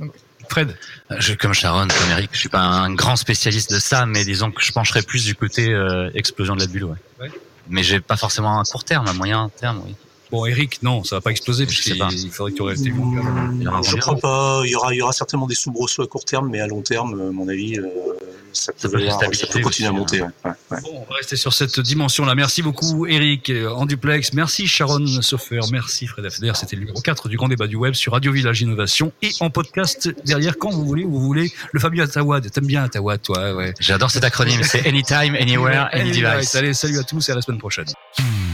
Fred 0.48 0.76
je, 1.18 1.34
Comme 1.34 1.54
Sharon, 1.54 1.88
comme 1.88 2.10
Eric, 2.12 2.30
je 2.32 2.38
suis 2.38 2.48
pas 2.48 2.60
un 2.60 2.94
grand 2.94 3.16
spécialiste 3.16 3.72
de 3.72 3.80
ça, 3.80 4.06
mais 4.06 4.24
disons 4.24 4.52
que 4.52 4.62
je 4.62 4.70
pencherais 4.70 5.02
plus 5.02 5.24
du 5.24 5.34
côté 5.34 5.72
euh, 5.72 6.08
explosion 6.14 6.54
de 6.54 6.60
la 6.60 6.68
bulle. 6.68 6.84
Ouais. 6.84 6.98
ouais. 7.20 7.32
Mais 7.68 7.82
j'ai 7.82 7.98
pas 7.98 8.16
forcément 8.16 8.60
un 8.60 8.62
court 8.62 8.84
terme, 8.84 9.08
un 9.08 9.14
moyen 9.14 9.50
terme, 9.58 9.82
oui. 9.84 9.96
Bon, 10.30 10.46
Eric, 10.46 10.84
non, 10.84 11.02
ça 11.02 11.16
va 11.16 11.20
pas 11.20 11.30
exploser 11.30 11.66
parce 11.66 11.80
qu'il 11.80 12.30
faudrait 12.30 12.52
que 12.52 12.56
tu 12.56 12.62
restes 12.62 12.86
mmh, 12.86 13.82
Je 13.82 13.96
crois 13.96 14.16
pas. 14.16 14.62
Il 14.64 14.70
y 14.70 14.76
aura, 14.76 14.94
il 14.94 14.98
y 14.98 15.02
aura 15.02 15.12
certainement 15.12 15.48
des 15.48 15.56
soubresauts 15.56 16.02
à 16.02 16.06
court 16.06 16.24
terme, 16.24 16.48
mais 16.48 16.60
à 16.60 16.68
long 16.68 16.80
terme, 16.80 17.20
à 17.20 17.32
mon 17.32 17.48
avis, 17.48 17.78
ça, 18.52 18.72
peut, 18.72 19.08
ça 19.32 19.46
peut 19.46 19.60
continuer 19.60 19.88
à 19.88 19.92
monter. 19.92 20.20
Hein. 20.20 20.32
Ouais. 20.44 20.50
Ouais, 20.70 20.78
Bon, 20.82 20.90
on 20.94 21.10
va 21.10 21.16
rester 21.16 21.36
sur 21.36 21.52
cette 21.52 21.80
dimension-là. 21.80 22.34
Merci 22.34 22.62
beaucoup, 22.62 23.06
Eric, 23.06 23.50
euh, 23.50 23.68
en 23.68 23.86
duplex. 23.86 24.32
Merci, 24.32 24.66
Sharon 24.66 25.06
Soffer. 25.22 25.60
Merci, 25.70 26.06
Fred 26.06 26.24
Afder. 26.26 26.52
C'était 26.54 26.76
le 26.76 26.80
numéro 26.80 27.00
4 27.00 27.28
du 27.28 27.36
Grand 27.36 27.48
Débat 27.48 27.66
du 27.66 27.76
Web 27.76 27.94
sur 27.94 28.12
Radio 28.12 28.32
Village 28.32 28.62
Innovation 28.62 29.12
et 29.22 29.30
en 29.40 29.50
podcast 29.50 30.10
derrière 30.24 30.58
quand 30.58 30.70
vous 30.70 30.84
voulez, 30.84 31.04
où 31.04 31.10
vous 31.10 31.20
voulez. 31.20 31.52
Le 31.72 31.80
Fabio 31.80 32.02
Atawad. 32.04 32.50
T'aimes 32.50 32.66
bien 32.66 32.84
Atawad, 32.84 33.20
toi, 33.22 33.54
ouais. 33.54 33.74
J'adore 33.80 34.10
cet 34.10 34.24
acronyme. 34.24 34.62
C'est 34.62 34.86
Anytime, 34.86 35.34
Anywhere, 35.34 35.88
Any 35.92 36.10
Device. 36.10 36.54
Allez, 36.54 36.74
salut 36.74 36.98
à 36.98 37.02
tous 37.02 37.28
et 37.28 37.32
à 37.32 37.34
la 37.34 37.42
semaine 37.42 37.58
prochaine. 37.58 37.86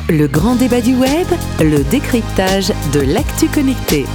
Le 0.09 0.27
Grand 0.27 0.57
Débat 0.57 0.81
du 0.81 0.95
Web, 0.95 1.27
le 1.61 1.85
décryptage 1.85 2.73
de 2.93 3.01
l'actu 3.01 3.49
connecté. 3.49 4.07